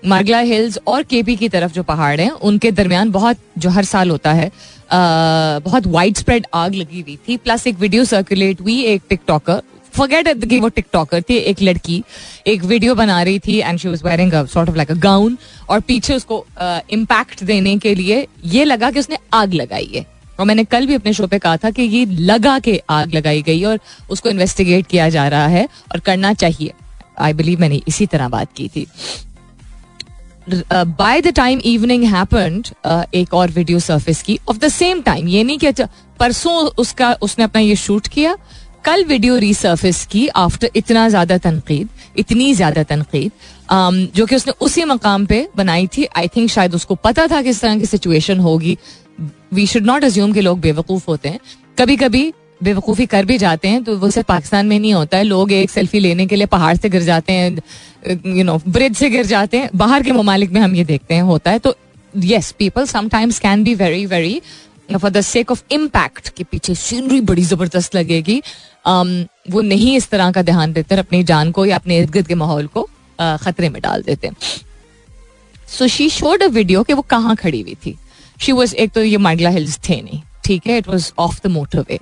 मार्गला 0.07 0.39
हिल्स 0.39 0.79
और 0.87 1.03
केपी 1.03 1.37
की 1.37 1.49
तरफ़ 1.49 1.73
जो 1.73 1.83
पहाड़ 1.83 2.21
हैं 2.21 2.31
उनके 2.31 2.71
दरमियान 2.71 3.11
बहुत 3.11 3.37
जो 3.59 3.71
हर 3.71 3.85
साल 3.85 4.11
होता 4.11 4.33
है 4.33 4.47
आ, 4.47 5.59
बहुत 5.59 5.87
वाइड 5.87 6.17
स्प्रेड 6.17 6.47
आग 6.55 6.75
लगी 6.75 7.01
हुई 7.01 7.19
थी। 7.29 7.37
प्लस 7.37 7.67
एक 7.67 7.79
वीडियो 7.79 8.05
सर्कुलेट 8.05 8.61
हुई 8.61 8.83
एक 8.85 9.03
टिकटॉकर 9.09 9.63
फॉरगेट 9.97 10.27
एट 10.29 10.45
कि 10.45 10.61
वो 10.61 10.69
टिकटॉकर 10.69 11.23
थी 11.23 11.37
एक 11.37 11.63
लड़की 11.63 12.03
एक 12.47 12.65
वीडियो 12.65 12.95
बना 12.95 13.23
रही 13.23 13.39
थी 13.39 13.59
and 13.59 13.79
she 13.79 13.89
was 13.89 14.03
wearing 14.05 14.33
a 14.33 14.45
sort 14.45 14.69
of 14.69 14.77
like 14.77 14.91
a 14.91 14.95
gown 15.01 15.39
और 15.69 15.81
पीछे 15.81 16.15
उसको 16.15 16.45
इम्पैक्ट 16.61 17.39
uh, 17.39 17.45
देने 17.45 17.77
के 17.79 17.95
लिए 17.95 18.27
ये 18.45 18.65
लगा 18.65 18.91
कि 18.91 19.01
उसने 19.01 19.19
आग 19.35 19.55
लगाई 19.55 19.91
है। 19.95 20.07
और 20.41 20.47
मैंने 20.47 20.65
कल 20.65 20.87
भी 20.87 20.95
अपने 20.95 21.13
शो 21.13 21.27
पे 21.27 21.39
कहा 21.39 21.57
था 21.57 21.71
कि 21.71 21.83
ये 21.83 22.05
लगा 22.07 22.59
के 22.59 22.81
आग 22.91 23.15
लगाई 23.15 23.43
गई 23.43 23.65
और 23.65 23.79
उसको 24.11 24.29
इन्वेस्टिगेट 24.29 24.87
किया 24.87 25.09
जा 25.09 25.27
रहा 25.29 25.47
है 25.49 25.69
और 25.93 26.01
करना 26.01 26.33
चाहिए। 26.35 26.73
आई 27.19 27.33
बिलीव 27.33 27.61
मैंने 27.61 27.81
इसी 27.89 28.07
तरह 28.07 28.29
बात 28.29 28.53
की 28.57 28.69
थी। 28.69 28.87
By 30.73 31.21
the 31.21 31.33
time 31.35 31.61
evening 31.65 32.05
happened 32.05 32.69
एक 33.15 33.35
और 33.35 33.51
वीडियो 33.51 33.79
सर्फिस 33.81 34.23
की। 34.23 34.39
ऑफ़ 34.49 34.59
द 34.59 34.69
सेम 34.69 35.01
टाइम 35.03 35.29
ये 35.29 35.43
नहीं 35.45 35.59
कि 35.59 35.67
अच्छा, 35.67 35.89
परसों 36.21 36.55
उसका 36.79 37.13
उसने 37.23 37.45
अपना 37.45 37.61
ये 37.61 37.77
शूट 37.77 38.09
किया 38.09 38.37
कल 38.85 39.05
वीडियो 39.05 39.37
रीसर्फिस 39.39 40.05
की 40.07 40.27
आफ्टर 40.29 40.71
इतना 40.77 41.09
ज़्यादा 41.09 41.37
तनकीद 41.39 41.89
इतनी 42.19 42.53
ज़्यादा 42.55 42.83
तनकीद 42.83 43.31
um, 43.73 44.17
जो 44.17 44.27
कि 44.27 44.37
उसने 44.37 44.53
उसी 44.61 44.85
मकाम 44.85 45.27
पे 45.27 45.47
बनाई 45.57 45.87
थी। 45.87 46.05
आई 46.07 46.29
थिंक 46.29 46.51
शायद 46.51 46.75
उसको 46.75 46.95
पता 46.95 47.27
था 47.27 47.43
किस 47.43 47.61
तरह 47.61 47.79
की 47.79 47.87
सिचुएशन 47.87 48.39
होगी। 48.41 48.77
वी 49.55 49.67
शुड 49.67 49.87
नॉट 49.87 50.05
अज्यूम 50.05 50.33
कि 50.33 50.41
लोग 50.41 50.61
बेवकूफ़ 50.61 51.05
होते 51.09 51.29
हैं। 51.29 51.39
कभी 51.79 51.97
कभी 51.97 52.33
बेवकूफ़ी 52.61 53.07
कर 53.07 53.25
भी 53.25 53.39
जाते 53.39 53.69
हैं 53.69 53.83
तो 53.85 53.97
वो 53.99 54.11
सिर्फ़ 54.11 54.29
पाकिस्तान 54.29 54.67
में 54.67 54.79
नहीं 54.79 54.95
होता 54.95 55.19
है। 55.19 55.25
लोग 55.25 55.53
एक 55.53 55.71
सेल्फी 55.71 56.01
लेने 56.01 56.27
के 56.27 56.37
लिए 56.37 56.47
पहाड़ 56.49 56.77
से 56.77 56.89
गिर 56.89 57.03
जाते 57.03 57.33
हैं 57.33 58.37
यू 58.37 58.45
नो 58.45 58.61
ब्रिज 58.69 58.97
से 58.97 59.11
गिर 59.11 59.27
जाते 59.27 59.59
हैं। 59.59 59.71
बाहर 59.77 60.03
के 60.03 60.13
ममालिक 60.13 60.51
में 60.53 60.61
हम 60.61 60.75
ये 60.75 60.85
देखते 60.85 61.15
हैं 61.15 61.23
होता 61.23 61.51
है। 61.51 61.59
तो 61.59 61.77
yes 62.15 62.51
people 62.59 62.87
sometimes 62.87 63.39
can 63.39 63.63
be 63.65 63.75
very 63.75 64.05
very 64.07 64.41
for 64.91 65.11
the 65.11 65.21
sake 65.21 65.51
of 65.51 65.63
impact 65.73 66.29
के 66.29 66.45
पीछे 66.45 66.75
सीनरी 66.75 67.21
बड़ी 67.23 67.43
ज़बरदस्त 67.45 67.95
लगेगी। 67.97 68.43
Um, 68.85 69.11
वो 69.51 69.61
नहीं 69.61 69.97
इस 69.97 70.09
तरह 70.11 70.31
का 70.33 70.43
ध्यान 70.43 70.73
देते 70.73 70.97
अपनी 70.97 71.23
जान 71.25 71.51
को 71.53 71.65
या 71.67 71.77
अपने 71.77 71.99
इर्द 71.99 72.11
गिर्द 72.11 72.27
के 72.29 72.35
माहौल 72.35 72.67
को 72.67 72.81
uh, 73.19 73.37
खतरे 73.43 73.69
में 73.69 73.81
डाल 73.83 74.03
देते। 74.03 74.31
So 75.69 75.87
she 75.89 76.09
showed 76.11 76.43
a 76.43 76.47
video 76.49 76.83
कि 76.83 76.93
वो 76.93 77.03
कहाँ 77.03 77.37
खड़ी 77.37 77.61
हुई 77.61 77.75
थी। 77.87 77.97
शी 78.41 78.53
वॉज़ 78.53 78.75
एक 78.75 78.93
तो 78.93 79.03
ये 79.03 79.17
माइगला 79.19 79.51
हिल्स 79.51 79.79
थे 79.89 80.01
नहीं 80.03 80.21
ठीक 80.45 80.67
है? 80.67 80.79
It 80.79 80.89
was 80.89 81.11
of 81.19 81.41
the 81.45 81.51
motorway 81.89 81.99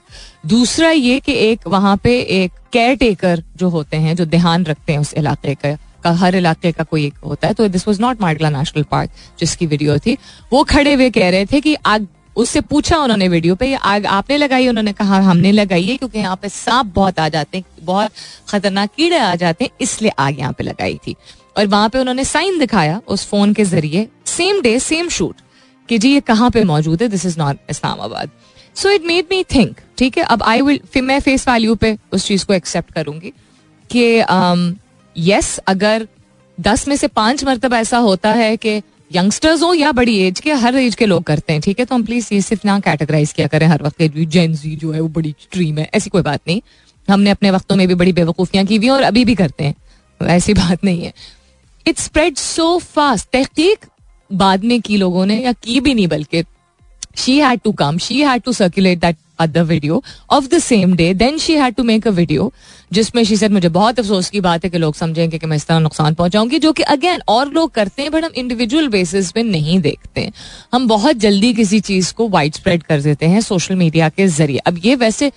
दूसरा 0.46 0.90
ये 0.90 1.18
कि 1.20 1.32
एक 1.40 1.66
वहाँ 1.68 1.96
पे 2.04 2.18
एक 2.36 2.52
केयर 2.72 2.96
टेकर 2.96 3.42
जो 3.56 3.68
होते 3.68 3.96
हैं 3.96 4.14
जो 4.16 4.24
ध्यान 4.26 4.64
रखते 4.64 4.92
हैं 4.92 5.00
उस 5.00 5.12
इलाके 5.14 5.54
का 5.54 5.76
का 6.04 6.10
हर 6.12 6.34
इलाके 6.34 6.72
का 6.72 6.84
कोई 6.84 7.04
एक 7.06 7.18
होता 7.24 7.48
है 7.48 7.54
तो 7.54 7.68
this 7.68 7.86
was 7.88 8.00
not 8.00 8.20
Margalla 8.20 8.50
national 8.50 8.82
park 8.90 9.10
जिसकी 9.40 9.66
वीडियो 9.66 9.98
थी। 9.98 10.16
वो 10.52 10.62
खड़े 10.64 10.94
हुए 10.94 11.10
कह 11.10 11.30
रहे 11.30 11.46
थे 11.46 11.60
कि 11.60 11.74
आग 11.86 12.06
उससे 12.36 12.60
पूछा 12.62 12.96
उन्होंने 12.98 13.28
वीडियो 13.28 13.54
पे 13.54 13.74
आग 13.74 14.06
आपने 14.08 14.36
लगाई? 14.36 14.68
उन्होंने 14.68 14.92
कहा 14.92 15.18
हमने 15.20 15.52
लगाई 15.52 15.84
है 15.84 15.96
क्योंकि 15.96 16.18
यहाँ 16.18 16.36
पे 16.42 16.48
सांप 16.48 16.92
बहुत 16.94 17.18
आ 17.18 17.28
जाते 17.28 17.58
हैं 17.58 17.84
बहुत 17.84 18.10
खतरनाक 18.48 18.90
कीड़े 18.96 19.18
आ 19.18 19.34
जाते 19.34 19.64
हैं 19.64 19.70
इसलिए 19.80 20.12
आग 20.18 20.38
यहाँ 20.38 20.52
पे 20.52 20.64
लगाई 20.64 20.98
थी। 21.06 21.14
और 21.56 21.66
वहाँ 21.66 21.88
पे 21.88 21.98
उन्होंने 21.98 22.24
साइन 22.24 22.58
दिखाया 22.58 23.00
उस 23.08 23.26
फ़ोन 23.26 23.52
के 23.54 23.64
ज़रिए 23.64 24.06
सेम 24.26 24.60
डे 24.62 24.78
सेम 24.80 25.08
शूट 25.08 25.40
कि 25.88 25.98
जी 25.98 26.12
ये 26.12 26.20
कहाँ 26.22 26.50
पे 26.50 26.64
मौजूद 26.64 27.02
है? 27.02 27.08
This 27.08 27.26
is 27.26 27.38
not 27.38 27.58
Islamabad 27.70 28.30
so 28.76 28.90
it 28.90 29.06
made 29.06 29.26
me 29.30 29.42
think 29.54 29.80
ठीक 29.98 30.18
है 30.18 30.24
अब 30.24 30.42
आई 30.42 30.60
विल 30.60 31.02
मैं 31.02 31.20
फेस 31.20 31.48
वैल्यू 31.48 31.74
पे 31.74 31.96
उस 32.12 32.26
चीज़ 32.26 32.46
को 32.46 32.54
एक्सेप्ट 32.54 32.92
करूँगी 32.92 33.32
कि 33.90 34.04
यस 35.16 35.54
um, 35.54 35.64
अगर 35.66 36.06
दस 36.58 36.86
में 36.88 36.96
से 36.96 37.08
पाँच 37.08 37.44
मरतब 37.44 37.74
ऐसा 37.74 37.98
होता 37.98 38.32
है 38.32 38.56
कि 38.56 38.80
यंगस्टर्स 39.10 39.62
हो 39.62 39.72
या 39.74 39.90
बड़ी 39.92 40.16
एज 40.18 40.40
के, 40.40 40.52
हर 40.52 40.76
एज 40.76 40.94
के 40.94 41.06
लोग 41.06 41.22
करते 41.22 41.52
हैं, 41.52 41.62
ठीक 41.62 41.78
है? 41.78 41.84
तो 41.84 41.94
हम 41.94 42.04
प्लीज़ 42.04 42.28
ये 42.32 42.40
सिर्फ़ 42.42 42.66
ना 42.66 42.78
कैटेगराइज 42.80 43.32
किया 43.32 43.46
करें 43.46 43.66
हर 43.66 43.82
वक्त 43.82 44.02
जेंजी 44.02 44.74
जो 44.76 44.92
है, 44.92 45.00
वो 45.00 45.08
बड़ी 45.08 45.34
स्ट्रीम 45.40 45.78
है, 45.78 45.88
ऐसी 45.94 46.10
कोई 46.10 46.22
बात 46.22 46.40
नहीं। 46.48 46.60
हमने 47.08 47.30
अपने 47.30 47.50
वक्तों 47.50 47.76
में 47.76 47.86
भी 47.88 47.94
बड़ी 47.94 48.12
बेवकूफियाँ 48.12 48.64
की 48.66 48.76
हुई 48.76 48.88
और 48.88 49.02
अभी 49.02 49.24
भी 49.24 49.34
करते 49.34 49.64
हैं, 49.64 49.74
ऐसी 50.20 50.54
बात 50.54 50.84
नहीं 50.84 51.04
है। 51.04 51.12
इट 51.86 51.98
स्प्रेड 51.98 52.36
सो 52.36 52.76
फास्ट 52.78 53.28
तहकीक 53.32 53.86
बाद 54.30 54.64
में 54.64 54.80
की 54.80 54.96
लोगों 54.96 55.26
ने, 55.26 55.40
या 55.42 55.52
की 55.52 55.80
भी 55.80 55.94
नहीं, 55.94 56.08
बल्कि 56.08 56.44
she 57.16 57.38
had 57.38 57.60
to 57.60 57.72
come 57.72 57.98
she 57.98 58.20
had 58.22 58.42
to 58.42 58.52
circulate 58.52 59.00
that 59.00 59.16
other 59.40 59.62
video 59.64 60.02
of 60.30 60.48
the 60.48 60.58
same 60.60 60.94
day 60.96 61.12
then 61.14 61.38
she 61.38 61.54
had 61.56 61.74
to 61.74 61.82
make 61.84 62.06
a 62.08 62.10
video 62.12 62.52
जिसमें 62.92 63.22
शी 63.24 63.36
सेड 63.36 63.52
मुझे 63.52 63.68
बहुत 63.70 63.98
अफसोस 63.98 64.30
की 64.30 64.40
बात 64.40 64.64
है 64.64 64.70
कि 64.70 64.78
लोग 64.78 64.94
समझेंगे 64.94 65.38
कि 65.38 65.46
मैं 65.46 65.56
इस 65.56 65.66
तरह 65.66 65.78
नुकसान 65.80 66.14
पहुंचाऊँगी, 66.14 66.58
जो 66.58 66.72
कि 66.72 66.82
अगेन 66.84 67.20
और 67.28 67.52
लोग 67.52 67.70
करते 67.72 68.02
हैं 68.02 68.10
बट 68.12 68.24
हम 68.24 68.32
इंडिविजुअल 68.36 68.88
बेसिस 68.88 69.30
पे 69.32 69.42
नहीं 69.42 69.78
देखते। 69.80 70.30
हम 70.72 70.88
बहुत 70.88 71.16
जल्दी 71.18 71.52
किसी 71.54 71.80
चीज़ 71.82 72.12
को 72.14 72.28
वाइड 72.28 72.54
स्प्रेड 72.54 72.82
कर 72.82 73.00
देते 73.00 73.26
हैं 73.26 73.40
सोशल 73.42 73.74
मीडिया 73.76 74.08
के 74.08 74.26
ज़रिए। 74.28 74.58
अब 74.58 74.80
ये 74.84 74.94
वैसे 74.96 75.30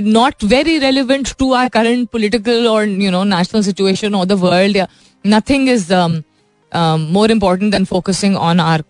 not 0.00 0.44
very 0.44 0.78
relevant 0.78 1.34
to 1.38 1.52
our 1.54 1.68
current 1.68 2.08
political 2.08 2.66
और 2.68 2.88
यू 3.02 3.10
नो 3.10 3.22
नेशनल 3.26 3.62
सिचुएशन 3.62 4.14
और 4.14 4.26
the 4.26 4.32
world 4.40 4.78
nothing 5.24 5.68
is 5.68 5.92
more 7.12 7.30
important 7.30 7.72
than 7.72 7.84
focusing 7.84 8.36
on 8.38 8.60
our 8.60 8.82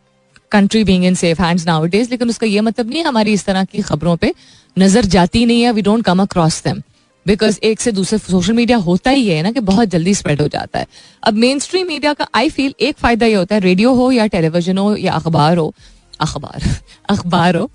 country 0.52 0.84
being 0.84 1.04
in 1.04 1.14
safe 1.14 1.42
hands 1.42 1.66
nowadays 1.86 2.10
लेकिन 2.10 2.28
उसका 2.28 2.46
ये 2.46 2.60
मतलब 2.60 2.90
नहीं 2.90 3.04
हमारी 3.04 3.32
इस 3.32 3.44
तरह 3.44 3.64
की 3.64 3.82
खबरों 3.82 4.16
पर 4.16 4.32
नज़र 4.76 5.04
जाती 5.06 5.44
नहीं 5.46 5.62
है 5.62 5.72
we 5.72 5.82
don't 5.82 6.04
come 6.04 6.22
across 6.22 6.62
them 6.64 6.82
because 7.26 7.58
एक 7.62 7.80
से 7.80 7.92
दूसरे 7.92 8.18
सोशल 8.18 8.52
मीडिया 8.52 8.76
होता 8.78 9.10
ही 9.10 9.28
है 9.28 9.42
ना 9.42 9.50
कि 9.52 9.60
बहुत 9.60 9.88
जल्दी 9.88 10.14
स्प्रेड 10.14 10.40
हो 10.40 10.46
जाता 10.48 10.78
है। 10.78 10.86
अब 11.22 11.34
मेन 11.34 11.58
स्ट्रीम 11.58 11.86
मीडिया 11.86 12.12
का 12.14 12.26
आई 12.34 12.48
फील 12.50 12.74
एक 12.80 12.96
फ़ायदा 12.96 13.26
ये 13.26 13.34
होता 13.34 13.54
है 13.54 13.60
रेडियो 13.60 13.92
हो 13.94 14.10
या 14.12 14.26
टेलीविज़न 14.26 14.78
हो 14.78 14.94
या 14.96 15.12
अखबार 15.12 15.56
हो, 15.56 15.74
अखबार 16.20 16.62
अखबार 17.10 17.56
हो, 17.56 17.70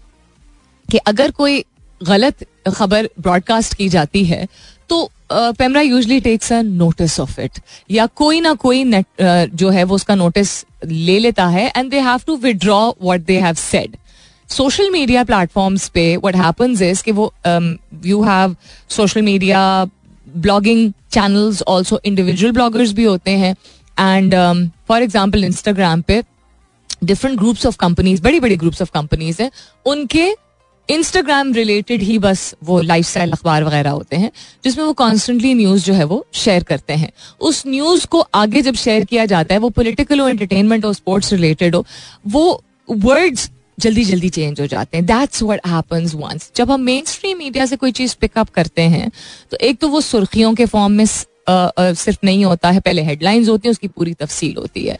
कि 0.91 0.97
अगर 0.97 1.31
कोई 1.31 1.63
गलत 2.01 2.45
खबर 2.75 3.09
ब्रॉडकास्ट 3.19 3.73
की 3.73 3.89
जाती 3.89 4.23
है 4.25 4.47
तो 4.89 5.09
PEMRA 5.29 5.81
usually 5.81 6.19
takes 6.19 6.51
a 6.53 6.61
notice 6.61 7.19
of 7.19 7.39
it 7.41 7.59
या 7.91 8.05
कोई 8.15 8.41
ना 8.41 8.53
कोई 8.55 8.83
नेट 8.83 9.05
uh, 9.05 9.55
जो 9.55 9.69
है 9.69 9.83
वो 9.83 9.95
उसका 9.95 10.15
नोटिस 10.15 10.65
ले 10.85 11.17
लेता 11.19 11.47
है 11.47 11.71
and 11.77 11.89
they 11.91 11.99
have 11.99 12.21
to 12.27 12.35
withdraw 12.37 12.79
what 13.01 13.21
they 13.21 13.39
have 13.39 13.55
said 13.55 13.97
social 14.49 14.89
media 14.91 15.23
platforms 15.23 15.87
पे 15.89 16.15
व्हाट 16.17 16.35
हैपेंस 16.35 16.81
इज़ 16.81 17.03
कि 17.03 17.11
वो 17.11 17.31
you 18.05 18.21
have 18.23 18.55
social 18.89 19.21
media 19.21 19.59
blogging 20.27 20.91
channels 21.11 21.61
also 21.67 21.99
individual 22.05 22.53
bloggers 22.53 22.91
भी 22.93 23.03
होते 23.03 23.31
हैं 23.37 23.55
एंड 23.97 24.35
फॉर 24.87 25.03
एग्ज़ाम्पल 25.03 25.43
इंस्टाग्राम 25.43 26.01
पे 26.01 26.21
डिफरेंट 27.03 27.37
ग्रुप्स 27.39 27.65
ऑफ़ 27.65 27.77
कंपनीज़ 27.77 28.21
बड़ी 28.21 28.39
बड़ी 28.39 28.57
groups 28.57 28.81
of 28.81 28.91
companies 28.93 29.41
हैं 29.41 29.51
उनके 29.85 30.29
इंस्टाग्राम 30.89 31.51
रिलेटेड 31.53 32.01
ही 32.01 32.17
बस 32.19 32.53
वो 32.63 32.79
लाइफ 32.81 33.05
स्टाइल 33.05 33.31
अखबार 33.31 33.63
वगैरह 33.63 33.89
होते 33.91 34.15
हैं, 34.15 34.31
जिसमें 34.63 34.83
वो 34.85 34.93
कॉन्स्टेंटली 34.95 35.53
न्यूज़ 35.53 35.85
जो 35.85 35.93
है 35.93 36.03
वो 36.05 36.25
शेयर 36.35 36.63
करते 36.63 36.93
हैं। 36.93 37.11
उस 37.41 37.63
न्यूज़ 37.67 38.05
को 38.07 38.19
आगे 38.35 38.61
जब 38.61 38.75
शेयर 38.75 39.05
किया 39.05 39.25
जाता 39.25 39.53
है, 39.53 39.59
वो 39.59 39.69
पोलिटिकल 39.71 40.19
हो 40.19 40.27
एंटरटेनमेंट 40.29 40.85
हो 40.85 40.93
स्पोर्ट्स 40.93 41.33
रिलेटेड 41.33 41.75
हो, 41.75 41.85
वो 42.27 42.63
वर्ड्स 42.89 43.49
जल्दी 43.79 44.03
जल्दी 44.05 44.29
चेंज 44.29 44.59
हो 44.61 44.67
जाते 44.67 44.97
हैं। 44.97 45.05
दैट्स 45.05 45.43
वट 45.43 45.67
हैपेंस 45.67 46.13
वंस 46.15 46.51
जब 46.55 46.71
हम 46.71 46.81
मेन 46.81 47.03
स्ट्रीम 47.05 47.37
मीडिया 47.37 47.65
से 47.65 47.75
कोई 47.75 47.91
चीज़ 47.91 48.15
पिकअप 48.21 48.49
करते 48.49 48.81
हैं 48.83 49.11
तो 49.51 49.57
एक 49.61 49.79
तो 49.79 49.87
वो 49.87 50.01
सुर्खियों 50.01 50.53
के 50.55 50.65
फॉर्म 50.67 50.91
में 50.91 51.05
सिर्फ़ 51.05 52.19
नहीं 52.23 52.43
होता 52.45 52.69
है, 52.69 52.79
पहले 52.79 53.01
हेडलाइंस 53.03 53.49
होती 53.49 53.67
है, 53.67 53.71
उसकी 53.71 53.87
पूरी 53.87 54.13
तफसील 54.13 54.55
होती 54.57 54.85
है। 54.85 54.97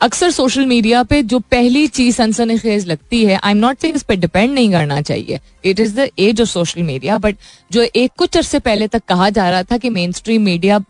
अक्सर 0.00 0.30
सोशल 0.30 0.66
मीडिया 0.66 1.02
पे 1.02 1.22
जो 1.22 1.38
पहली 1.40 1.86
चीज़ 1.88 2.16
सनसन 2.16 2.56
खेज 2.58 2.86
लगती 2.86 3.24
है 3.24 3.36
आई 3.36 3.50
एम 3.50 3.58
नॉट 3.58 3.78
सेइंग 3.78 3.96
इस 3.96 4.02
पर 4.02 4.14
डिपेंड 4.16 4.52
नहीं 4.54 4.70
करना 4.72 5.00
चाहिए। 5.00 5.38
It 5.64 5.80
is 5.80 5.94
the 5.96 6.08
age 6.18 6.40
of 6.40 6.48
social 6.48 6.82
media 6.82 7.16
but 7.18 7.36
जो 7.72 7.82
एक 7.82 8.12
कुछ 8.18 8.36
अरसे 8.36 8.58
पहले 8.58 8.88
तक 8.88 9.02
कहा 9.08 9.28
जा 9.30 9.48
रहा 9.50 9.62
था 9.62 9.76
कि 9.76 9.90
main 9.90 10.12
stream 10.12 10.42
media 10.42 10.80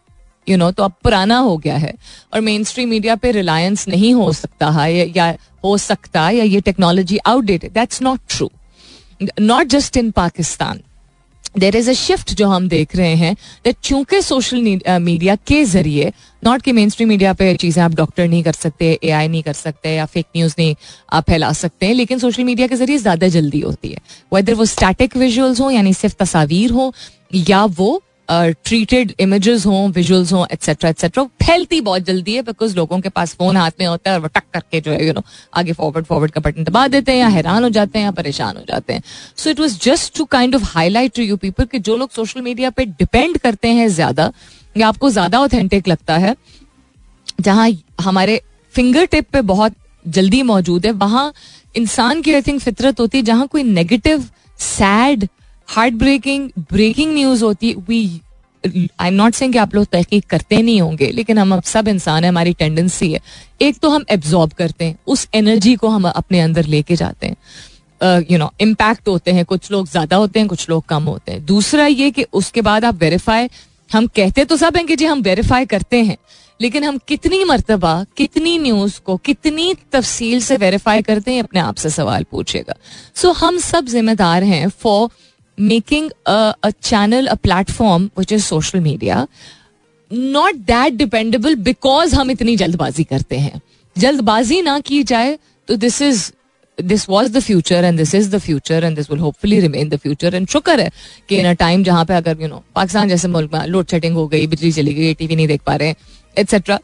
you 0.47 0.57
know 0.57 0.71
तो 0.71 0.83
अब 0.83 0.92
पुराना 1.05 1.38
हो 1.38 1.57
गया 1.57 1.77
है, 1.77 1.94
और 2.35 2.40
मेन 2.40 2.64
स्ट्रीम 2.64 2.88
मीडिया 2.88 3.14
पे 3.16 3.31
रिलायंस 3.33 3.87
नहीं 3.88 4.12
हो 4.14 4.33
सकता 4.33 4.71
है, 4.71 5.16
या 5.16 5.35
हो 5.64 5.77
सकता 5.79 6.27
है, 6.27 6.37
या 6.37 6.44
ये 6.44 6.61
technology 6.61 7.18
outdated 7.27 7.73
that's 7.73 8.03
not 8.03 8.21
true 8.29 8.51
not 9.40 9.66
just 9.66 9.97
in 9.97 10.11
Pakistan 10.11 10.81
there 11.59 11.77
is 11.77 11.90
a 11.90 11.92
shift 11.94 12.33
जो 12.35 12.49
हम 12.49 12.68
देख 12.68 12.97
रहे 12.97 13.14
हैं 13.16 13.35
दैट 13.64 13.77
चूँकि 13.85 14.21
सोशल 14.23 14.61
मीडिया 15.01 15.37
के 15.47 15.64
ज़रिए 15.64 16.12
नॉट 16.42 16.62
कि 16.62 16.73
मेन 16.73 16.90
स्ट्रीम 16.90 17.09
मीडिया 17.09 17.33
पे 17.35 17.55
चीज़ें 17.57 17.83
आप 17.83 17.94
डॉक्टर 17.94 18.29
नहीं 18.29 18.42
कर 18.42 18.53
सकते 18.53 18.92
ए 19.05 19.11
आई 19.11 19.29
नहीं 19.29 19.42
कर 19.42 19.53
सकते 19.53 19.94
या 19.94 20.05
फेक 20.07 20.27
न्यूज़ 20.37 20.55
नहीं 20.59 20.75
आप 21.12 21.31
फैला 21.31 21.53
सकते 21.53 21.87
हैं, 21.87 21.94
लेकिन 21.94 22.18
सोशल 22.18 22.44
मीडिया 22.44 22.66
के 22.66 22.77
ज़रिए 22.77 22.99
ज़्यादा 22.99 23.29
जल्दी 23.29 23.61
होती 23.61 23.88
है। 23.88 23.99
वेदर 24.35 24.55
वो 24.55 24.64
स्टैटिक 24.66 25.16
विजुअल्स 25.16 25.61
हो, 25.61 25.71
यानी 25.71 25.92
सिर्फ़ 25.94 26.14
तस्वीर 26.23 26.71
हो, 26.71 26.92
या 27.35 27.64
वो 27.64 28.01
ट्रीटेड 28.29 29.12
इमेजेस 29.21 29.64
हों 29.67 29.91
विजुअल्स 29.91 30.33
हों 30.33 30.45
एट्सेट्रा 30.53 30.91
एट्सेट्रा 30.91 31.23
फैलती 31.43 31.81
बहुत 31.81 32.03
जल्दी 32.03 32.35
है 32.35 32.43
बिकॉज़ 32.43 32.75
लोगों 32.77 32.99
के 33.01 33.09
पास 33.09 33.35
फ़ोन 33.35 33.57
हाथ 33.57 33.71
में 33.81 33.87
होता 33.87 34.11
है 34.11 34.17
और 34.17 34.23
वो 34.23 34.29
टक 34.29 34.43
करके 34.55 34.81
जो 34.81 34.93
है 34.93 35.07
यू 35.07 35.12
नो 35.12 35.23
आगे 35.57 35.73
फॉरवर्ड 35.73 36.07
फॉरवर्ड 36.07 36.33
का 36.33 36.41
बटन 36.41 36.64
दबा 36.64 36.87
देते 36.88 37.12
हैं 37.12 37.19
या 37.19 37.29
हैरान 37.29 37.64
हो 37.64 37.71
जाते 37.71 37.99
हैं 37.99 38.05
या 38.07 38.11
परेशान 38.12 38.57
हो 38.57 38.62
जाते 38.69 38.93
हैं। 38.93 39.03
So 39.37 39.51
it 39.51 39.61
was 39.61 39.79
just 39.83 40.17
to 40.17 40.25
kind 40.27 40.55
of 40.55 40.64
highlight 40.67 41.14
to 41.17 41.23
you 41.23 41.37
people 41.37 41.64
कि 41.64 41.79
जो 41.81 41.97
लोग 41.97 42.11
सोशल 42.11 42.43
मीडिया 42.43 42.71
पर 42.71 42.85
डिपेंड 42.85 43.38
करते 43.38 43.69
हैं 43.71 43.88
ज़्यादा, 43.91 44.31
या 44.77 44.88
आपको 44.88 45.11
ज़्यादा 45.11 45.41
ऑथेंटिक 45.41 45.88
लगता 45.88 46.17
है, 46.17 46.35
जहाँ 47.41 47.71
हमारे 48.01 48.41
फिंगर 48.75 49.05
टिप 49.07 49.31
पे 49.33 49.41
बहुत 49.43 49.75
जल्दी 50.05 50.43
मौजूद 50.45 50.87
है, 50.87 50.93
वहाँ 50.93 51.33
इंसान 51.75 52.23
की 52.23 52.35
आई 52.35 52.43
थिंक 52.43 52.61
फितरत 52.61 53.01
होती 53.01 53.19
है 53.19 53.25
जहाँ 53.25 53.47
कोई 53.47 53.62
negative 53.64 54.29
sad 54.59 55.29
heartbreaking 55.94 56.48
breaking 56.72 57.12
news 57.14 57.44
होती 57.44 57.72
we 57.88 58.00
I 58.64 59.09
am 59.09 59.14
not 59.14 59.35
saying 59.35 59.52
कि 59.52 59.59
आप 59.59 59.74
लोग 59.74 59.87
तहकीक 59.87 60.26
करते 60.26 60.61
नहीं 60.62 60.81
होंगे 60.81 61.11
लेकिन 61.11 61.38
हम 61.38 61.52
अब 61.54 61.62
सब 61.64 61.88
इंसान 61.88 62.24
है 62.24 62.28
हमारी 62.28 62.52
टेंडेंसी 62.54 63.12
है। 63.12 63.20
एक 63.61 63.78
तो 63.78 63.88
हम 63.90 64.04
एब्जॉर्ब 64.11 64.52
करते 64.52 64.85
हैं 64.85 64.98
उस 65.07 65.26
एनर्जी 65.35 65.74
को 65.74 65.88
हम 65.88 66.09
अपने 66.09 66.40
अंदर 66.40 66.66
लेके 66.66 66.96
जाते 66.96 67.26
हैं। 67.26 67.37
यू 68.31 68.38
नो 68.38 68.50
इम्पैक्ट 68.61 69.09
होते 69.09 69.33
हैं 69.33 69.44
कुछ 69.44 69.70
लोग 69.72 69.88
ज़्यादा 69.88 70.16
होते 70.16 70.38
हैं 70.38 70.48
कुछ 70.48 70.68
लोग 70.70 70.85
कम 70.87 71.04
होते 71.04 71.33
हैं। 71.33 71.44
दूसरा 71.46 71.87
ये 71.87 72.11
कि 72.11 72.26
उसके 72.33 72.62
बाद 72.62 72.85
आप 72.85 72.94
वेरीफाई 72.94 73.48
हम 73.90 74.07
कहते 74.16 74.44
तो 74.44 74.57
सब 74.57 74.76
हैं 74.76 74.87
कि 74.87 74.96
जी 74.96 75.04
हम 75.04 75.22
वेरीफाई 75.22 75.66
करते 75.66 76.02
हैं 76.02 76.16
लेकिन 76.61 76.85
हम 76.85 76.98
कितनी 77.09 77.42
मरतबा 77.44 78.04
कितनी 78.16 78.59
न्यूज़ 78.59 79.00
को 79.00 79.16
कितनी 79.18 79.74
तफसील 79.92 80.40
से 80.40 80.57
वेरीफाई 80.57 81.02
करते 81.02 81.33
हैं 81.33 81.42
अपने 81.42 81.61
आप 81.61 81.74
से 81.76 81.90
सवाल 81.90 82.24
पूछेगा। 82.31 82.74
सो 83.14 83.28
so, 83.28 83.37
हम 83.37 83.59
सब 83.61 83.87
जिम्मेदार 83.87 84.44
हैं 84.44 84.68
for 84.68 85.09
making 85.61 86.11
a 86.27 86.71
channel 86.83 87.27
a 87.27 87.35
platform 87.37 88.09
which 88.18 88.33
is 88.33 88.42
social 88.42 88.81
media 88.81 89.27
not 90.11 90.57
that 90.66 90.92
dependable 90.94 91.55
because 91.62 92.14
हम 92.14 92.31
इतनी 92.31 92.57
जल्दबाजी 92.57 93.05
करते 93.05 93.38
हैं 93.38 93.61
जल्दबाजी 93.97 94.61
ना 94.62 94.79
की 94.81 95.03
जाए 95.03 95.38
तो 95.68 95.77
this 95.77 96.03
is 96.03 96.31
this 96.79 97.09
was 97.09 97.33
the 97.33 97.40
future 97.40 97.85
and 97.85 97.97
this 97.99 98.14
is 98.14 98.31
the 98.31 98.38
future 98.38 98.85
and 98.85 98.97
this 98.97 99.11
will 99.11 99.21
hopefully 99.21 99.61
remain 99.61 99.88
the 99.88 99.97
future 99.97 100.35
and 100.35 100.47
शुक्र 100.49 100.81
है 100.81 100.90
कि 101.29 101.37
इन 101.37 101.47
अ 101.47 101.53
टाइम 101.53 101.85
जहाँ 101.85 102.05
पे 102.05 102.14
अगर 102.14 102.42
यू 102.42 102.49
नो 102.49 102.62
पाकिस्तान 102.75 103.09
जैसे 103.09 103.29
मुल्क 103.29 103.55
में 103.55 103.66
लोड 103.66 103.87
शेडिंग 103.87 104.14
हो 104.14 104.27
गई 104.29 104.47
बिजली 104.47 104.73
चली 104.73 104.94
गई 104.94 105.14
टीवी 105.14 105.37
नहीं 105.37 105.49
देख 105.49 105.62
पा 105.66 105.77
रहे 105.77 105.94
etcetera 106.37 106.79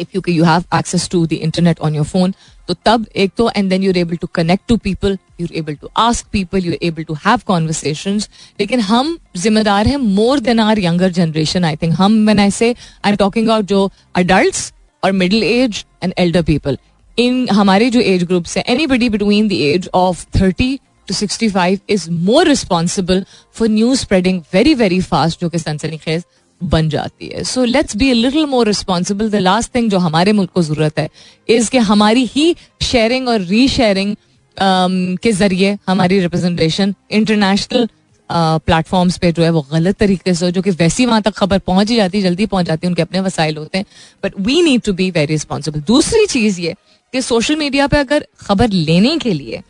if 0.00 0.16
you 0.16 0.22
you 0.28 0.44
have 0.44 0.64
access 0.74 1.08
to 1.08 1.24
the 1.26 1.32
internet 1.32 1.80
on 1.80 1.94
your 1.94 2.04
phone 2.06 2.34
तो 2.68 2.74
तब 2.84 3.06
एक 3.16 3.32
तो 3.36 3.50
and 3.56 3.70
then 3.70 3.82
you're 3.82 3.96
able 3.98 4.16
to 4.16 4.26
connect 4.34 4.68
to 4.68 4.76
people 4.78 5.16
you're 5.40 5.50
able 5.56 5.74
to 5.74 5.88
ask 5.98 6.26
people 6.32 6.66
you're 6.66 6.78
able 6.82 7.04
to 7.04 7.14
have 7.24 7.40
conversation 7.46 8.20
लेकिन 8.60 8.80
हम 8.82 9.16
जिम्मेदार 9.36 9.88
हैं 9.88 9.96
more 9.96 10.40
than 10.40 10.60
our 10.60 10.78
younger 10.78 11.10
generation 11.12 11.64
I 11.64 11.76
think 11.76 11.94
हम 11.98 12.12
man 12.28 12.38
I 12.38 12.50
say 12.52 12.70
I 12.70 13.10
am 13.10 13.16
talking 13.16 13.48
about 13.48 13.64
जो 13.66 13.90
adult 14.14 14.72
और 15.02 15.12
middle 15.14 15.42
age 15.44 15.84
and 16.04 16.14
elder 16.18 16.42
people 16.42 16.78
in 17.18 17.48
हमारे 17.52 17.90
जो 17.90 18.00
age 18.00 18.24
groups 18.24 18.56
है 18.56 18.64
anybody 18.86 19.08
between 19.08 19.48
the 19.48 19.52
age 19.52 19.88
of 19.94 20.24
thirty 20.36 20.78
to 21.08 21.14
sixty 21.14 21.48
five 21.48 21.78
is 21.90 22.10
more 22.10 22.48
responsible 22.48 23.24
for 23.56 23.68
news 23.68 24.00
spreading 24.00 24.40
very 24.54 24.74
very 24.74 25.00
fast 25.02 25.40
जो 25.40 25.48
कि 25.48 25.58
सनसनी 25.58 25.98
खेज 25.98 26.24
बन 26.64 26.88
जाती 26.88 27.28
है। 27.28 27.42
So 27.44 27.64
let's 27.64 27.96
be 27.96 28.12
little 28.12 28.46
more 28.46 28.66
responsible 28.66 29.30
the 29.30 29.36
last 29.36 29.74
thing 29.74 29.90
जो 29.90 29.98
हमारे 29.98 30.32
मुल्क 30.32 30.50
को 30.50 30.62
ज़रूरत 30.62 30.98
है 30.98 31.08
इज़ 31.48 31.70
कि 31.70 31.78
हमारी 31.80 32.24
ही 32.26 32.54
शेयरिंग 32.82 33.28
और 33.28 33.40
री 33.40 33.66
शेयरिंग 33.68 34.14
um, 34.14 35.18
के 35.22 35.32
ज़रिए 35.32 35.76
हमारी 35.88 36.20
रिप्रेजेंटेशन 36.20 36.94
इंटरनेशनल 37.10 37.88
प्लेटफॉर्म्स 38.30 39.16
पे 39.18 39.30
जो 39.32 39.42
है 39.42 39.50
वो 39.50 39.60
गलत 39.72 39.96
तरीके 39.98 40.34
से 40.34 40.50
जो 40.52 40.62
कि 40.62 40.70
वैसी 40.72 41.06
वहाँ 41.06 41.22
तक 41.22 41.34
खबर 41.36 41.58
पहुँच 41.58 41.90
ही 41.90 41.96
जाती 41.96 42.22
जल्दी 42.22 42.46
पहुँच 42.46 42.66
जाती 42.66 42.86
है 42.86 42.90
उनके 42.90 43.02
अपने 43.02 43.20
वसाइल 43.20 43.56
होते 43.56 43.78
हैं। 43.78 43.84
But 44.24 44.32
we 44.40 44.60
need 44.62 44.82
to 44.82 44.92
be 44.92 45.10
very 45.10 45.34
responsible 45.34 45.80
दूसरी 45.86 46.26
चीज़ 46.26 46.60
ये 46.60 46.74
कि 47.14 47.22
सोशल 47.22 47.56
मीडिया 47.56 47.86
पे 47.86 47.98
अगर 47.98 48.26
खबर 48.40 48.70
लेने 48.70 49.16
के 49.18 49.32
लिए 49.32 49.62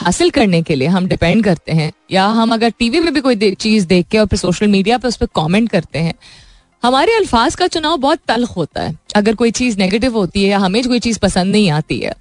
हासिल 0.00 0.30
करने 0.30 0.62
के 0.62 0.74
लिए 0.74 0.88
हम 0.88 1.06
डिपेंड 1.06 1.44
करते 1.44 1.72
हैं, 1.72 1.90
या 2.10 2.26
हम 2.26 2.52
अगर 2.54 2.70
टीवी 2.70 3.00
में 3.00 3.12
भी 3.14 3.20
कोई 3.20 3.54
चीज़ 3.54 3.86
देख 3.86 4.06
के 4.08 4.18
और 4.18 4.26
फिर 4.26 4.38
सोशल 4.38 4.68
मीडिया 4.68 4.98
पर 4.98 5.08
उस 5.08 5.16
पर 5.16 5.26
कॉमेंट 5.34 5.68
करते 5.70 5.98
हैं, 5.98 6.14
हमारे 6.82 7.14
अल्फाज 7.16 7.54
का 7.54 7.66
चुनाव 7.66 7.96
बहुत 7.98 8.20
तल्ख 8.28 8.56
होता 8.56 8.82
है। 8.82 8.96
अगर 9.16 9.34
कोई 9.34 9.50
चीज़ 9.52 9.78
नेगेटिव 9.78 10.16
होती 10.16 10.42
है 10.42 10.48
या 10.50 10.58
हमें 10.58 10.82
कोई 10.84 10.98
चीज़ 11.00 11.18
पसंद 11.18 11.52
नहीं 11.52 11.70
आती 11.70 11.98
है, 11.98 12.14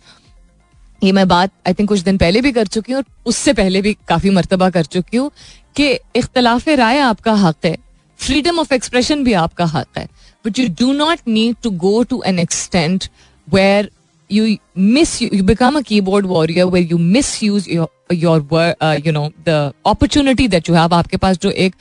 ये 1.02 1.12
मैं 1.12 1.28
बात 1.28 1.52
आई 1.68 1.74
थिंक 1.74 1.90
कुछ 1.90 2.00
दिन 2.00 2.18
पहले 2.18 2.42
भी 2.42 2.52
कर 2.52 2.68
चुकी 2.68 2.92
हूँ 2.92 2.98
और 2.98 3.06
उससे 3.26 3.54
पहले 3.54 3.82
भी 3.82 3.94
काफ़ी 4.08 4.30
मरतबा 4.30 4.70
कर 4.70 4.86
चुकी 4.86 5.18
हूँ 5.18 5.30
कि 5.76 5.92
इख्तलाफ 6.16 6.68
राय 6.70 7.00
आपका 7.00 7.34
हक 7.38 7.66
है 7.66 7.78
फ्रीडम 8.20 8.60
ऑफ़ 8.60 8.74
एक्सप्रेशन 8.74 9.24
भी 9.24 9.34
आपका 9.42 9.66
हक 9.68 9.98
है 9.98 10.08
but 10.46 10.60
you 10.60 10.68
do 10.80 10.92
not 10.94 11.20
need 11.28 11.56
to 11.64 11.70
go 11.80 12.02
to 12.04 12.22
an 12.26 12.40
extent 12.40 13.06
where 13.48 13.90
you 14.30 14.58
miss 14.76 15.12
you 15.22 15.44
become 15.44 15.76
a 15.76 15.84
keyboard 15.84 16.26
warrior 16.26 16.66
where 16.68 16.86
you 16.92 16.98
misuse 16.98 17.68
your 17.68 17.88
your 18.12 18.38
uh, 18.52 18.98
you 19.06 19.12
know 19.12 19.32
the 19.46 19.74
opportunity 19.86 20.48
that 20.48 20.70
you 20.70 20.76
have. 20.76 20.94
आपके 20.94 21.18
पास 21.18 21.40
जो 21.42 21.52
एक 21.66 21.76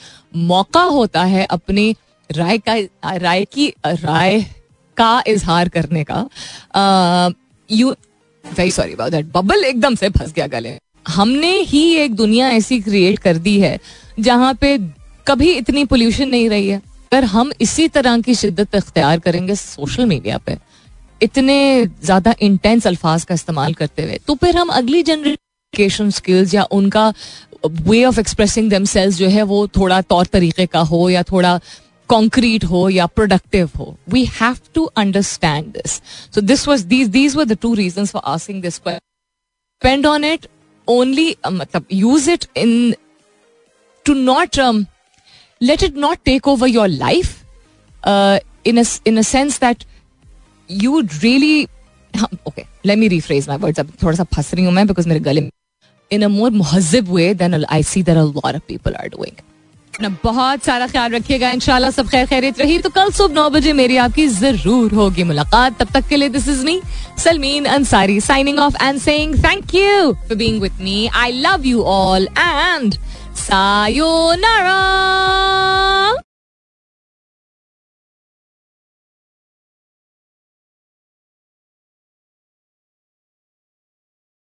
मौका 0.50 0.82
होता 0.96 1.24
है 1.24 1.44
अपनी 1.50 1.94
राय 2.30 2.58
का 2.68 2.74
राय 3.18 3.44
की 3.44 3.68
राय 3.87 4.40
का 4.96 5.22
इजहार 5.26 5.68
करने 5.68 6.04
का 6.11 6.26
you 7.70 7.90
very 8.44 8.70
sorry 8.70 8.92
about 8.92 9.12
that 9.12 9.26
bubble 9.34 9.64
एकदम 9.64 9.94
से 9.94 10.08
फंस 10.08 10.32
गया 10.32 10.46
गले। 10.46 10.78
हमने 11.08 11.52
ही 11.70 11.82
एक 11.96 12.14
दुनिया 12.14 12.48
ऐसी 12.50 12.80
क्रिएट 12.80 13.18
कर 13.18 13.37
दी 13.37 13.58
है 13.61 13.78
जहाँ 14.20 14.54
पे 14.61 14.76
कभी 15.26 15.52
इतनी 15.52 15.84
पोल्यूशन 15.84 16.29
नहीं 16.29 16.48
रही 16.50 16.68
है। 16.68 16.81
अगर 17.12 17.25
हम 17.25 17.52
इसी 17.60 17.88
तरह 17.88 18.20
की 18.20 18.35
शिद्दत 18.35 18.75
इख्तियार 18.75 19.18
करेंगे 19.18 19.54
सोशल 19.54 20.06
मीडिया 20.06 20.38
पे 20.38 20.56
इतने 21.23 21.87
ज़्यादा 21.87 22.35
इंटेंस 22.40 22.87
अल्फाज 22.87 23.25
का 23.25 23.35
इस्तेमाल 23.35 23.75
करते 23.75 24.02
हुए 24.02 24.19
तो 24.27 24.35
फिर 24.35 24.56
हम 24.56 24.69
अगली 24.69 25.02
जनरेशन 25.02 26.10
स्किल्स 26.10 26.54
या 26.54 26.62
उनका 26.62 27.14
वे 27.66 28.04
ऑफ़ 28.04 28.21
एक्सप्रेसिंग 28.21 28.71
दम 28.71 28.85
जो 29.08 29.29
है 29.29 29.42
वो 29.42 29.69
थोड़ा 29.69 30.00
तौर 30.00 30.27
तरीके 30.27 30.66
का 30.66 30.81
हो 30.81 31.10
या 31.10 31.23
थोड़ा 31.23 31.60
कॉन्क्रीट 32.08 32.64
हो 32.64 32.88
या 32.88 33.06
प्रोडक्टिव 33.06 33.71
हो। 33.79 33.98
We 34.08 34.25
have 34.25 34.56
to 34.75 34.85
understand 34.85 35.66
this 35.66 35.90
so 36.35 36.40
this 36.40 36.69
was 36.69 36.87
these 36.87 37.08
these 37.08 37.37
were 37.37 37.44
the 37.44 37.52
two 37.52 37.75
reason 37.75 38.06
for 38.06 38.23
using 38.25 38.62
this 38.62 38.81
depend 38.88 40.06
on 40.06 40.25
it 40.25 40.46
only 40.88 41.37
मतलब 41.52 41.85
use 41.92 42.31
it 42.31 42.44
in 42.56 42.94
to 44.04 44.14
not 44.14 44.60
let 45.60 45.83
it 45.83 45.96
not 45.96 46.19
take 46.25 46.46
over 46.46 46.66
your 46.66 46.88
life 46.88 47.44
uh, 48.06 48.38
in 48.64 48.79
a 48.79 48.85
in 49.10 49.19
a 49.19 49.25
sense 50.69 50.77
that 50.77 50.85
you 50.85 50.92
would 50.92 51.23
really, 51.23 51.69
okay, 52.46 52.66
let 52.85 52.98
me 52.98 53.08
rephrase 53.08 53.48
my 53.48 53.56
words. 53.56 53.79
अब 53.79 53.92
थोड़ा 54.02 54.16
सा 54.16 54.25
फंस 54.25 54.54
रही 54.54 54.64
हूँ 54.64 54.73
मैं 54.73 54.87
because 54.87 55.06
मेरे 55.06 55.21
गले 55.21 55.40
में 55.40 55.50
in 56.10 56.23
a 56.23 56.29
more 56.29 56.50
muhazzib 56.50 57.06
way 57.06 57.35
than 57.35 57.64
I 57.64 57.83
see 57.83 58.02
that 58.02 58.16
a 58.16 58.25
lot 58.25 58.54
of 58.54 58.66
people 58.66 58.92
are 58.96 59.08
doing. 59.08 59.33
अपना 59.96 60.08
बहुत 60.25 60.62
सारा 60.64 60.87
ख्याल 60.87 61.12
रखिएगा, 61.12 61.50
इंशाल्लाह 61.50 61.90
सब 61.90 62.08
खैर 62.08 62.27
खैरियत 62.27 62.58
रही। 62.60 62.79
तो 62.79 62.90
कल 62.90 63.10
सुबह 63.10 63.35
नौ 63.35 63.50
बजे 63.50 63.73
मेरी 63.73 63.96
आपकी 63.96 64.27
ज़रूर 64.29 64.94
होगी 64.94 65.25
मुलाकात। 65.25 65.79
तब 65.83 65.88
तक 65.94 66.08
के 66.08 66.16
लिए 66.16 66.29
this 66.29 66.48
is 66.48 66.64
me 66.64 66.81
Salmeen 67.19 67.64
Ansari 67.64 68.21
signing 68.21 68.58
off 68.58 68.77
and 68.83 69.00
saying 69.00 69.35
thank 69.44 69.75
you 69.75 70.12
for 70.12 70.37
being 70.37 70.60
with 70.62 70.73
me 70.81 71.08
I 71.14 71.33
love 71.33 71.66
you 71.66 71.83
all 71.83 72.29
and 72.38 72.94
sayonara 73.37 74.79